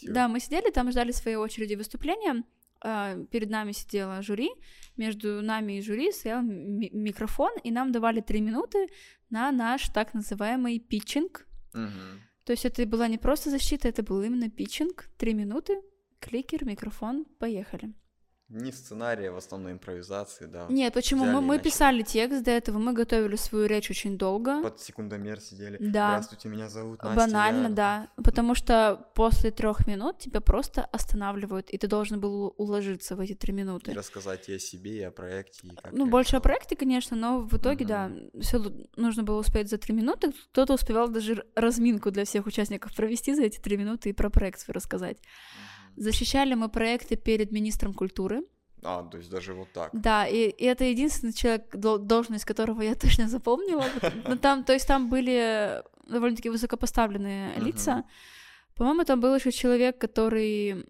Да, 0.04 0.28
мы 0.30 0.40
сидели 0.40 0.72
там, 0.72 0.92
ждали 0.92 1.12
своей 1.12 1.36
очереди 1.38 1.76
выступления. 1.76 2.44
А, 2.86 3.16
Перед 3.32 3.50
нами 3.50 3.72
сидела 3.72 4.22
жюри, 4.22 4.50
между 4.98 5.42
нами 5.42 5.78
и 5.78 5.82
жюри 5.82 6.12
стоял 6.12 6.42
ми- 6.42 6.90
микрофон, 6.92 7.52
и 7.64 7.72
нам 7.72 7.92
давали 7.94 8.20
три 8.22 8.42
минуты 8.42 8.88
на 9.34 9.52
наш 9.52 9.90
так 9.90 10.14
называемый 10.14 10.80
питчинг. 10.80 11.48
Мгм. 11.74 12.22
То 12.46 12.54
есть 12.54 12.66
это 12.66 12.86
была 12.86 13.08
не 13.08 13.18
просто 13.18 13.50
защита, 13.50 13.88
это 13.88 14.04
был 14.04 14.22
именно 14.22 14.50
питчинг. 14.50 15.10
Три 15.18 15.34
минуты, 15.34 15.82
кликер, 16.20 16.66
микрофон, 16.66 17.26
поехали. 17.40 17.94
Не 18.54 18.72
сценария, 18.72 19.32
в 19.32 19.38
основном 19.38 19.72
импровизации, 19.72 20.46
да. 20.46 20.68
Нет, 20.70 20.94
почему? 20.94 21.24
взяли 21.24 21.36
Мы, 21.38 21.42
и 21.42 21.46
мы 21.48 21.60
писали 21.60 22.04
текст 22.04 22.44
до 22.44 22.52
этого, 22.52 22.78
мы 22.78 22.94
готовили 22.94 23.36
свою 23.36 23.66
речь 23.66 23.90
очень 23.90 24.16
долго. 24.18 24.62
Под 24.62 24.80
секундомер 24.80 25.40
сидели. 25.40 25.78
Да. 25.80 26.10
Здравствуйте, 26.12 26.50
меня 26.50 26.70
зовут 26.70 27.02
Настя. 27.02 27.18
Банально, 27.20 27.68
я- 27.70 27.74
да. 27.74 28.08
Потому 28.24 28.54
что 28.54 29.08
после 29.16 29.50
трех 29.50 29.88
минут 29.88 30.20
тебя 30.20 30.40
просто 30.40 30.86
останавливают, 30.86 31.72
и 31.72 31.78
ты 31.80 31.88
должен 31.88 32.20
был 32.20 32.54
уложиться 32.58 33.16
в 33.16 33.20
эти 33.22 33.34
три 33.34 33.54
И 33.54 33.58
минуты. 33.58 33.92
рассказать 33.94 34.48
и 34.50 34.54
о 34.56 34.60
себе, 34.60 34.98
и 34.98 35.02
о 35.02 35.10
проекте. 35.12 35.68
И 35.68 35.76
как 35.76 35.92
Ну, 35.92 36.06
больше 36.06 36.36
о 36.36 36.40
проекте, 36.40 36.76
конечно, 36.76 37.18
но 37.18 37.40
в 37.40 37.54
итоге, 37.58 37.86
да, 37.86 38.12
все 38.40 38.64
нужно 38.96 39.24
было 39.24 39.40
успеть 39.40 39.68
за 39.70 39.80
три 39.80 39.96
минуты. 39.96 40.32
Кто-то 40.52 40.76
успевал 40.76 41.08
даже 41.10 41.44
разминку 41.56 42.12
для 42.12 42.24
всех 42.26 42.46
участников 42.46 42.96
провести 42.96 43.34
за 43.34 43.44
эти 43.44 43.60
три 43.60 43.78
минуты 43.78 44.10
и 44.10 44.14
про 44.14 44.30
проект 44.30 44.60
свой 44.60 44.76
рассказать. 44.76 45.18
Защищали 45.96 46.56
мы 46.56 46.70
проекты 46.70 47.16
перед 47.16 47.52
министром 47.52 47.94
культуры. 47.94 48.44
А, 48.84 49.04
то 49.04 49.18
есть 49.18 49.30
даже 49.30 49.54
вот 49.54 49.72
так. 49.74 49.90
Да, 49.94 50.28
и, 50.28 50.50
и 50.50 50.66
это 50.66 50.84
единственный 50.84 51.34
человек, 51.34 51.76
должность 51.76 52.46
которого 52.46 52.82
я 52.82 52.96
точно 53.02 53.28
запомнила. 53.30 53.86
Ну, 54.28 54.38
там, 54.38 54.64
то 54.64 54.74
есть 54.74 54.88
там 54.88 55.10
были 55.10 55.84
довольно-таки 56.08 56.50
высокопоставленные 56.50 57.60
лица. 57.60 58.04
По-моему, 58.76 59.04
там 59.06 59.20
был 59.20 59.36
еще 59.36 59.52
человек, 59.52 59.98
который 59.98 60.86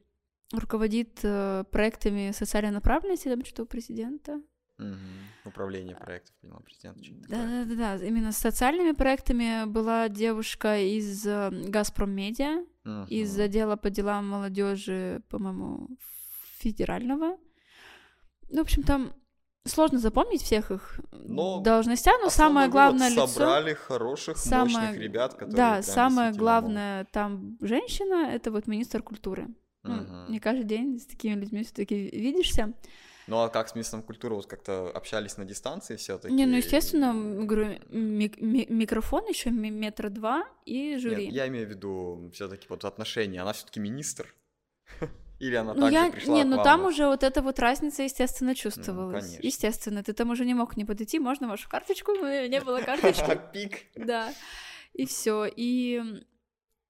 руководит 0.52 1.20
э, 1.24 1.64
проектами 1.72 2.32
социальной 2.32 2.72
направленности, 2.72 3.28
там 3.28 3.44
что 3.46 3.64
у 3.64 3.66
президента. 3.66 4.42
Угу. 4.80 5.50
Управление 5.50 5.96
проектов, 5.96 6.36
поняла, 6.42 6.60
президент. 6.62 6.98
Да, 7.28 7.46
да, 7.46 7.66
да, 7.66 7.98
да. 7.98 8.06
Именно 8.06 8.32
с 8.32 8.38
социальными 8.38 8.92
проектами 8.92 9.66
была 9.66 10.10
девушка 10.10 10.80
из 10.80 11.26
э, 11.28 11.50
Газпром 11.52 12.12
Медиа, 12.12 12.66
угу. 12.84 13.06
из 13.08 13.38
отдела 13.40 13.76
по 13.76 13.90
делам 13.90 14.28
молодежи, 14.28 15.22
по-моему, 15.30 15.90
федерального. 16.58 17.38
Ну, 18.50 18.58
в 18.58 18.62
общем, 18.62 18.84
там 18.84 19.14
сложно 19.66 20.00
запомнить 20.00 20.42
всех 20.42 20.72
их 20.72 21.00
но 21.12 21.62
должностей, 21.62 22.12
но 22.22 22.30
самое 22.30 22.70
главное 22.70 23.10
лицо... 23.10 23.28
собрали 23.28 23.74
хороших, 23.74 24.38
самое... 24.38 24.76
мощных 24.76 24.98
ребят, 25.00 25.34
которые 25.34 25.56
Да, 25.56 25.82
самое 25.82 26.34
главное 26.34 27.00
могут. 27.00 27.12
там 27.12 27.58
женщина, 27.62 28.32
это 28.32 28.52
вот 28.52 28.68
министр 28.68 29.02
культуры. 29.02 29.50
Угу. 29.84 29.94
Ну, 29.94 30.30
не 30.30 30.40
каждый 30.40 30.66
день 30.66 31.00
с 31.00 31.06
такими 31.06 31.36
людьми 31.36 31.64
все-таки 31.64 31.96
видишься. 31.96 32.74
Ну 33.28 33.40
а 33.40 33.50
как 33.50 33.70
с 33.70 33.76
министром 33.76 34.04
культуры 34.04 34.36
вот 34.36 34.48
как-то 34.48 34.90
общались 34.90 35.38
на 35.38 35.46
дистанции 35.46 35.96
все-таки? 35.96 36.34
Не, 36.34 36.46
ну 36.46 36.58
естественно, 36.58 37.14
говорю, 37.46 37.80
ми- 37.90 38.34
ми- 38.38 38.68
микрофон 38.70 39.28
еще 39.28 39.50
метра 39.50 40.10
два 40.10 40.46
и 40.66 40.98
жюри. 40.98 41.26
Нет, 41.28 41.36
я 41.36 41.48
имею 41.48 41.68
в 41.68 41.70
виду 41.70 42.32
все-таки 42.34 42.68
вот 42.70 42.86
отношения. 42.86 43.42
Она 43.42 43.54
все-таки 43.54 43.80
министр. 43.80 44.34
Или 45.40 45.56
она 45.56 45.74
ну, 45.74 45.82
также 45.82 45.98
я... 45.98 46.12
пришла 46.12 46.36
Не, 46.36 46.44
ну 46.44 46.64
там 46.64 46.86
уже 46.86 47.06
вот 47.08 47.24
эта 47.24 47.42
вот 47.42 47.60
разница, 47.60 48.04
естественно, 48.04 48.56
чувствовалась. 48.56 49.34
Ну, 49.34 49.40
естественно, 49.42 50.04
ты 50.04 50.14
там 50.14 50.30
уже 50.30 50.46
не 50.46 50.54
мог 50.54 50.78
не 50.78 50.86
подойти, 50.86 51.20
можно 51.20 51.48
вашу 51.48 51.70
карточку? 51.70 52.12
Не 52.14 52.62
было 52.62 52.82
карточки. 52.86 53.40
Пик. 53.54 53.86
Да. 53.96 54.34
И 54.94 55.06
все. 55.06 55.46
И 55.54 56.24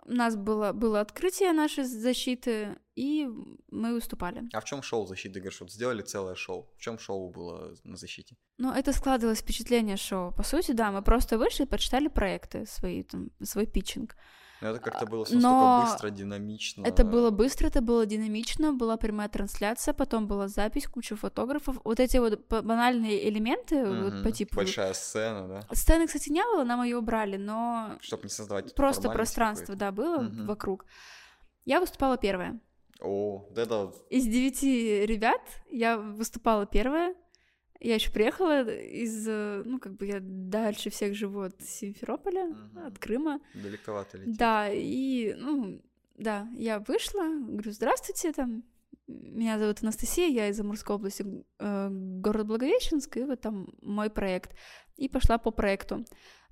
у 0.05 0.11
нас 0.11 0.35
было, 0.35 0.73
было 0.73 0.99
открытие 0.99 1.53
нашей 1.53 1.83
защиты, 1.83 2.77
и 2.95 3.27
мы 3.71 3.93
выступали. 3.93 4.43
А 4.53 4.59
в 4.59 4.65
чем 4.65 4.81
шоу 4.83 5.05
защиты? 5.05 5.41
Вот 5.59 5.71
сделали 5.71 6.01
целое 6.01 6.35
шоу. 6.35 6.69
В 6.77 6.81
чем 6.81 6.99
шоу 6.99 7.29
было 7.29 7.75
на 7.83 7.95
защите? 7.95 8.35
Ну, 8.57 8.71
это 8.71 8.93
складывалось 8.93 9.39
впечатление 9.39 9.97
шоу. 9.97 10.31
По 10.31 10.43
сути, 10.43 10.71
да, 10.71 10.91
мы 10.91 11.01
просто 11.01 11.37
вышли, 11.37 11.65
почитали 11.65 12.07
проекты 12.07 12.65
свои, 12.65 13.03
там, 13.03 13.29
свой 13.41 13.65
питчинг. 13.65 14.15
Но 14.63 14.69
это 14.69 14.79
как-то 14.79 15.05
было 15.05 15.25
все 15.25 15.35
Но 15.35 15.85
быстро, 15.85 16.09
динамично. 16.09 16.85
Это 16.85 17.03
было 17.03 17.31
быстро, 17.31 17.67
это 17.67 17.81
было 17.81 18.05
динамично, 18.05 18.71
была 18.71 18.95
прямая 18.95 19.27
трансляция, 19.27 19.93
потом 19.93 20.25
была 20.25 20.47
запись, 20.47 20.87
куча 20.87 21.17
фотографов. 21.17 21.81
Вот 21.83 21.99
эти 21.99 22.15
вот 22.15 22.39
банальные 22.47 23.27
элементы 23.27 23.75
mm 23.75 24.03
вот 24.03 24.23
по 24.23 24.31
типу... 24.31 24.55
Большая 24.55 24.93
сцена, 24.93 25.47
да? 25.47 25.75
Сцены, 25.75 26.07
кстати, 26.07 26.29
не 26.29 26.41
было, 26.43 26.63
нам 26.63 26.81
ее 26.81 26.97
убрали, 26.97 27.35
но... 27.35 27.97
Чтобы 27.99 28.23
не 28.23 28.29
создавать 28.29 28.73
Просто 28.73 29.09
пространство, 29.09 29.75
да, 29.75 29.91
было 29.91 30.23
mm 30.23 30.45
вокруг. 30.45 30.85
Я 31.65 31.81
выступала 31.81 32.17
первая. 32.17 32.59
О, 33.01 33.45
это... 33.55 33.91
Из 34.09 34.23
девяти 34.23 35.05
ребят 35.05 35.41
я 35.69 35.97
выступала 35.97 36.65
первая. 36.65 37.15
Я 37.83 37.95
еще 37.95 38.11
приехала 38.11 38.63
из, 38.65 39.27
э, 39.27 39.61
ну, 39.65 39.77
как 39.77 39.97
бы 39.97 40.05
я 40.05 40.19
дальше 40.21 40.89
всех 40.89 41.15
живу 41.15 41.41
от 41.41 41.61
Симферополя, 41.61 42.45
угу. 42.45 42.87
от 42.87 42.97
Крыма. 42.97 43.41
Далековато 43.53 44.17
лететь. 44.17 44.37
Да, 44.37 44.69
и, 44.71 45.35
ну, 45.37 45.81
да, 46.17 46.47
я 46.55 46.79
вышла, 46.79 47.23
говорю, 47.23 47.71
здравствуйте, 47.71 48.31
там, 48.31 48.63
меня 49.07 49.59
зовут 49.59 49.83
Анастасия, 49.83 50.27
я 50.27 50.47
из 50.47 50.59
Амурской 50.61 50.95
области, 50.95 51.25
э, 51.59 51.89
город 51.91 52.47
Благовещенск, 52.47 53.17
и 53.17 53.25
вот 53.25 53.41
там 53.41 53.73
мой 53.81 54.09
проект. 54.09 54.55
И 54.95 55.09
пошла 55.09 55.37
по 55.37 55.51
проекту. 55.51 56.05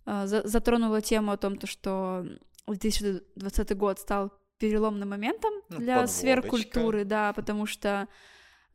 Э, 0.06 0.28
за, 0.28 0.46
затронула 0.46 1.00
тему 1.00 1.32
о 1.32 1.38
том, 1.38 1.58
то, 1.58 1.66
что 1.66 2.26
2020 2.68 3.78
год 3.78 4.00
стал 4.00 4.34
переломным 4.58 5.10
моментом 5.10 5.54
ну, 5.70 5.78
для 5.78 6.06
сфер 6.08 6.42
культуры, 6.42 7.06
да, 7.06 7.32
потому 7.34 7.66
что 7.66 8.10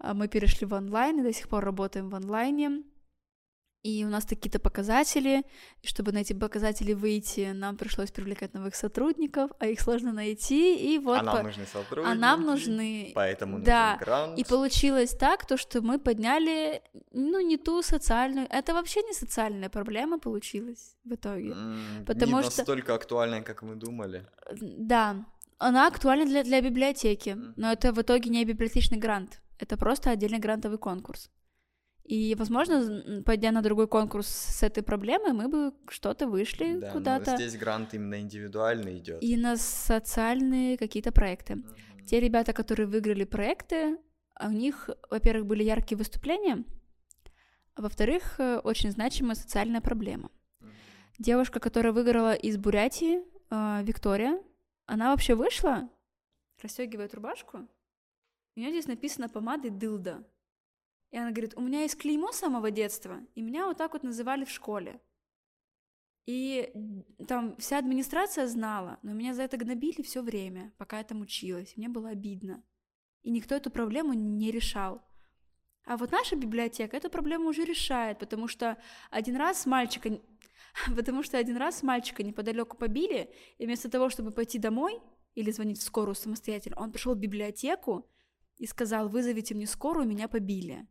мы 0.01 0.29
перешли 0.29 0.67
в 0.67 0.73
онлайн 0.73 1.21
и 1.21 1.23
до 1.23 1.33
сих 1.33 1.49
пор 1.49 1.65
работаем 1.65 2.09
в 2.11 2.15
онлайне. 2.15 2.83
И 3.87 4.05
у 4.05 4.09
нас 4.09 4.25
какие-то 4.25 4.59
показатели, 4.59 5.45
и 5.81 5.87
чтобы 5.87 6.11
на 6.11 6.19
эти 6.19 6.33
показатели 6.33 6.93
выйти, 6.93 7.53
нам 7.53 7.77
пришлось 7.77 8.11
привлекать 8.11 8.53
новых 8.53 8.75
сотрудников, 8.75 9.53
а 9.61 9.67
их 9.67 9.81
сложно 9.81 10.13
найти, 10.13 10.77
и 10.77 10.99
вот... 10.99 11.21
А 11.21 11.23
нам 11.23 11.37
по... 11.37 11.43
нужны 11.45 11.67
сотрудники. 11.73 12.13
А 12.13 12.15
нам 12.17 12.43
нужны... 12.45 13.13
Поэтому 13.15 13.61
да. 13.61 13.93
нужен 13.93 14.05
грант. 14.05 14.39
И 14.41 14.45
получилось 14.45 15.11
так, 15.11 15.47
то, 15.47 15.57
что 15.57 15.83
мы 15.83 16.01
подняли, 16.01 16.83
ну, 17.13 17.39
не 17.41 17.59
ту 17.59 17.81
социальную... 17.81 18.49
Это 18.51 18.75
вообще 18.75 19.05
не 19.05 19.13
социальная 19.13 19.69
проблема 19.69 20.19
получилась 20.19 20.97
в 21.05 21.15
итоге. 21.15 21.51
Mm, 21.51 22.07
потому 22.07 22.39
не 22.39 22.43
что... 22.43 22.59
настолько 22.59 22.93
актуальная, 22.95 23.43
как 23.43 23.63
мы 23.63 23.77
думали. 23.77 24.27
Да, 24.61 25.25
она 25.59 25.87
актуальна 25.87 26.25
для, 26.27 26.43
для 26.43 26.61
библиотеки, 26.61 27.31
mm. 27.31 27.53
но 27.55 27.71
это 27.71 27.93
в 27.93 28.03
итоге 28.03 28.31
не 28.31 28.45
библиотечный 28.45 28.99
грант. 28.99 29.41
Это 29.59 29.77
просто 29.77 30.11
отдельный 30.11 30.39
грантовый 30.39 30.79
конкурс. 30.79 31.31
И, 32.09 32.37
возможно, 32.37 33.23
пойдя 33.25 33.51
на 33.51 33.63
другой 33.63 33.89
конкурс 33.89 34.29
с 34.29 34.63
этой 34.63 34.83
проблемой, 34.83 35.33
мы 35.33 35.49
бы 35.49 35.75
что-то 35.89 36.29
вышли 36.29 36.79
да, 36.79 36.93
куда-то. 36.93 37.33
Но 37.33 37.37
здесь 37.37 37.57
грант 37.57 37.95
именно 37.95 38.21
индивидуальный 38.21 38.99
идет. 38.99 39.23
И 39.23 39.37
на 39.37 39.57
социальные 39.57 40.77
какие-то 40.77 41.11
проекты. 41.11 41.55
Mm-hmm. 41.55 42.05
Те 42.07 42.21
ребята, 42.21 42.53
которые 42.53 42.87
выиграли 42.87 43.25
проекты, 43.25 43.99
у 44.41 44.51
них, 44.51 44.89
во-первых, 45.11 45.47
были 45.47 45.65
яркие 45.65 45.99
выступления, 45.99 46.65
а 47.75 47.83
во-вторых, 47.83 48.39
э, 48.39 48.59
очень 48.59 48.93
значимая 48.93 49.35
социальная 49.35 49.81
проблема. 49.81 50.31
Mm-hmm. 50.61 50.69
Девушка, 51.19 51.59
которая 51.59 51.93
выиграла 51.93 52.35
из 52.35 52.57
Бурятии, 52.57 53.19
э, 53.51 53.83
Виктория, 53.83 54.41
она 54.87 55.11
вообще 55.11 55.35
вышла, 55.35 55.89
расстегивает 56.63 57.15
рубашку, 57.15 57.67
у 58.57 58.61
нее 58.61 58.71
здесь 58.71 58.87
написано 58.87 59.29
помадой 59.29 59.71
дылда. 59.71 60.27
И 61.11 61.19
она 61.19 61.31
говорит, 61.31 61.55
у 61.57 61.61
меня 61.61 61.83
есть 61.83 61.97
клеймо 61.97 62.33
с 62.33 62.39
самого 62.39 62.71
детства, 62.71 63.21
и 63.35 63.43
меня 63.43 63.67
вот 63.67 63.77
так 63.77 63.93
вот 63.93 64.03
называли 64.03 64.45
в 64.45 64.51
школе. 64.51 65.01
И 66.25 66.73
там 67.29 67.57
вся 67.59 67.79
администрация 67.79 68.49
знала, 68.49 68.99
но 69.03 69.13
меня 69.13 69.33
за 69.33 69.43
это 69.43 69.57
гнобили 69.57 70.03
все 70.03 70.23
время, 70.23 70.73
пока 70.77 70.99
я 70.99 71.05
там 71.05 71.21
училась. 71.21 71.77
Мне 71.77 71.89
было 71.89 72.09
обидно. 72.09 72.65
И 73.23 73.31
никто 73.31 73.55
эту 73.55 73.71
проблему 73.71 74.13
не 74.13 74.51
решал. 74.51 75.03
А 75.85 75.97
вот 75.97 76.11
наша 76.11 76.35
библиотека 76.35 76.97
эту 76.97 77.11
проблему 77.11 77.51
уже 77.51 77.65
решает, 77.65 78.19
потому 78.19 78.49
что 78.49 78.77
один 79.11 79.37
раз 79.37 79.67
мальчика, 79.67 80.21
потому 80.97 81.23
что 81.23 81.39
один 81.39 81.57
раз 81.59 81.85
мальчика 81.85 82.25
неподалеку 82.25 82.77
побили, 82.77 83.33
и 83.59 83.67
вместо 83.67 83.89
того, 83.89 84.09
чтобы 84.09 84.33
пойти 84.33 84.59
домой 84.59 85.01
или 85.37 85.53
звонить 85.53 85.79
в 85.79 85.83
скорую 85.83 86.17
самостоятельно, 86.17 86.81
он 86.81 86.91
пришел 86.91 87.15
в 87.15 87.19
библиотеку 87.19 88.11
и 88.57 88.67
сказал, 88.67 89.09
вызовите 89.09 89.55
мне 89.55 89.67
скорую, 89.67 90.07
меня 90.07 90.29
побили. 90.29 90.87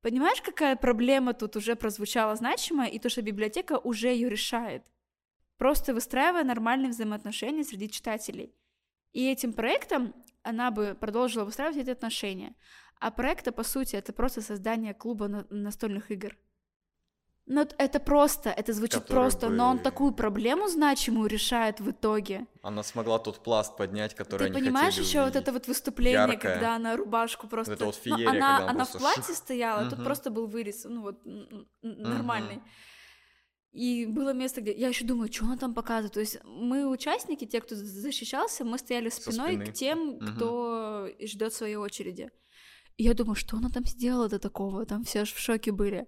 Понимаешь, 0.00 0.40
какая 0.40 0.76
проблема 0.76 1.34
тут 1.34 1.56
уже 1.56 1.76
прозвучала 1.76 2.34
значимая, 2.36 2.88
и 2.88 2.98
то, 2.98 3.08
что 3.08 3.22
библиотека 3.22 3.78
уже 3.78 4.08
ее 4.08 4.28
решает, 4.30 4.82
просто 5.58 5.92
выстраивая 5.92 6.44
нормальные 6.44 6.90
взаимоотношения 6.90 7.64
среди 7.64 7.90
читателей. 7.90 8.54
И 9.12 9.30
этим 9.30 9.52
проектом 9.52 10.14
она 10.42 10.70
бы 10.70 10.96
продолжила 10.98 11.44
выстраивать 11.44 11.78
эти 11.78 11.90
отношения. 11.90 12.54
А 12.98 13.10
проекта, 13.10 13.52
по 13.52 13.62
сути, 13.62 13.96
это 13.96 14.12
просто 14.12 14.40
создание 14.40 14.94
клуба 14.94 15.46
настольных 15.50 16.10
игр– 16.10 16.36
ну, 17.52 17.66
это 17.78 17.98
просто, 17.98 18.50
это 18.50 18.72
звучит 18.72 19.02
Который 19.02 19.16
просто, 19.16 19.48
бы... 19.48 19.54
но 19.54 19.70
он 19.70 19.80
такую 19.80 20.12
проблему 20.12 20.68
значимую 20.68 21.28
решает 21.28 21.80
в 21.80 21.90
итоге. 21.90 22.46
Она 22.62 22.84
смогла 22.84 23.18
тот 23.18 23.42
пласт 23.42 23.76
поднять, 23.76 24.14
который 24.14 24.38
Ты 24.38 24.44
они 24.44 24.60
понимаешь 24.60 24.96
еще 24.96 25.24
вот 25.24 25.34
это 25.34 25.50
вот 25.52 25.66
выступление, 25.66 26.28
Яркое. 26.28 26.36
когда 26.36 26.76
она 26.76 26.96
рубашку 26.96 27.48
просто... 27.48 27.72
Вот 27.72 27.76
это 27.76 27.86
вот 27.86 28.00
ну, 28.04 28.16
феерия, 28.16 28.30
она, 28.30 28.56
она, 28.58 28.70
она 28.70 28.84
в 28.84 28.92
платье 28.92 29.34
стояла, 29.34 29.90
тут 29.90 30.04
просто 30.04 30.30
был 30.30 30.46
вырез, 30.46 30.84
ну 30.84 31.02
вот, 31.02 31.18
нормальный. 31.82 32.62
И 33.72 34.06
было 34.06 34.32
место, 34.32 34.60
где 34.60 34.72
я 34.72 34.86
еще 34.86 35.04
думаю, 35.04 35.32
что 35.32 35.46
она 35.46 35.56
там 35.56 35.74
показывает. 35.74 36.12
То 36.12 36.20
есть 36.20 36.38
мы 36.44 36.88
участники, 36.88 37.46
те, 37.46 37.60
кто 37.60 37.74
защищался, 37.74 38.64
мы 38.64 38.78
стояли 38.78 39.08
спиной 39.08 39.56
к 39.66 39.72
тем, 39.72 40.20
кто 40.20 41.08
ждет 41.20 41.52
своей 41.52 41.76
очереди. 41.76 42.30
И 42.96 43.02
я 43.02 43.14
думаю, 43.14 43.34
что 43.34 43.56
она 43.56 43.70
там 43.70 43.84
сделала 43.86 44.28
до 44.28 44.38
такого? 44.38 44.86
Там 44.86 45.02
все 45.02 45.22
аж 45.22 45.32
в 45.32 45.38
шоке 45.38 45.72
были. 45.72 46.06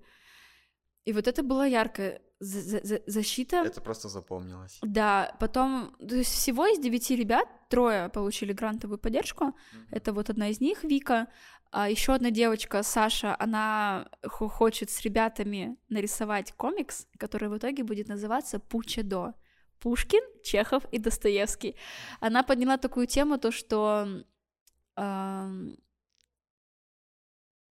И 1.04 1.12
вот 1.12 1.26
это 1.26 1.42
была 1.42 1.66
яркая 1.66 2.20
защита. 2.40 3.56
Это 3.58 3.80
просто 3.80 4.08
запомнилось. 4.08 4.78
Да, 4.82 5.36
потом, 5.38 5.94
то 5.98 6.14
есть 6.16 6.32
всего 6.32 6.66
из 6.66 6.78
девяти 6.78 7.14
ребят 7.16 7.48
трое 7.68 8.08
получили 8.08 8.52
грантовую 8.52 8.98
поддержку. 8.98 9.44
Mm-hmm. 9.44 9.86
Это 9.90 10.12
вот 10.12 10.30
одна 10.30 10.48
из 10.48 10.60
них, 10.60 10.82
Вика. 10.84 11.28
А 11.70 11.88
еще 11.88 12.12
одна 12.12 12.30
девочка, 12.30 12.82
Саша, 12.82 13.34
она 13.38 14.08
хочет 14.24 14.90
с 14.90 15.00
ребятами 15.02 15.76
нарисовать 15.88 16.52
комикс, 16.52 17.06
который 17.16 17.48
в 17.48 17.56
итоге 17.56 17.84
будет 17.84 18.08
называться 18.08 18.58
Пучедо. 18.58 19.34
Пушкин, 19.82 20.22
Чехов 20.44 20.84
и 20.92 20.98
Достоевский. 20.98 21.74
Она 22.20 22.44
подняла 22.44 22.76
такую 22.76 23.08
тему, 23.08 23.38
то 23.38 23.50
что 23.50 24.22
э, 24.96 25.50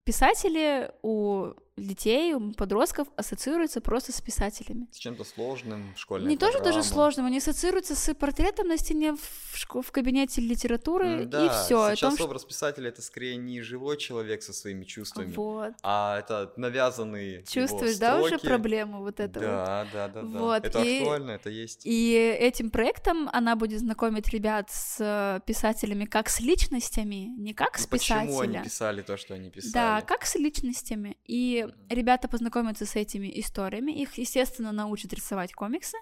писатели 0.04 0.92
у 1.04 1.54
детей, 1.78 2.34
у 2.34 2.52
подростков 2.52 3.08
ассоциируются 3.16 3.82
просто 3.82 4.12
с 4.12 4.22
писателями. 4.22 4.88
С 4.92 4.98
чем-то 4.98 5.24
сложным, 5.24 5.94
школьной 5.96 6.30
Не 6.30 6.38
тоже 6.38 6.60
даже 6.60 6.84
сложным, 6.84 7.26
они 7.26 7.38
ассоциируются 7.38 7.96
с 7.96 8.14
портретом 8.14 8.68
на 8.68 8.78
стене 8.78 9.14
в, 9.16 9.56
шко- 9.56 9.82
в 9.82 9.92
кабинете 9.92 10.42
литературы, 10.42 11.06
М, 11.08 11.22
и 11.22 11.26
Да, 11.26 11.64
все. 11.64 11.96
сейчас 11.96 12.20
образ 12.20 12.44
писателя 12.46 12.90
это 12.90 13.02
скорее 13.02 13.38
не 13.38 13.62
живой 13.62 13.98
человек 13.98 14.44
со 14.44 14.54
своими 14.54 14.84
чувствами, 14.84 15.34
Вот. 15.34 15.74
а 15.82 16.20
это 16.20 16.52
навязанные 16.58 17.34
его 17.36 17.46
Чувствуешь, 17.48 17.98
да, 17.98 18.20
уже 18.22 18.38
проблему 18.38 19.00
вот 19.00 19.20
этого? 19.20 19.46
Да, 19.46 19.88
да, 19.94 20.08
да, 20.10 20.22
да. 20.22 20.40
Вот, 20.40 20.66
Это 20.66 20.82
и- 20.84 21.00
актуально, 21.00 21.32
это 21.32 21.50
есть. 21.50 21.82
И 21.86 22.14
этим 22.14 22.70
проектом 22.70 23.30
она 23.32 23.56
будет 23.56 23.80
знакомить 23.80 24.28
ребят 24.30 24.70
с 24.70 24.98
э, 25.00 25.40
писателями 25.46 26.06
как 26.06 26.30
с 26.30 26.42
личностями, 26.42 27.34
не 27.38 27.54
как 27.54 27.78
с 27.78 27.84
Ну, 27.84 27.88
Почему 27.92 28.28
писателя. 28.28 28.58
они 28.60 28.64
писали 28.66 29.02
то, 29.02 29.18
что 29.18 29.34
они 29.36 29.50
писали? 29.50 29.74
Да, 29.74 30.02
как 30.02 30.26
с 30.26 30.36
личностями. 30.36 31.18
И 31.26 31.61
Ребята 31.90 32.28
познакомятся 32.28 32.86
с 32.86 32.96
этими 32.96 33.40
историями. 33.40 33.92
Их, 33.92 34.18
естественно, 34.18 34.72
научат 34.72 35.14
рисовать 35.14 35.54
комиксы. 35.54 35.98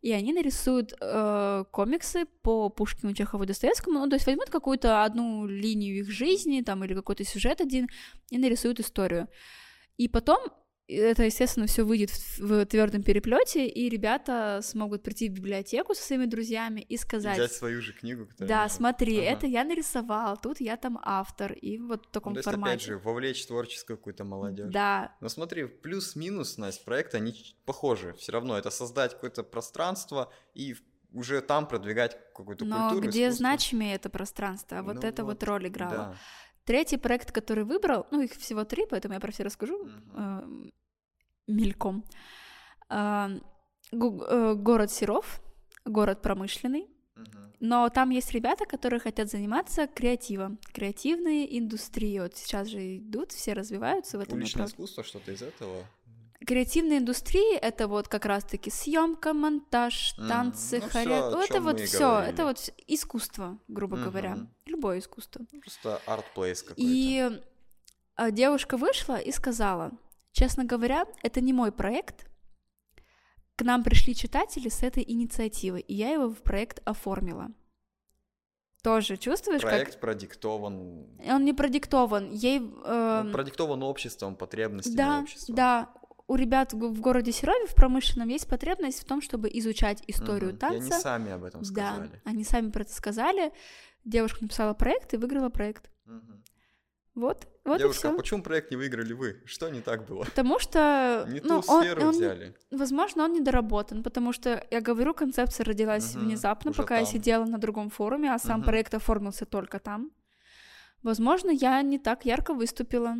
И 0.00 0.12
они 0.12 0.32
нарисуют 0.32 0.94
э, 1.00 1.64
комиксы 1.70 2.26
по 2.42 2.68
Пушкину, 2.68 3.14
Чехову, 3.14 3.46
Достоевскому. 3.46 4.00
Ну, 4.00 4.08
то 4.08 4.16
есть 4.16 4.26
возьмут 4.26 4.50
какую-то 4.50 5.04
одну 5.04 5.46
линию 5.46 5.98
их 5.98 6.10
жизни 6.10 6.62
там, 6.62 6.84
или 6.84 6.94
какой-то 6.94 7.24
сюжет 7.24 7.60
один 7.60 7.88
и 8.30 8.38
нарисуют 8.38 8.80
историю. 8.80 9.28
И 9.96 10.08
потом 10.08 10.40
это, 10.88 11.22
естественно, 11.24 11.66
все 11.66 11.84
выйдет 11.84 12.10
в, 12.38 12.66
твердом 12.66 13.02
переплете, 13.02 13.66
и 13.66 13.88
ребята 13.88 14.60
смогут 14.62 15.02
прийти 15.02 15.28
в 15.28 15.32
библиотеку 15.32 15.94
со 15.94 16.02
своими 16.02 16.26
друзьями 16.26 16.80
и 16.80 16.96
сказать. 16.96 17.36
взять 17.38 17.52
свою 17.52 17.80
же 17.80 17.92
книгу, 17.92 18.28
Да, 18.38 18.64
лежит. 18.64 18.76
смотри, 18.76 19.18
Ага. 19.18 19.26
это 19.30 19.46
я 19.46 19.64
нарисовал, 19.64 20.36
тут 20.36 20.60
я 20.60 20.76
там 20.76 20.98
автор, 21.02 21.52
и 21.52 21.78
вот 21.78 22.06
в 22.06 22.10
таком 22.10 22.32
Ну, 22.32 22.34
То 22.34 22.38
есть, 22.40 22.44
формате. 22.50 22.72
опять 22.74 22.82
же, 22.86 22.98
вовлечь 22.98 23.46
творческую 23.46 23.96
какую-то 23.96 24.24
молодежь. 24.24 24.70
Да, 24.72 25.14
Но 25.20 25.28
смотри, 25.28 25.64
плюс-минус, 25.66 26.58
Настя, 26.58 26.84
проекты, 26.84 27.16
они 27.16 27.34
похожи. 27.64 28.12
Все 28.14 28.32
равно 28.32 28.58
это 28.58 28.70
создать 28.70 29.14
какое-то 29.14 29.42
пространство 29.44 30.32
и 30.54 30.74
в- 30.74 30.82
уже 31.14 31.40
там 31.42 31.68
продвигать 31.68 32.18
какую-то 32.34 32.64
но 32.64 32.88
культуру, 32.88 33.08
где 33.08 33.24
искусство. 33.26 33.36
значимее 33.36 33.94
это 33.94 34.08
пространство, 34.10 34.78
а 34.78 34.82
вот 34.82 34.96
Ну 34.96 35.02
это 35.02 35.24
вот, 35.24 35.34
вот, 35.40 35.44
роль 35.44 35.68
играло. 35.68 35.92
Да. 35.94 36.16
Третий 36.64 36.96
проект, 36.96 37.32
который 37.32 37.64
выбрал, 37.64 38.06
ну 38.10 38.20
их 38.22 38.32
всего 38.32 38.64
три, 38.64 38.86
поэтому 38.86 39.14
я 39.14 39.20
про 39.20 39.32
все 39.32 39.42
расскажу 39.42 39.88
э, 40.14 40.42
мельком. 41.48 42.04
Гу- 42.88 44.22
э, 44.22 44.54
город 44.54 44.90
Серов, 44.90 45.40
город 45.84 46.22
промышленный, 46.22 46.86
Мгм. 47.16 47.52
но 47.60 47.88
там 47.90 48.10
есть 48.10 48.32
ребята, 48.32 48.64
которые 48.64 49.00
хотят 49.00 49.28
заниматься 49.30 49.86
креативом, 49.86 50.58
креативные 50.72 51.58
индустрии. 51.58 52.18
Вот 52.20 52.36
сейчас 52.36 52.68
же 52.68 52.96
идут, 52.98 53.32
все 53.32 53.52
развиваются 53.52 54.16
в 54.18 54.20
этом 54.22 54.38
Уличное 54.38 54.62
направлении. 54.62 54.74
искусство, 54.74 55.04
что-то 55.04 55.32
из 55.32 55.42
этого. 55.42 55.84
Креативные 56.46 56.98
индустрии 56.98 57.56
это 57.56 57.86
вот 57.86 58.08
как 58.08 58.24
раз-таки 58.24 58.70
съемка, 58.70 59.32
монтаж, 59.32 60.14
танцы, 60.14 60.80
Ну, 60.80 60.88
хоря... 60.88 61.30
всё, 61.30 61.40
это 61.42 61.60
вот 61.60 61.80
все, 61.80 62.18
это 62.20 62.44
вот 62.44 62.70
искусство, 62.86 63.58
грубо 63.68 63.96
говоря, 63.96 64.34
Мгм. 64.36 64.54
любое 64.66 64.98
искусство. 64.98 65.44
Просто 65.60 66.00
арт-плейс 66.06 66.62
какой-то. 66.62 66.82
И 66.82 67.40
а, 68.16 68.30
девушка 68.30 68.76
вышла 68.76 69.18
и 69.20 69.30
сказала, 69.30 69.92
честно 70.32 70.64
говоря, 70.64 71.06
это 71.22 71.40
не 71.40 71.52
мой 71.52 71.70
проект. 71.70 72.26
К 73.56 73.62
нам 73.62 73.84
пришли 73.84 74.14
читатели 74.14 74.68
с 74.68 74.82
этой 74.82 75.04
инициативой, 75.06 75.80
и 75.82 75.94
я 75.94 76.10
его 76.10 76.28
в 76.30 76.42
проект 76.42 76.80
оформила. 76.84 77.50
Тоже 78.82 79.16
чувствуешь, 79.16 79.62
Проект 79.62 80.00
продиктован, 80.00 81.06
как 81.18 81.28
он 81.36 81.44
не 81.44 81.52
продиктован, 81.52 82.32
ей 82.32 82.58
ну, 82.58 82.82
эм, 82.84 83.32
продиктован 83.32 83.80
обществом, 83.84 84.34
потребностями 84.34 84.96
Да, 84.96 85.20
общества. 85.20 85.54
да. 85.54 85.94
У 86.32 86.34
ребят 86.34 86.72
в 86.72 87.00
городе 87.02 87.30
Серове 87.30 87.66
в 87.66 87.74
промышленном 87.74 88.26
есть 88.30 88.48
потребность 88.48 89.02
в 89.02 89.04
том, 89.04 89.20
чтобы 89.20 89.50
изучать 89.52 90.02
историю. 90.06 90.54
И 90.54 90.56
танца. 90.56 90.76
они 90.78 90.90
сами 90.90 91.30
об 91.32 91.44
этом 91.44 91.60
да, 91.60 91.66
сказали. 91.66 92.22
они 92.24 92.42
сами 92.42 92.70
про 92.70 92.80
это 92.84 92.94
сказали. 92.94 93.52
Девушка 94.06 94.38
написала 94.40 94.72
проект 94.72 95.12
и 95.12 95.18
выиграла 95.18 95.50
проект. 95.50 95.90
Мгм. 96.06 96.42
Вот, 97.14 97.46
вот 97.66 97.78
Девушка, 97.80 98.08
и 98.08 98.10
а 98.10 98.12
все. 98.12 98.16
почему 98.16 98.42
проект 98.42 98.70
не 98.70 98.78
выиграли 98.78 99.12
вы? 99.12 99.42
Что 99.44 99.68
не 99.68 99.82
так 99.82 100.06
было? 100.06 100.24
Потому 100.24 100.58
что, 100.58 101.26
Не 101.28 101.40
ну, 101.40 101.60
ту 101.60 101.70
он- 101.70 101.82
сферу 101.82 102.02
он 102.06 102.10
взяли. 102.12 102.54
возможно, 102.70 103.24
он 103.24 103.34
недоработан, 103.34 104.02
потому 104.02 104.32
что, 104.32 104.66
я 104.70 104.80
говорю, 104.80 105.12
концепция 105.12 105.64
родилась 105.64 106.14
Мгм, 106.14 106.24
внезапно, 106.24 106.72
пока 106.72 106.96
я 106.96 107.04
там. 107.04 107.12
сидела 107.12 107.44
на 107.44 107.58
другом 107.58 107.90
форуме, 107.90 108.32
а 108.32 108.38
сам 108.38 108.60
Мгм. 108.60 108.64
проект 108.68 108.94
оформился 108.94 109.44
только 109.44 109.78
там. 109.80 110.10
Возможно, 111.02 111.50
я 111.50 111.82
не 111.82 111.98
так 111.98 112.24
ярко 112.24 112.54
выступила. 112.54 113.16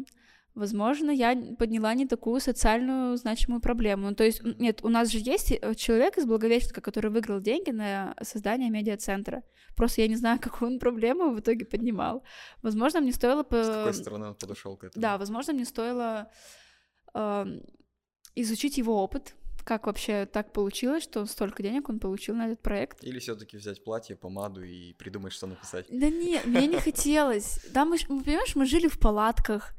Возможно, 0.54 1.10
я 1.10 1.34
подняла 1.58 1.94
не 1.94 2.06
такую 2.06 2.40
социальную 2.40 3.16
значимую 3.16 3.60
проблему. 3.62 4.10
Ну, 4.10 4.14
то 4.14 4.24
есть, 4.24 4.42
нет, 4.58 4.80
у 4.84 4.88
нас 4.88 5.10
же 5.10 5.18
есть 5.18 5.50
э, 5.50 5.74
человек 5.74 6.18
из 6.18 6.26
Благовещенска, 6.26 6.82
который 6.82 7.10
выиграл 7.10 7.40
деньги 7.40 7.70
на 7.70 8.14
создание 8.22 8.68
медиацентра. 8.68 9.42
Просто 9.76 10.02
я 10.02 10.08
не 10.08 10.16
знаю, 10.16 10.38
какую 10.42 10.72
он 10.72 10.78
проблему 10.78 11.30
в 11.30 11.40
итоге 11.40 11.64
поднимал. 11.64 12.22
Возможно, 12.60 13.00
мне 13.00 13.12
стоило... 13.12 13.42
С 13.42 13.46
по- 13.46 13.64
какой 13.64 13.94
стороны 13.94 14.26
он 14.26 14.34
подошел 14.34 14.76
к 14.76 14.84
этому? 14.84 15.00
Да, 15.00 15.16
возможно, 15.16 15.54
мне 15.54 15.64
стоило 15.64 16.30
эм, 17.14 17.62
изучить 18.34 18.76
его 18.76 19.02
опыт, 19.02 19.34
как 19.64 19.86
вообще 19.86 20.26
так 20.26 20.52
получилось, 20.52 21.04
что 21.04 21.24
столько 21.24 21.62
денег 21.62 21.88
он 21.88 21.98
получил 21.98 22.34
на 22.34 22.48
этот 22.48 22.60
проект. 22.60 23.02
Или 23.02 23.20
все-таки 23.20 23.56
взять 23.56 23.82
платье, 23.84 24.16
помаду 24.16 24.62
и 24.62 24.92
придумать, 24.94 25.32
что 25.32 25.46
написать. 25.46 25.86
Да 25.88 26.10
нет, 26.10 26.44
мне 26.44 26.66
не 26.66 26.78
хотелось. 26.80 27.64
Да, 27.72 27.86
мы, 27.86 27.96
понимаешь, 27.96 28.54
мы 28.54 28.66
жили 28.66 28.88
в 28.88 28.98
палатках. 28.98 29.74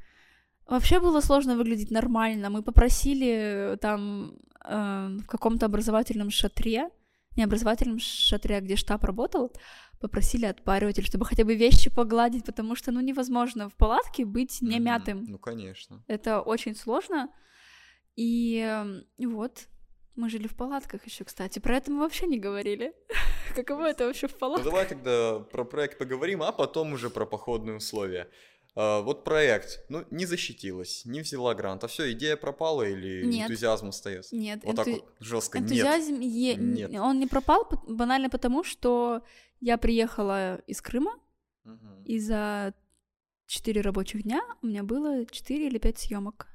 Вообще 0.66 0.98
было 1.00 1.20
сложно 1.20 1.56
выглядеть 1.56 1.90
нормально. 1.90 2.50
Мы 2.50 2.62
попросили 2.62 3.72
э, 3.72 3.76
там 3.80 4.36
э, 4.64 5.18
в 5.22 5.26
каком-то 5.26 5.66
образовательном 5.66 6.30
шатре, 6.30 6.88
не 7.36 7.44
образовательном 7.44 7.98
шатре, 7.98 8.56
а 8.56 8.60
где 8.60 8.76
штаб 8.76 9.04
работал, 9.04 9.52
попросили 10.00 10.46
отпариватель, 10.46 11.04
чтобы 11.04 11.24
хотя 11.26 11.44
бы 11.44 11.54
вещи 11.54 11.90
погладить, 11.90 12.44
потому 12.44 12.76
что, 12.76 12.92
ну, 12.92 13.00
невозможно 13.00 13.68
в 13.68 13.74
палатке 13.74 14.24
быть 14.24 14.62
не 14.62 14.76
Мгм. 14.76 14.84
мятым. 14.84 15.24
Ну, 15.28 15.38
конечно. 15.38 16.02
Это 16.06 16.40
очень 16.40 16.74
сложно. 16.76 17.28
И 18.16 18.58
эм, 18.64 19.04
вот, 19.18 19.66
мы 20.16 20.30
жили 20.30 20.46
в 20.46 20.54
палатках 20.56 21.04
еще, 21.06 21.24
кстати. 21.24 21.58
Про 21.58 21.76
это 21.76 21.90
мы 21.90 22.00
вообще 22.00 22.26
не 22.26 22.38
говорили. 22.38 22.92
Каково 23.56 23.90
это 23.90 24.06
вообще 24.06 24.28
в 24.28 24.32
Ну, 24.32 24.38
палатках? 24.38 24.64
давай 24.64 24.86
тогда 24.86 25.40
про 25.40 25.64
проект 25.64 25.98
поговорим, 25.98 26.42
а 26.42 26.52
потом 26.52 26.92
уже 26.92 27.10
про 27.10 27.26
походные 27.26 27.76
условия. 27.76 28.28
А, 28.76 29.02
вот 29.02 29.22
проект, 29.24 29.84
ну, 29.88 30.04
не 30.10 30.26
защитилась, 30.26 31.04
не 31.04 31.20
взяла 31.20 31.54
грант, 31.54 31.84
а 31.84 31.86
все, 31.86 32.10
идея 32.12 32.36
пропала 32.36 32.82
или 32.82 33.24
Нет. 33.24 33.42
энтузиазм 33.48 33.88
остается? 33.88 34.34
Нет, 34.34 34.60
Вот 34.64 34.76
так 34.76 34.88
энту- 34.88 35.00
вот 35.00 35.14
жестко 35.20 35.58
нет. 35.60 35.70
энтузиазм 35.70 36.20
е- 36.20 36.56
Нет. 36.56 36.90
он 36.98 37.20
не 37.20 37.26
пропал 37.28 37.68
банально 37.86 38.28
потому, 38.30 38.64
что 38.64 39.22
я 39.60 39.78
приехала 39.78 40.56
из 40.66 40.80
Крыма, 40.80 41.12
Мгм. 41.64 42.02
и 42.04 42.18
за 42.18 42.74
4 43.46 43.80
рабочих 43.80 44.22
дня 44.24 44.42
у 44.62 44.66
меня 44.66 44.82
было 44.82 45.24
4 45.26 45.66
или 45.68 45.78
5 45.78 45.98
съемок. 45.98 46.48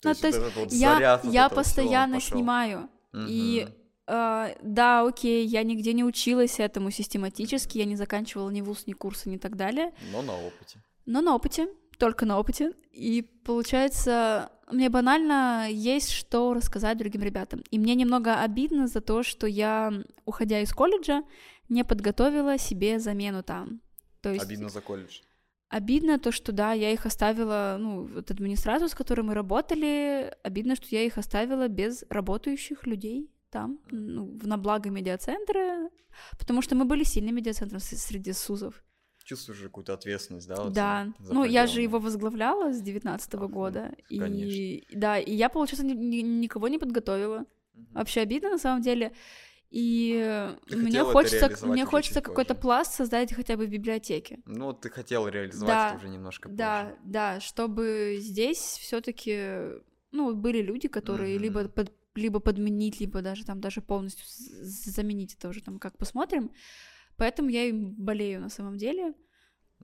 То 0.00 0.08
ну, 0.08 0.10
есть 0.10 0.20
то 0.22 0.26
есть 0.28 0.56
вот 0.56 0.72
Я, 0.72 1.20
я 1.24 1.48
постоянно 1.48 2.20
снимаю. 2.20 2.88
и- 3.28 3.64
Мгм. 3.68 3.74
Э, 4.06 4.54
да, 4.62 5.06
окей, 5.06 5.46
я 5.46 5.62
нигде 5.62 5.94
не 5.94 6.04
училась 6.04 6.60
этому 6.60 6.90
систематически, 6.90 7.78
я 7.78 7.86
не 7.86 7.96
заканчивала 7.96 8.50
ни 8.50 8.60
вуз, 8.60 8.86
ни 8.86 8.92
курсы, 8.92 9.30
ни 9.30 9.38
так 9.38 9.56
далее. 9.56 9.94
Но 10.12 10.20
на 10.20 10.34
опыте. 10.36 10.78
Но 11.06 11.20
на 11.20 11.34
опыте, 11.34 11.68
только 11.98 12.26
на 12.26 12.38
опыте. 12.38 12.72
И 12.92 13.22
получается, 13.44 14.50
мне 14.70 14.88
банально 14.88 15.68
есть 15.70 16.10
что 16.10 16.54
рассказать 16.54 16.98
другим 16.98 17.22
ребятам. 17.22 17.62
И 17.70 17.78
мне 17.78 17.94
немного 17.94 18.40
обидно 18.40 18.86
за 18.86 19.00
то, 19.00 19.22
что 19.22 19.46
я, 19.46 19.92
уходя 20.24 20.60
из 20.60 20.72
колледжа, 20.72 21.22
не 21.68 21.84
подготовила 21.84 22.58
себе 22.58 22.98
замену 22.98 23.42
там. 23.42 23.80
То 24.20 24.30
есть 24.30 24.44
Обидно 24.44 24.68
за 24.68 24.80
колледж. 24.80 25.20
обидно 25.68 26.18
то, 26.18 26.30
что 26.32 26.52
да, 26.52 26.72
я 26.72 26.92
их 26.92 27.06
оставила, 27.06 27.76
ну, 27.78 28.04
вот 28.04 28.30
администрацию, 28.30 28.88
с 28.88 28.94
которой 28.94 29.22
мы 29.22 29.34
работали, 29.34 30.34
обидно, 30.42 30.76
что 30.76 30.86
я 30.90 31.02
их 31.02 31.18
оставила 31.18 31.68
без 31.68 32.04
работающих 32.10 32.86
людей 32.86 33.30
там, 33.50 33.78
ну, 33.90 34.38
на 34.42 34.56
благо 34.58 34.90
медиацентра, 34.90 35.90
потому 36.38 36.60
что 36.62 36.74
мы 36.74 36.84
были 36.84 37.04
сильным 37.04 37.36
медиацентром 37.36 37.80
среди 37.80 38.32
СУЗов. 38.32 38.83
Чувствуешь 39.24 39.58
же 39.58 39.64
какую-то 39.68 39.94
ответственность, 39.94 40.46
да? 40.46 40.56
вот 40.62 40.72
Да, 40.74 41.12
за- 41.18 41.26
за 41.26 41.34
ну 41.34 41.44
я 41.44 41.66
же 41.66 41.80
его 41.80 41.98
возглавляла 41.98 42.72
с 42.72 42.80
девятнадцатого 42.82 43.44
Ах, 43.46 43.50
ну, 43.50 43.54
года, 43.56 43.94
и 44.10 44.18
конечно. 44.18 44.98
да, 45.00 45.18
и 45.18 45.32
я, 45.34 45.48
получается, 45.48 45.86
ни- 45.86 45.94
ни- 45.94 46.20
никого 46.22 46.68
не 46.68 46.78
подготовила. 46.78 47.46
Мгм. 47.72 47.86
Вообще 47.94 48.20
обидно 48.20 48.50
на 48.50 48.58
самом 48.58 48.82
деле. 48.82 49.12
И 49.70 50.54
Ты 50.68 50.76
мне 50.76 51.02
хочется, 51.02 51.66
мне 51.66 51.84
хочется 51.86 52.20
какой-то 52.20 52.54
пласт 52.54 52.94
создать 52.94 53.32
хотя 53.32 53.56
бы 53.56 53.66
в 53.66 53.70
библиотеке. 53.70 54.38
Ну, 54.46 54.72
ты 54.74 54.88
хотел 54.90 55.26
реализовать 55.26 55.74
Да, 55.74 55.88
это 55.88 55.96
уже 55.96 56.08
немножко 56.08 56.48
Да, 56.50 56.84
позже. 56.84 56.98
да, 57.04 57.40
чтобы 57.40 58.18
здесь 58.20 58.58
все-таки, 58.58 59.80
ну, 60.12 60.34
были 60.34 60.60
люди, 60.62 60.86
которые 60.86 61.34
Мгм. 61.36 61.42
либо 61.42 61.68
под- 61.68 61.92
либо 62.14 62.38
подменить, 62.40 63.00
либо 63.00 63.22
даже 63.22 63.44
там 63.44 63.60
даже 63.60 63.80
полностью 63.80 64.24
заменить 64.28 65.34
это 65.34 65.48
уже 65.48 65.60
там 65.62 65.78
как 65.80 65.96
посмотрим. 65.98 66.50
Поэтому 67.16 67.48
я 67.50 67.64
и 67.64 67.72
болею 67.72 68.40
на 68.40 68.48
самом 68.48 68.76
деле. 68.76 69.14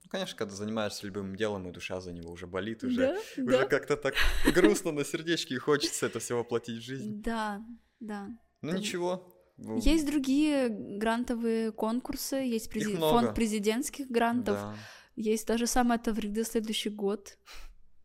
Ну, 0.02 0.08
конечно, 0.08 0.36
когда 0.36 0.54
занимаешься 0.54 1.06
любым 1.06 1.36
делом, 1.36 1.68
и 1.68 1.72
душа 1.72 2.00
за 2.00 2.12
него 2.12 2.30
уже 2.32 2.46
болит, 2.46 2.82
уже, 2.84 2.96
Да, 3.36 3.42
уже 3.44 3.58
да. 3.58 3.66
как-то 3.66 3.96
так 3.96 4.14
грустно 4.54 4.92
на 4.92 5.04
сердечке, 5.04 5.54
и 5.54 5.58
хочется 5.58 6.06
это 6.06 6.18
все 6.20 6.36
воплотить 6.36 6.78
в 6.78 6.84
жизнь. 6.84 7.20
Да, 7.22 7.62
да. 8.00 8.28
Ну 8.62 8.70
Там 8.70 8.78
ничего. 8.80 9.36
Есть 9.82 10.06
другие 10.06 10.68
грантовые 10.70 11.70
конкурсы, 11.72 12.36
есть 12.36 12.70
прези- 12.72 12.96
фонд 12.96 13.34
президентских 13.34 14.08
грантов, 14.08 14.56
да. 14.56 14.74
есть 15.16 15.46
даже 15.46 15.66
самая 15.66 15.98
Таврида 15.98 16.44
следующий 16.44 16.88
год. 16.88 17.36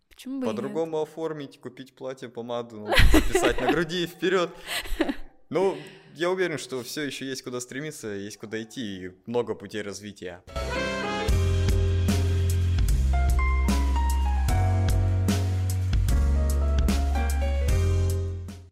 Почему 0.09 0.39
бы 0.39 0.47
и? 0.47 0.49
По-другому 0.49 1.01
оформить, 1.01 1.59
купить 1.61 1.95
платье, 1.95 2.27
помаду, 2.27 2.81
ну, 2.81 2.87
записать 3.13 3.61
на 3.61 3.71
груди 3.71 4.05
вперед. 4.05 4.49
Ну, 5.49 5.77
я 6.15 6.29
уверен, 6.29 6.57
что 6.57 6.81
все 6.83 7.01
еще 7.03 7.25
есть 7.25 7.43
куда 7.43 7.59
стремиться, 7.59 8.07
есть 8.07 8.37
куда 8.37 8.61
идти, 8.61 9.05
и 9.05 9.11
много 9.25 9.53
путей 9.53 9.81
развития. 9.81 10.43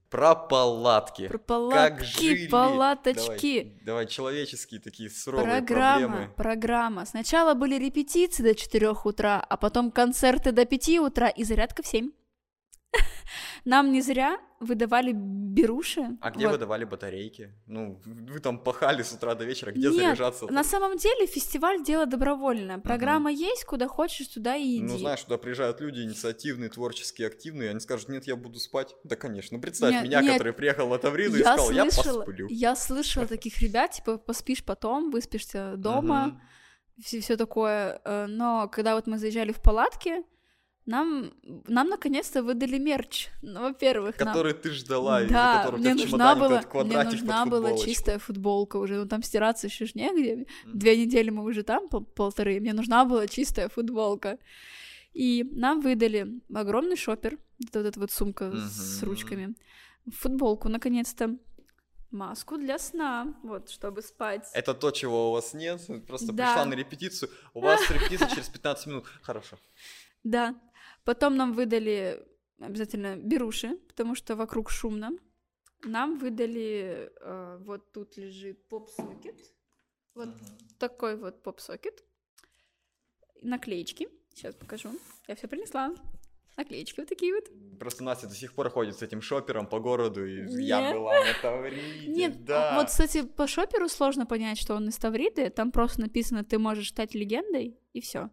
Про 0.10 0.36
палатки. 0.36 1.28
Про 1.28 1.38
Как 1.40 1.48
палатки, 1.48 2.22
жили? 2.22 2.48
палаточки. 2.48 3.64
Давай, 3.64 3.82
давай, 3.84 4.08
человеческие 4.08 4.80
такие 4.80 5.10
суровые 5.10 5.58
Программа, 5.58 6.00
проблемы. 6.08 6.34
программа. 6.38 7.06
Сначала 7.08 7.56
были 7.56 7.84
репетиции 7.84 8.44
до 8.44 8.54
4 8.54 8.92
утра, 9.06 9.40
а 9.50 9.58
потом 9.58 9.90
концерты 9.90 10.52
до 10.52 10.66
5 10.66 11.00
утра 11.00 11.30
и 11.30 11.44
зарядка 11.44 11.82
в 11.82 11.88
7. 11.88 12.12
Нам 13.66 13.92
не 13.92 14.02
зря 14.02 14.38
выдавали 14.60 15.14
беруши. 15.14 16.18
А 16.22 16.32
где 16.32 16.46
Вот. 16.46 16.54
вы 16.54 16.58
давали 16.58 16.84
батарейки? 16.86 17.52
Ну, 17.68 18.02
вы 18.06 18.40
там 18.40 18.58
пахали 18.60 19.04
с 19.04 19.12
утра 19.14 19.36
до 19.36 19.46
вечера, 19.46 19.72
где 19.72 19.88
Нет, 19.90 19.96
заряжаться? 19.96 20.48
На 20.48 20.64
самом 20.64 20.98
деле 20.98 21.28
фестиваль 21.28 21.84
дело 21.84 22.06
добровольное. 22.06 22.78
Программа 22.80 23.32
есть, 23.32 23.66
куда 23.66 23.88
хочешь, 23.88 24.28
туда 24.28 24.56
и 24.56 24.78
иди. 24.78 24.82
Ну, 24.84 24.98
знаешь, 24.98 25.22
туда 25.22 25.38
приезжают 25.38 25.80
люди 25.82 26.00
инициативные, 26.02 26.70
творческие, 26.70 27.28
активные, 27.28 27.70
они 27.70 27.80
скажут, 27.80 28.10
нет, 28.10 28.26
я 28.28 28.36
буду 28.36 28.60
спать. 28.60 28.96
Да, 29.04 29.16
конечно. 29.16 29.58
Ну, 29.58 29.62
представь 29.62 29.92
Нет, 29.94 30.04
меня, 30.04 30.22
нет. 30.22 30.34
который 30.34 30.54
приехал 30.54 30.88
на 30.90 30.98
Тавриду 30.98 31.36
и 31.36 31.40
я 31.40 31.46
сказал, 31.56 31.72
я 31.72 31.90
слышала, 31.92 32.24
посплю. 32.24 32.48
я 32.50 32.76
слышала 32.76 33.28
таких 33.28 33.60
ребят, 33.60 33.92
типа, 33.92 34.18
поспишь 34.18 34.64
потом, 34.64 35.12
выспишься 35.12 35.76
дома, 35.78 36.28
Мгм. 36.28 36.42
все, 37.04 37.20
все 37.22 37.38
такое. 37.38 38.02
Э, 38.06 38.26
Но 38.28 38.68
когда 38.70 38.96
вот 38.96 39.08
мы 39.08 39.18
заезжали 39.18 39.52
в 39.52 39.62
палатки, 39.62 40.24
нам, 40.86 41.32
нам 41.68 41.88
наконец-то 41.90 42.44
выдали 42.44 42.78
мерч. 42.78 43.30
Ну, 43.42 43.62
во-первых, 43.62 44.20
нам- 44.20 44.28
Который 44.28 44.54
ты 44.54 44.72
ждала, 44.72 45.24
да, 45.24 45.70
у 45.72 45.78
мне 45.78 45.94
нужна 45.94 46.36
была, 46.36 46.62
мне 46.84 47.04
нужна 47.04 47.46
была 47.46 47.78
чистая 47.78 48.20
футболка 48.20 48.78
уже, 48.78 48.96
ну 48.96 49.06
там 49.08 49.24
стираться 49.24 49.68
еще 49.68 49.86
ж 49.86 49.96
негде. 49.96 50.46
Мгм. 50.66 50.80
Две 50.80 50.98
недели 50.98 51.30
мы 51.30 51.44
уже 51.44 51.64
там, 51.64 51.88
пол- 51.88 52.04
полторы, 52.06 52.60
мне 52.60 52.74
нужна 52.74 53.06
была 53.06 53.28
чистая 53.28 53.70
футболка. 53.70 54.38
И 55.14 55.44
нам 55.54 55.80
выдали 55.82 56.28
огромный 56.54 56.98
шопер, 56.98 57.38
вот 57.60 57.76
эта 57.76 58.00
вот 58.00 58.12
сумка 58.12 58.52
с 58.52 58.98
Мгм. 59.02 59.10
ручками, 59.10 59.56
футболку, 60.12 60.70
наконец-то, 60.70 61.38
маску 62.12 62.58
для 62.58 62.78
сна, 62.80 63.34
вот, 63.44 63.70
чтобы 63.70 64.02
спать. 64.02 64.48
Это 64.54 64.74
то, 64.74 64.92
чего 64.92 65.30
у 65.30 65.34
вас 65.34 65.54
нет. 65.54 65.82
Просто 66.08 66.32
Да. 66.34 66.46
пришла 66.54 66.66
на 66.66 66.74
репетицию. 66.76 67.30
У 67.54 67.62
вас 67.62 67.80
репетиция 67.90 68.28
через 68.30 68.50
15 68.50 68.88
минут. 68.88 69.06
Хорошо. 69.22 69.58
Да. 70.24 70.60
Потом 71.04 71.36
нам 71.36 71.54
выдали 71.54 72.26
обязательно 72.60 73.18
беруши, 73.18 73.78
потому 73.88 74.16
что 74.16 74.36
вокруг 74.36 74.70
шумно. 74.70 75.12
Нам 75.84 76.18
выдали, 76.18 77.12
э, 77.20 77.58
вот 77.62 77.92
тут 77.92 78.18
лежит 78.18 78.68
поп-сокет. 78.70 79.36
Вот 80.16 80.30
такой 80.80 81.18
вот 81.18 81.44
поп-сокет. 81.44 82.04
Наклеечки. 83.42 84.08
Сейчас 84.34 84.56
покажу. 84.56 84.92
Я 85.28 85.36
все 85.36 85.48
принесла. 85.48 85.94
Наклеечки 86.56 87.00
вот 87.00 87.10
такие 87.10 87.34
вот. 87.34 87.46
Просто 87.80 88.04
Настя 88.04 88.28
до 88.28 88.36
сих 88.36 88.54
пор 88.54 88.70
ходит 88.70 88.96
с 88.98 89.02
этим 89.02 89.22
шопером 89.22 89.68
по 89.68 89.80
городу, 89.80 90.26
и 90.26 90.64
я 90.64 90.82
Нет. 90.82 90.96
была 90.96 91.14
на 91.16 91.34
Тавриде, 91.42 92.08
Нет, 92.08 92.46
да. 92.46 92.76
вот, 92.78 92.88
кстати, 92.88 93.24
по 93.24 93.48
шоперу 93.48 93.90
сложно 93.90 94.26
понять, 94.26 94.60
что 94.60 94.76
он 94.76 94.88
из 94.88 94.98
Тавриды. 94.98 95.50
Там 95.50 95.72
просто 95.72 96.02
написано, 96.02 96.44
ты 96.44 96.60
можешь 96.60 96.90
стать 96.90 97.16
легендой, 97.16 97.78
и 97.92 98.02
все. 98.02 98.30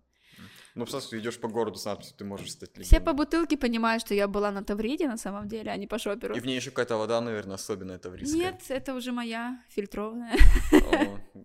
Ну, 0.80 0.86
просто 0.86 1.18
идешь 1.18 1.38
по 1.38 1.48
городу 1.48 1.78
с 1.78 1.84
надписью, 1.84 2.16
ты 2.16 2.24
можешь 2.24 2.52
стать 2.52 2.70
Все 2.72 2.80
легендой. 2.80 3.00
по 3.04 3.12
бутылке 3.12 3.56
понимают, 3.56 4.02
что 4.02 4.14
я 4.14 4.26
была 4.28 4.50
на 4.50 4.62
Тавриде 4.64 5.08
на 5.08 5.16
самом 5.16 5.48
деле, 5.48 5.70
а 5.70 5.76
не 5.76 5.86
по 5.86 5.98
шоперу. 5.98 6.34
И 6.34 6.40
в 6.40 6.46
ней 6.46 6.56
еще 6.56 6.70
какая-то 6.70 6.96
вода, 6.96 7.20
наверное, 7.20 7.54
особенная 7.54 7.98
таврийская. 7.98 8.38
Нет, 8.40 8.62
это 8.68 8.94
уже 8.94 9.12
моя 9.12 9.62
фильтрованная. 9.68 10.34
О, 10.72 11.18
ну, 11.34 11.44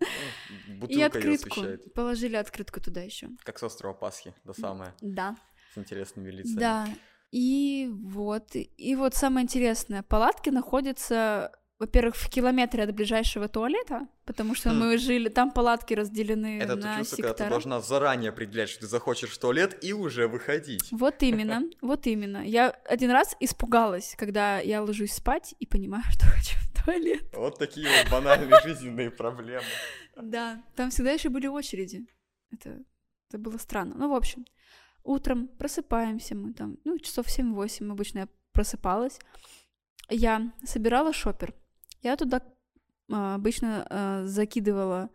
И 0.67 0.71
Бутылка 0.73 1.19
ее 1.19 1.35
открытку. 1.35 1.61
Положили 1.93 2.35
открытку 2.35 2.81
туда 2.81 3.01
еще. 3.01 3.29
Как 3.43 3.59
с 3.59 3.63
острова 3.63 3.93
Пасхи, 3.93 4.33
да 4.43 4.53
самое, 4.53 4.93
Да. 5.01 5.35
с 5.73 5.77
интересными 5.77 6.31
лицами. 6.31 6.59
Да. 6.59 6.87
И 7.31 7.89
вот, 7.91 8.51
и 8.53 8.95
вот 8.95 9.13
самое 9.15 9.43
интересное, 9.43 10.03
палатки 10.03 10.49
находятся, 10.49 11.51
во-первых, 11.77 12.15
в 12.15 12.29
километре 12.29 12.83
от 12.83 12.93
ближайшего 12.95 13.49
туалета, 13.49 14.07
потому 14.25 14.55
что 14.55 14.69
Хм. 14.69 14.79
мы 14.79 14.97
жили, 14.97 15.27
там 15.27 15.51
палатки 15.51 15.93
разделены 15.93 16.59
Это 16.59 16.77
то 16.77 16.81
на 16.81 16.97
чувство, 16.99 17.15
когда 17.17 17.29
ты 17.29 17.33
сектора. 17.33 17.49
должна 17.49 17.81
заранее 17.81 18.29
определять, 18.29 18.69
что 18.69 18.81
ты 18.81 18.87
захочешь 18.87 19.31
в 19.31 19.37
туалет 19.37 19.83
и 19.83 19.91
уже 19.91 20.27
выходить. 20.27 20.89
Вот 20.91 21.21
именно, 21.21 21.63
вот 21.81 22.07
именно. 22.07 22.47
Я 22.47 22.69
один 22.85 23.11
раз 23.11 23.35
испугалась, 23.41 24.15
когда 24.17 24.59
я 24.59 24.81
ложусь 24.81 25.13
спать 25.13 25.53
и 25.59 25.65
понимаю, 25.65 26.03
что 26.11 26.25
хочу 26.27 26.55
в 26.57 26.85
туалет. 26.85 27.23
Вот 27.33 27.59
такие 27.59 27.87
вот 27.87 28.11
банальные 28.11 28.61
жизненные 28.63 29.11
проблемы. 29.11 29.65
Да, 30.15 30.63
там 30.77 30.91
всегда 30.91 31.11
еще 31.11 31.27
были 31.27 31.47
очереди. 31.47 32.07
Это, 32.49 32.85
это 33.27 33.37
было 33.37 33.57
странно. 33.57 33.95
Ну, 33.97 34.09
в 34.09 34.15
общем, 34.15 34.45
утром 35.03 35.49
просыпаемся 35.49 36.35
мы 36.35 36.53
там, 36.53 36.77
ну, 36.85 36.97
часов 36.99 37.27
7-8 37.27 37.91
обычно 37.91 38.19
я 38.19 38.27
просыпалась. 38.53 39.19
Я 40.09 40.53
собирала 40.63 41.11
шопер. 41.11 41.53
Я 42.05 42.15
туда 42.17 42.41
а, 43.11 43.33
обычно 43.33 43.85
а, 43.89 44.25
закидывала 44.25 45.09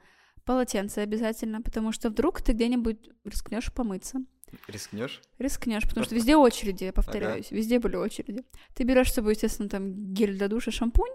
полотенце 0.44 0.98
обязательно, 0.98 1.62
потому 1.62 1.92
что 1.92 2.10
вдруг 2.10 2.42
ты 2.42 2.52
где-нибудь 2.52 3.08
рискнешь 3.24 3.72
помыться. 3.72 4.18
Рискнешь? 4.66 5.20
Рискнешь, 5.38 5.84
потому 5.84 6.04
что 6.04 6.14
везде 6.16 6.34
очереди, 6.34 6.82
я 6.84 6.92
повторяюсь, 6.92 7.52
везде 7.52 7.78
были 7.78 7.94
очереди. 7.94 8.42
Ты 8.74 8.82
берешь 8.82 9.12
с 9.12 9.14
собой, 9.14 9.34
естественно, 9.34 9.68
там 9.68 9.92
гель 10.12 10.36
для 10.36 10.48
душа, 10.48 10.72
шампунь, 10.72 11.12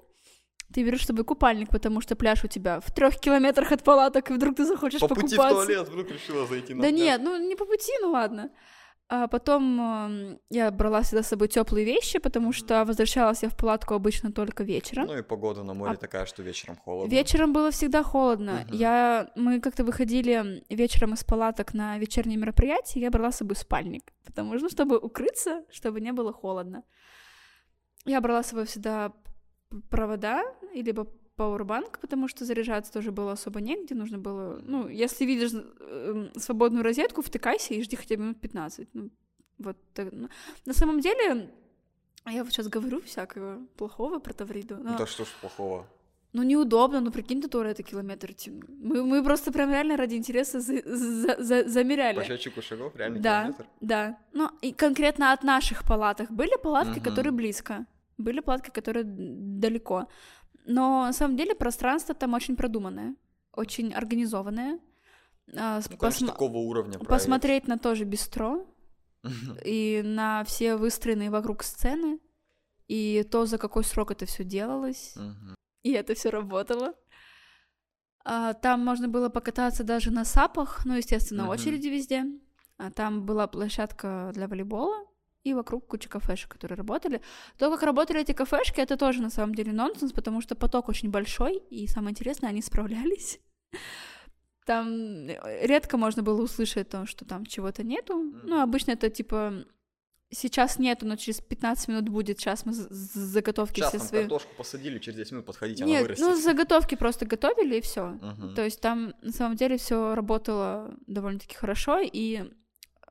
ты 0.73 0.81
берешь 0.81 1.03
с 1.03 1.07
собой 1.07 1.25
купальник, 1.25 1.67
потому 1.69 1.99
что 1.99 2.15
пляж 2.15 2.45
у 2.45 2.47
тебя 2.47 2.79
в 2.79 2.93
трех 2.93 3.19
километрах 3.19 3.73
от 3.73 3.83
палаток, 3.83 4.31
и 4.31 4.33
вдруг 4.33 4.55
ты 4.55 4.63
захочешь 4.65 5.01
По 5.01 5.09
пути 5.09 5.35
в 5.35 5.37
покупаться. 5.37 5.65
туалет 5.65 5.89
вдруг 5.89 6.09
решила 6.09 6.47
зайти 6.47 6.73
на 6.73 6.83
Да 6.83 6.87
пляж. 6.87 7.01
нет, 7.01 7.21
ну 7.21 7.37
не 7.49 7.57
по 7.57 7.65
пути, 7.65 7.91
ну 8.01 8.11
ладно. 8.11 8.49
А 9.07 9.27
потом 9.27 10.39
я 10.49 10.71
брала 10.71 11.03
всегда 11.03 11.21
с 11.21 11.27
собой 11.27 11.47
теплые 11.47 11.85
вещи, 11.85 12.17
потому 12.17 12.51
что 12.51 12.83
возвращалась 12.85 13.43
я 13.43 13.49
в 13.49 13.55
палатку 13.55 13.93
обычно 13.93 14.31
только 14.31 14.63
вечером. 14.63 15.05
Ну 15.05 15.17
и 15.17 15.21
погода 15.21 15.63
на 15.63 15.75
море 15.75 15.93
А 15.93 15.95
такая, 15.95 16.25
что 16.25 16.41
вечером 16.41 16.75
холодно. 16.77 17.11
Вечером 17.11 17.53
было 17.53 17.69
всегда 17.69 18.01
холодно. 18.01 18.65
Мгм. 18.65 18.75
Я, 18.75 19.31
мы 19.35 19.61
как-то 19.61 19.83
выходили 19.83 20.63
вечером 20.69 21.13
из 21.13 21.23
палаток 21.23 21.75
на 21.75 21.99
вечернее 21.99 22.37
мероприятие, 22.37 23.03
я 23.03 23.11
брала 23.11 23.31
с 23.31 23.37
собой 23.37 23.55
спальник, 23.55 24.11
потому 24.25 24.55
что, 24.55 24.63
ну, 24.63 24.69
чтобы 24.69 24.97
укрыться, 24.97 25.63
чтобы 25.69 26.01
не 26.01 26.11
было 26.11 26.33
холодно. 26.33 26.83
Я 28.05 28.21
брала 28.21 28.41
с 28.41 28.47
собой 28.47 28.65
всегда 28.65 29.13
провода, 29.89 30.43
либо 30.73 31.07
пауэрбанк, 31.35 31.99
потому 31.99 32.27
что 32.27 32.45
заряжаться 32.45 32.91
тоже 32.93 33.11
было 33.11 33.31
особо 33.33 33.59
негде, 33.61 33.95
нужно 33.95 34.17
было, 34.17 34.59
ну, 34.63 34.87
если 34.87 35.25
видишь 35.25 35.51
эм, 35.53 36.29
свободную 36.37 36.83
розетку, 36.83 37.21
втыкайся 37.21 37.73
и 37.73 37.81
жди 37.83 37.95
хотя 37.95 38.15
бы 38.15 38.23
минут 38.23 38.39
15. 38.41 38.87
Ну, 38.93 39.09
вот 39.57 39.77
так, 39.93 40.09
ну. 40.11 40.29
На 40.65 40.73
самом 40.73 40.99
деле, 40.99 41.49
я 42.25 42.43
вот 42.43 42.51
сейчас 42.53 42.67
говорю 42.67 43.01
всякого 43.01 43.59
плохого 43.77 44.19
про 44.19 44.33
Тавриду, 44.33 44.77
но... 44.77 44.97
Да 44.97 45.05
что 45.05 45.25
ж 45.25 45.27
плохого. 45.41 45.85
Ну, 46.33 46.43
неудобно, 46.43 46.99
ну, 46.99 47.11
прикинь, 47.11 47.41
ты 47.41 47.47
туалет 47.47 47.79
это 47.79 47.83
километр 47.89 48.31
идти. 48.31 48.51
Мы, 48.51 49.03
мы 49.05 49.23
просто 49.23 49.51
прям 49.53 49.69
реально 49.71 49.95
ради 49.95 50.15
интереса 50.15 50.59
за- 50.59 50.81
за- 50.83 51.41
за- 51.43 51.69
замеряли. 51.69 52.15
По 52.19 52.25
счетчику 52.25 52.61
шагов 52.61 52.93
реально 52.97 53.19
Да, 53.19 53.39
километр? 53.41 53.65
да. 53.81 54.17
Ну, 54.33 54.49
и 54.61 54.73
конкретно 54.73 55.31
от 55.31 55.43
наших 55.43 55.83
палаток. 55.85 56.29
Были 56.31 56.57
палатки, 56.61 56.99
Мгм. 56.99 57.03
которые 57.03 57.31
близко, 57.31 57.85
были 58.17 58.41
палатки, 58.41 58.69
которые 58.69 59.05
далеко. 59.05 60.07
Но 60.65 61.03
на 61.05 61.13
самом 61.13 61.37
деле 61.37 61.55
пространство 61.55 62.15
там 62.15 62.33
очень 62.33 62.55
продуманное, 62.55 63.15
очень 63.53 63.93
организованное. 63.93 64.79
Ну, 65.47 65.53
конечно, 65.55 65.97
посма- 65.97 66.27
такого 66.27 66.57
уровня 66.57 66.93
проект. 66.93 67.07
посмотреть 67.09 67.67
на 67.67 67.77
тоже 67.77 68.03
бистро 68.03 68.65
и 69.63 70.01
на 70.03 70.43
все 70.43 70.75
выстроенные 70.75 71.29
вокруг 71.29 71.63
сцены, 71.63 72.19
и 72.87 73.23
то, 73.31 73.45
за 73.45 73.57
какой 73.57 73.83
срок 73.83 74.11
это 74.11 74.25
все 74.25 74.43
делалось 74.43 75.15
и 75.83 75.91
это 75.91 76.15
все 76.15 76.29
работало. 76.29 76.93
А, 78.23 78.53
Там 78.53 78.83
можно 78.83 79.07
было 79.07 79.29
покататься 79.29 79.83
даже 79.83 80.09
на 80.11 80.25
сапах, 80.25 80.83
ну, 80.85 80.95
естественно, 80.95 81.43
очереди 81.49 81.87
везде. 81.89 82.25
А 82.77 82.89
Там 82.89 83.23
была 83.25 83.45
площадка 83.47 84.31
для 84.33 84.47
волейбола, 84.47 85.05
и 85.45 85.53
вокруг 85.53 85.87
куча 85.87 86.09
кафешек, 86.09 86.49
которые 86.51 86.75
работали. 86.75 87.21
То, 87.57 87.69
как 87.71 87.83
работали 87.83 88.21
эти 88.21 88.33
кафешки, 88.33 88.81
это 88.81 88.97
тоже 88.97 89.21
на 89.21 89.29
самом 89.29 89.53
деле 89.53 89.71
нонсенс, 89.71 90.11
потому 90.11 90.41
что 90.41 90.55
поток 90.55 90.89
очень 90.89 91.11
большой, 91.11 91.57
и 91.69 91.87
самое 91.87 92.11
интересное, 92.11 92.49
они 92.49 92.61
справлялись. 92.61 93.39
Там 94.65 94.89
э, 95.29 95.67
редко 95.67 95.97
можно 95.97 96.23
было 96.23 96.41
услышать 96.41 96.89
то, 96.89 97.05
что 97.05 97.23
там 97.23 97.45
чего-то 97.45 97.83
нету. 97.83 98.17
Ну, 98.43 98.61
обычно 98.61 98.93
это 98.93 99.11
типа 99.11 99.63
сейчас 100.31 100.79
нету, 100.79 101.05
но 101.05 101.17
через 101.17 101.39
15 101.39 101.87
минут 101.89 102.09
будет. 102.09 102.39
Сейчас 102.39 102.65
мы 102.65 102.73
заготовки 102.73 103.79
сейчас 103.79 103.93
все 103.93 103.99
свои. 103.99 104.21
картошку 104.21 104.55
посадили, 104.57 104.97
через 104.97 105.17
10 105.17 105.31
минут 105.33 105.45
подходите, 105.45 105.83
Нет, 105.83 105.97
она 105.97 106.01
вырастет. 106.01 106.25
ну 106.25 106.35
заготовки 106.35 106.95
просто 106.95 107.27
готовили 107.27 107.77
и 107.77 107.81
все. 107.81 108.07
Мгм. 108.07 108.55
То 108.55 108.63
есть 108.63 108.81
там 108.81 109.13
на 109.21 109.31
самом 109.31 109.55
деле 109.55 109.77
все 109.77 110.15
работало 110.15 110.95
довольно-таки 111.05 111.55
хорошо 111.55 111.99
и 112.01 112.51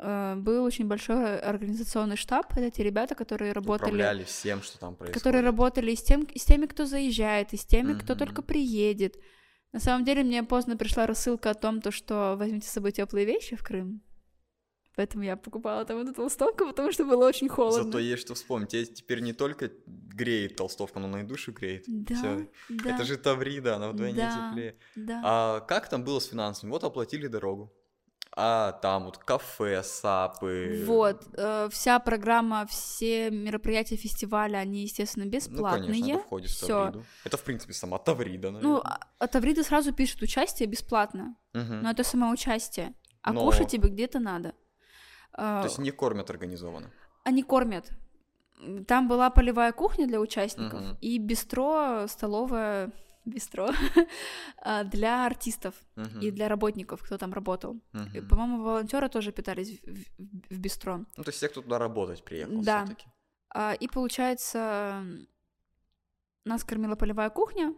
э, 0.05 0.37
был 0.37 0.65
очень 0.65 0.87
большой 0.87 1.39
организационный 1.39 2.17
штаб. 2.17 2.53
Это 2.57 2.71
те 2.71 2.83
ребята, 2.83 3.15
которые 3.15 3.53
работали, 3.53 3.89
Управляли 3.91 4.25
всем, 4.25 4.63
что 4.63 4.79
там 4.79 4.95
происходит. 4.97 5.23
которые 5.23 5.43
работали 5.43 5.93
и 5.93 5.97
с, 5.97 6.03
тем, 6.03 6.25
и 6.25 6.39
с 6.39 6.45
теми, 6.45 6.67
кто 6.67 6.87
заезжает, 6.87 7.53
и 7.53 7.57
с 7.57 7.65
теми, 7.65 7.95
кто 7.95 8.15
Мгм. 8.15 8.19
только 8.19 8.43
приедет. 8.43 9.17
На 9.73 9.81
самом 9.81 10.05
деле 10.05 10.23
мне 10.23 10.43
поздно 10.45 10.77
пришла 10.77 11.07
рассылка 11.07 11.51
о 11.51 11.55
том, 11.55 11.81
то, 11.81 11.91
что 11.91 12.37
возьмите 12.39 12.69
с 12.69 12.73
собой 12.73 12.93
теплые 12.93 13.27
вещи 13.27 13.57
в 13.57 13.63
Крым. 13.63 14.03
Поэтому 14.97 15.25
я 15.25 15.37
покупала 15.37 15.85
там 15.85 15.99
эту 15.99 16.15
толстовку, 16.15 16.67
потому 16.67 16.93
что 16.93 17.05
было 17.05 17.27
очень 17.27 17.49
холодно. 17.49 17.83
Зато 17.83 17.99
есть 17.99 18.23
что 18.23 18.35
вспомнить. 18.35 18.69
Тебе 18.69 18.85
теперь 18.87 19.21
не 19.21 19.33
только 19.33 19.73
греет 19.87 20.55
толстовка, 20.55 21.01
но 21.01 21.19
и 21.19 21.25
душу 21.25 21.51
греет. 21.51 21.83
Да, 21.89 22.15
Всё. 22.15 22.47
да, 22.69 22.95
Это 22.95 23.05
же 23.05 23.17
Таврида, 23.17 23.75
она 23.75 23.89
вдвойне 23.89 24.19
Да. 24.19 24.49
теплее. 24.51 24.77
да. 24.95 25.21
А 25.25 25.61
как 25.61 25.89
там 25.89 26.05
было 26.05 26.21
с 26.21 26.27
финансами? 26.27 26.71
Вот 26.71 26.85
оплатили 26.85 27.27
дорогу. 27.27 27.73
А 28.37 28.73
там 28.73 29.05
вот 29.05 29.19
кафе, 29.19 29.83
сапы. 29.85 30.83
Вот, 30.87 31.23
э, 31.37 31.69
вся 31.71 32.01
программа, 32.01 32.67
все 32.67 33.31
мероприятия 33.31 33.95
фестиваля, 33.97 34.59
они, 34.59 34.83
естественно, 34.83 35.25
Ну, 35.25 35.31
бесплатные. 35.31 35.87
конечно, 35.93 36.11
это 36.15 36.21
входит 36.21 36.51
в. 36.51 36.67
Тавриду. 36.67 37.05
Это, 37.25 37.37
в 37.37 37.43
принципе, 37.45 37.73
сама 37.75 37.99
Таврида, 37.99 38.51
наверное. 38.51 38.73
Ну, 38.77 38.81
а- 38.85 38.99
от 39.21 39.37
Аврида 39.37 39.63
сразу 39.63 39.93
пишут 39.95 40.23
участие 40.23 40.69
бесплатно, 40.69 41.37
Мгм. 41.53 41.83
но 41.83 41.91
это 41.91 42.03
самоучастие. 42.03 42.95
А 43.23 43.33
Но- 43.33 43.45
кушать 43.45 43.69
тебе 43.71 43.89
где-то 43.89 44.19
надо. 44.19 44.55
А, 45.33 45.61
То 45.63 45.69
есть 45.69 45.79
не 45.79 45.93
кормят 45.93 46.29
организованно. 46.31 46.91
Они 47.25 47.43
кормят. 47.45 47.89
Там 48.89 49.07
была 49.09 49.31
полевая 49.31 49.73
кухня 49.73 50.07
для 50.09 50.19
участников 50.21 50.81
Мгм. 50.81 50.99
и 51.01 51.19
бистро, 51.19 52.07
столовая 52.09 52.91
бистро 53.25 53.71
а, 54.59 54.85
для 54.85 55.27
артистов 55.27 55.75
Мгм. 55.97 56.21
и 56.21 56.31
для 56.31 56.49
работников, 56.49 57.03
кто 57.03 57.19
там 57.19 57.33
работал. 57.33 57.81
Мгм. 57.93 58.29
По-моему, 58.29 58.63
волонтеры 58.63 59.09
тоже 59.09 59.33
питались 59.33 59.81
в, 59.83 59.87
в- 59.87 60.55
в 60.55 60.59
бистро. 60.59 60.99
Ну, 61.17 61.25
то 61.25 61.31
есть 61.31 61.41
те, 61.41 61.49
кто 61.49 61.63
туда 61.63 61.79
работать 61.79 62.23
приехал 62.25 62.63
Да. 62.63 62.85
всё-таки. 62.85 63.07
А, 63.55 63.73
И 63.75 63.89
получается, 63.89 65.05
нас 66.45 66.65
кормила 66.65 66.97
полевая 66.97 67.31
кухня, 67.31 67.75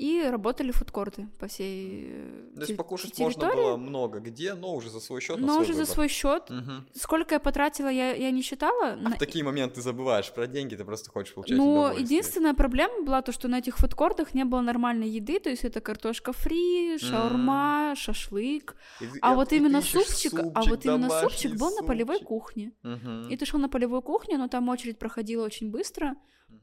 и 0.00 0.22
работали 0.30 0.70
фудкорты 0.70 1.28
по 1.38 1.46
всей 1.46 2.06
э, 2.10 2.50
То 2.54 2.60
есть 2.62 2.76
покушать 2.76 3.12
территории. 3.12 3.46
можно 3.46 3.62
было 3.62 3.76
много 3.76 4.18
где, 4.20 4.54
но 4.54 4.74
уже 4.74 4.88
за 4.90 5.00
свой 5.00 5.20
счет. 5.20 5.38
но 5.38 5.58
уже 5.60 5.74
за 5.74 5.84
свой 5.84 6.08
счет. 6.08 6.48
Мгм. 6.50 6.86
Сколько 6.94 7.34
я 7.34 7.40
потратила, 7.40 7.88
я, 7.88 8.14
я 8.14 8.30
не 8.30 8.42
считала. 8.42 8.92
А 8.92 8.96
На- 8.96 9.10
в 9.10 9.18
такие 9.18 9.44
моменты 9.44 9.74
ты 9.76 9.82
забываешь 9.82 10.32
про 10.32 10.46
деньги, 10.46 10.74
ты 10.76 10.84
просто 10.84 11.10
хочешь 11.10 11.34
получать 11.34 11.58
удовольствие. 11.58 12.04
единственная 12.04 12.54
проблема 12.54 13.02
была 13.04 13.20
то, 13.22 13.32
что 13.32 13.48
на 13.48 13.58
этих 13.58 13.76
фудкортах 13.76 14.34
не 14.34 14.44
было 14.44 14.60
нормальной 14.62 15.08
еды, 15.08 15.38
то 15.38 15.50
есть 15.50 15.64
это 15.64 15.80
картошка 15.80 16.32
фри, 16.32 16.96
шаурма, 16.98 17.94
шашлык. 17.96 18.76
И 19.00 19.04
А 19.20 19.32
и- 19.32 19.34
вот 19.36 19.52
и 19.52 19.56
именно 19.56 19.78
ищешь 19.78 20.06
супчик, 20.06 20.32
а 20.34 20.42
супчик, 20.62 20.70
вот 20.70 20.84
именно 20.86 21.10
супчик 21.20 21.56
был 21.56 21.70
на 21.76 21.82
полевой 21.82 22.16
супчик. 22.16 22.28
кухне. 22.28 22.72
Мгм. 22.82 23.28
И 23.28 23.36
ты 23.36 23.44
шел 23.46 23.60
на 23.60 23.68
полевую 23.68 24.02
кухню, 24.02 24.38
но 24.38 24.48
там 24.48 24.68
очередь 24.68 24.98
проходила 24.98 25.44
очень 25.44 25.70
быстро. 25.70 26.14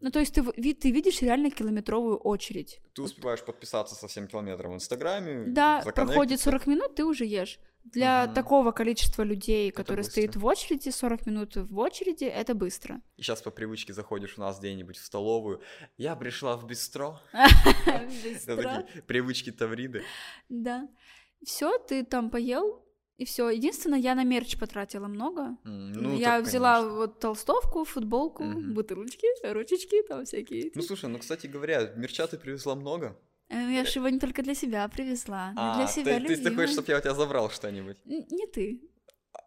Ну, 0.02 0.12
то 0.12 0.20
есть 0.20 0.34
ты, 0.34 0.44
ты 0.74 0.92
видишь 0.92 1.22
реально 1.22 1.50
километровую 1.50 2.18
очередь. 2.18 2.80
Ты 2.94 3.02
успеваешь 3.02 3.44
подписаться 3.44 3.96
со 3.96 4.08
всем 4.08 4.28
километром 4.28 4.72
в 4.74 4.76
Инстаграме. 4.76 5.46
Да, 5.48 5.82
проходит 5.82 6.40
законнектиться. 6.40 6.52
40 6.52 6.68
минут, 6.68 6.96
ты 6.96 7.06
уже 7.06 7.26
ешь. 7.26 7.60
Для 7.84 8.26
Мгм. 8.26 8.34
такого 8.34 8.72
количества 8.74 9.24
людей, 9.24 9.72
которые 9.72 10.04
быстро. 10.04 10.12
стоят 10.12 10.36
в 10.36 10.46
очереди, 10.46 10.90
40 10.90 11.26
минут 11.26 11.56
в 11.56 11.78
очереди, 11.80 12.26
это 12.26 12.54
быстро. 12.54 13.02
И 13.16 13.22
сейчас 13.22 13.42
по 13.42 13.50
привычке 13.50 13.94
заходишь 13.94 14.38
у 14.38 14.42
нас 14.42 14.60
где-нибудь 14.60 14.98
в 14.98 15.06
столовую. 15.06 15.62
Я 15.98 16.16
пришла 16.18 16.58
в 16.58 16.68
бистро. 16.68 17.22
Привычки 19.08 19.52
Тавриды. 19.52 20.04
Да. 20.50 20.88
Все, 21.44 21.78
ты 21.78 22.04
там 22.04 22.30
поел, 22.30 22.84
и 23.18 23.26
все. 23.26 23.50
Единственное, 23.50 24.00
я 24.00 24.16
на 24.16 24.24
мерч 24.24 24.58
потратила 24.58 25.08
много. 25.08 25.58
Ну, 25.64 26.18
я 26.18 26.38
так, 26.38 26.46
взяла 26.48 26.76
конечно. 26.78 26.98
вот 26.98 27.20
толстовку, 27.20 27.84
футболку, 27.84 28.44
Мгм. 28.44 28.74
бутылочки, 28.74 29.26
ручечки, 29.54 30.04
там 30.04 30.26
всякие. 30.26 30.68
эти. 30.68 30.72
Ну, 30.78 30.82
слушай, 30.84 31.10
ну, 31.10 31.18
кстати 31.20 31.48
говоря, 31.48 31.92
мерча 31.96 32.28
ты 32.28 32.38
привезла 32.38 32.76
много. 32.76 33.18
Э, 33.50 33.56
Я 33.72 33.86
же 33.86 34.00
его 34.00 34.10
не 34.10 34.20
только 34.20 34.44
для 34.44 34.54
себя 34.56 34.88
привезла, 34.88 35.54
А, 35.56 35.78
для 35.78 35.88
себя 35.88 36.20
ты, 36.20 36.36
ты, 36.36 36.54
хочешь, 36.54 36.72
чтобы 36.74 36.90
я 36.92 36.98
у 36.98 37.02
тебя 37.02 37.14
забрал 37.14 37.50
что-нибудь? 37.50 37.98
Не 38.06 38.46
ты. 38.48 38.82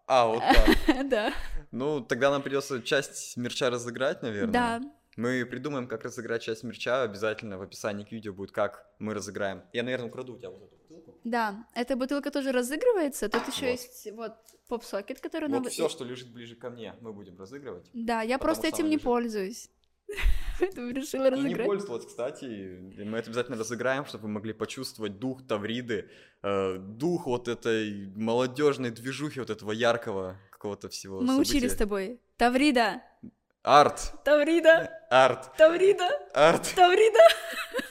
А, 0.07 0.27
вот 0.27 0.41
так. 0.41 1.09
Да. 1.09 1.33
Ну, 1.71 2.01
тогда 2.01 2.31
нам 2.31 2.43
придется 2.43 2.83
часть 2.83 3.37
мерча 3.37 3.71
разыграть, 3.71 4.23
наверное. 4.23 4.53
Да. 4.53 4.81
Мы 5.17 5.45
придумаем, 5.45 5.87
как 5.87 6.05
разыграть 6.05 6.43
часть 6.43 6.65
мерча. 6.65 7.03
Обязательно 7.03 7.59
в 7.59 7.63
описании 7.63 8.05
к 8.05 8.11
видео 8.13 8.33
будет, 8.33 8.53
как 8.53 8.87
мы 8.99 9.13
разыграем. 9.15 9.63
Я, 9.73 9.83
наверное, 9.83 10.09
украду 10.09 10.35
у 10.35 10.39
тебя 10.39 10.51
вот 10.51 10.63
эту. 10.63 10.80
Да, 11.25 11.67
эта 11.75 11.97
бутылка 11.97 12.31
тоже 12.31 12.53
разыгрывается. 12.53 13.29
Тут 13.29 13.47
еще 13.49 13.67
Вот. 13.67 13.71
есть 13.73 14.09
вот 14.13 14.33
поп-сокет, 14.69 15.21
который 15.21 15.49
нам... 15.49 15.63
Вот 15.63 15.73
все, 15.73 15.89
что 15.89 16.05
лежит 16.05 16.33
ближе 16.33 16.55
ко 16.57 16.71
мне, 16.71 16.95
мы 17.01 17.13
будем 17.13 17.37
разыгрывать. 17.39 17.91
Да, 17.93 18.23
я 18.23 18.39
просто 18.39 18.69
этим 18.69 18.85
не 18.87 18.93
лежит. 18.93 19.03
пользуюсь. 19.05 19.71
Поэтому 20.61 20.91
решила 20.91 21.27
И 21.29 21.31
не 21.31 21.37
разыграть. 21.37 21.67
пользовалась, 21.67 22.07
кстати. 22.07 22.45
Мы 23.05 23.19
это 23.19 23.29
обязательно 23.31 23.57
разыграем, 23.59 24.05
чтобы 24.07 24.23
вы 24.25 24.31
могли 24.31 24.53
почувствовать 24.53 25.19
дух 25.19 25.47
Тавриды, 25.47 26.09
э, 26.43 26.77
дух 26.79 27.27
вот 27.27 27.49
этой 27.49 28.07
молодежной 28.17 28.91
движухи, 28.91 29.41
вот 29.41 29.51
этого 29.51 29.73
яркого 29.73 30.37
какого-то 30.51 30.89
всего 30.89 31.21
Мы 31.21 31.39
учили 31.39 31.69
с 31.69 31.77
тобой. 31.77 32.21
Таврида! 32.37 33.03
Арт, 33.63 34.15
Таврида! 34.25 34.91
арт, 35.11 35.55
Таврида! 35.59 36.09
арт. 36.33 36.73
Таврида! 36.75 37.19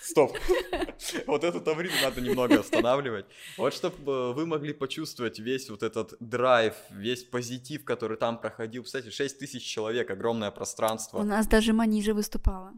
Стоп. 0.01 0.36
Вот 1.28 1.43
эту 1.43 1.61
Тавриду 1.61 1.93
надо 2.01 2.22
немного 2.22 2.59
останавливать. 2.59 3.26
Вот 3.57 3.74
чтобы 3.76 4.34
вы 4.34 4.47
могли 4.47 4.74
почувствовать 4.74 5.38
весь 5.38 5.70
вот 5.70 5.84
этот 5.84 6.13
драйв, 6.20 6.74
весь 6.89 7.24
позитив, 7.24 7.86
который 7.86 8.17
там 8.17 8.39
проходил. 8.39 8.84
Кстати, 8.84 9.11
6 9.11 9.38
тысяч 9.38 9.63
человек, 9.63 10.09
огромное 10.09 10.49
У 10.49 10.53
пространство. 10.53 11.22
нас 11.22 11.45
даже 11.45 11.74
Манижа 11.74 12.15
выступала. 12.15 12.74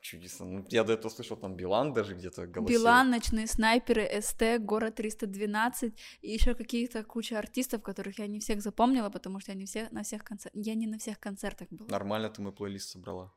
Чудесно. 0.00 0.46
Ну, 0.46 0.66
Я 0.68 0.84
до 0.84 0.92
этого 0.92 1.10
слышал, 1.10 1.36
там 1.36 1.56
Билан 1.56 1.92
даже 1.92 2.14
где-то 2.14 2.46
голосил. 2.46 2.80
Билан, 2.80 3.10
Ночные 3.10 3.46
снайперы, 3.46 4.08
СТ, 4.20 4.58
Город 4.60 4.96
312 4.96 5.94
и 6.22 6.30
еще 6.30 6.54
какие-то 6.54 7.04
куча 7.04 7.38
артистов, 7.38 7.82
которых 7.82 8.18
я 8.18 8.26
не 8.26 8.38
всех 8.38 8.62
запомнила, 8.62 9.10
потому 9.10 9.40
что 9.40 9.52
я 9.52 9.58
не 9.58 9.66
все, 9.66 9.88
на 9.90 10.02
всех 10.02 10.24
концертах... 10.24 10.60
Я 10.66 10.74
не 10.74 10.86
на 10.86 10.98
всех 10.98 11.18
концертах 11.18 11.68
была. 11.70 11.88
Нормально 11.88 12.28
ты 12.28 12.42
мой 12.42 12.52
плейлист 12.52 12.90
собрала. 12.90 13.32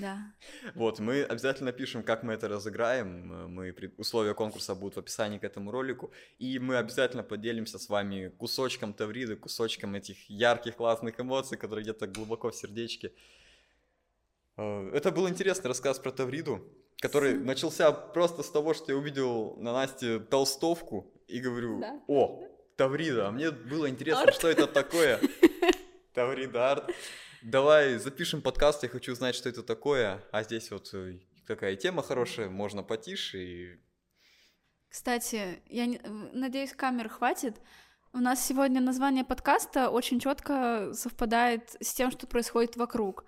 Да. 0.00 0.32
Вот, 0.74 0.98
мы 1.00 1.22
обязательно 1.22 1.72
пишем, 1.72 2.02
как 2.02 2.22
мы 2.22 2.32
это 2.32 2.48
разыграем. 2.48 3.54
Мы, 3.54 3.74
условия 3.96 4.34
конкурса 4.34 4.74
будут 4.74 4.96
в 4.96 4.98
описании 4.98 5.38
к 5.38 5.44
этому 5.44 5.70
ролику. 5.70 6.12
И 6.38 6.58
мы 6.58 6.76
обязательно 6.76 7.22
поделимся 7.22 7.78
с 7.78 7.88
вами 7.88 8.28
кусочком 8.28 8.92
Тавриды, 8.94 9.36
кусочком 9.36 9.94
этих 9.94 10.30
ярких, 10.30 10.76
классных 10.76 11.18
эмоций, 11.20 11.58
которые 11.58 11.82
где-то 11.82 12.06
глубоко 12.06 12.50
в 12.50 12.54
сердечке. 12.54 13.12
Э, 14.58 14.90
Это 14.92 15.10
был 15.10 15.28
интересный 15.28 15.68
рассказ 15.68 15.98
про 15.98 16.10
Тавриду, 16.10 16.60
который 17.00 17.34
начался 17.38 17.92
просто 17.92 18.42
с 18.42 18.50
того, 18.50 18.74
что 18.74 18.92
я 18.92 18.98
увидел 18.98 19.56
на 19.56 19.72
Насте 19.72 20.18
толстовку 20.18 21.10
и 21.26 21.40
говорю, 21.40 21.80
Да. 21.80 22.00
о, 22.08 22.44
Таврида, 22.76 23.28
а 23.28 23.30
мне 23.30 23.50
было 23.50 23.88
интересно, 23.88 24.24
Арт. 24.24 24.34
что 24.34 24.48
это 24.48 24.66
такое. 24.66 25.20
Таврида 26.14 26.72
арт. 26.72 26.90
Давай 27.42 27.98
запишем 27.98 28.42
подкаст, 28.42 28.82
я 28.82 28.88
хочу 28.88 29.12
узнать, 29.12 29.34
что 29.34 29.48
это 29.48 29.62
такое. 29.62 30.24
А 30.32 30.42
здесь 30.42 30.70
вот 30.70 30.90
э, 30.92 31.18
такая 31.46 31.76
тема 31.76 32.02
хорошая, 32.02 32.48
можно 32.48 32.82
потише. 32.82 33.38
И... 33.38 33.78
Кстати, 34.88 35.62
я 35.66 35.86
не- 35.86 36.00
э, 36.02 36.08
надеюсь, 36.32 36.72
камер 36.72 37.08
хватит. 37.08 37.60
У 38.12 38.18
нас 38.18 38.44
сегодня 38.44 38.80
название 38.80 39.24
подкаста 39.24 39.90
очень 39.90 40.18
четко 40.18 40.92
совпадает 40.94 41.76
с 41.80 41.92
тем, 41.94 42.10
что 42.10 42.26
происходит 42.26 42.76
вокруг. 42.76 43.24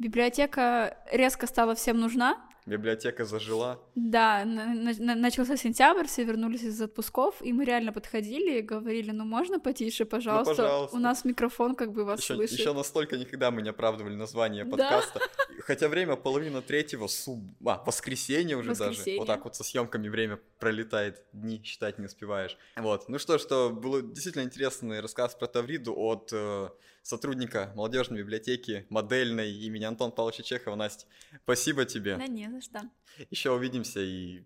Библиотека 0.00 0.96
резко 1.12 1.46
стала 1.46 1.74
всем 1.74 2.00
нужна. 2.00 2.42
Библиотека 2.66 3.24
зажила. 3.24 3.78
Да, 3.94 4.44
на- 4.44 4.74
на- 4.74 5.14
начался 5.14 5.56
сентябрь, 5.56 6.06
все 6.06 6.24
вернулись 6.24 6.62
из 6.62 6.80
отпусков, 6.80 7.42
и 7.42 7.52
мы 7.52 7.64
реально 7.64 7.92
подходили 7.92 8.58
и 8.58 8.62
говорили, 8.62 9.10
ну 9.10 9.24
можно 9.24 9.58
потише, 9.60 10.04
пожалуйста? 10.04 10.54
пожалуйста. 10.54 10.96
У 10.96 11.00
нас 11.00 11.24
микрофон 11.24 11.74
как 11.74 11.92
бы 11.92 12.04
вас 12.04 12.20
Еще, 12.20 12.34
слышит. 12.34 12.58
еще 12.58 12.72
настолько 12.72 13.16
никогда 13.18 13.50
мы 13.50 13.60
не 13.62 13.68
оправдывали 13.70 14.14
название 14.14 14.64
Да. 14.64 14.70
подкаста. 14.70 15.20
Хотя 15.66 15.88
время 15.88 16.16
половина 16.16 16.62
третьего, 16.62 17.06
суб... 17.08 17.40
а, 17.66 17.82
воскресенье 17.84 18.56
уже 18.56 18.70
даже. 18.74 18.90
Воскресенье. 18.90 19.18
Вот 19.20 19.26
так 19.26 19.44
вот 19.44 19.54
со 19.56 19.64
съемками 19.64 20.08
время 20.08 20.38
пролетает, 20.58 21.22
дни 21.32 21.60
считать 21.64 21.98
не 21.98 22.06
успеваешь. 22.06 22.56
Вот. 22.76 23.08
Ну 23.08 23.18
что, 23.18 23.38
что 23.38 23.70
было 23.70 24.00
действительно 24.02 24.42
интересный 24.44 25.00
рассказ 25.00 25.34
про 25.34 25.46
Тавриду 25.46 25.94
от 25.96 26.30
э, 26.32 26.68
сотрудника 27.10 27.72
молодежной 27.74 28.20
библиотеки, 28.20 28.86
модельной 28.88 29.50
имени 29.50 29.82
Антон 29.82 30.12
Павловича 30.12 30.44
Чехова. 30.44 30.76
Настя, 30.76 31.06
спасибо 31.42 31.84
тебе. 31.84 32.16
Да 32.16 32.28
не 32.28 32.48
за 32.48 32.60
что. 32.60 32.82
Еще 33.30 33.50
увидимся 33.50 34.00
и 34.00 34.44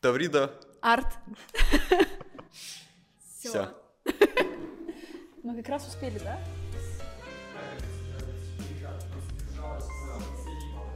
Таврида. 0.00 0.54
Арт. 0.80 1.08
Все. 3.40 3.74
Мы 5.42 5.56
как 5.56 5.68
раз 5.68 5.88
успели, 5.88 6.20
да? 6.20 6.40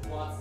Класс, 0.04 0.38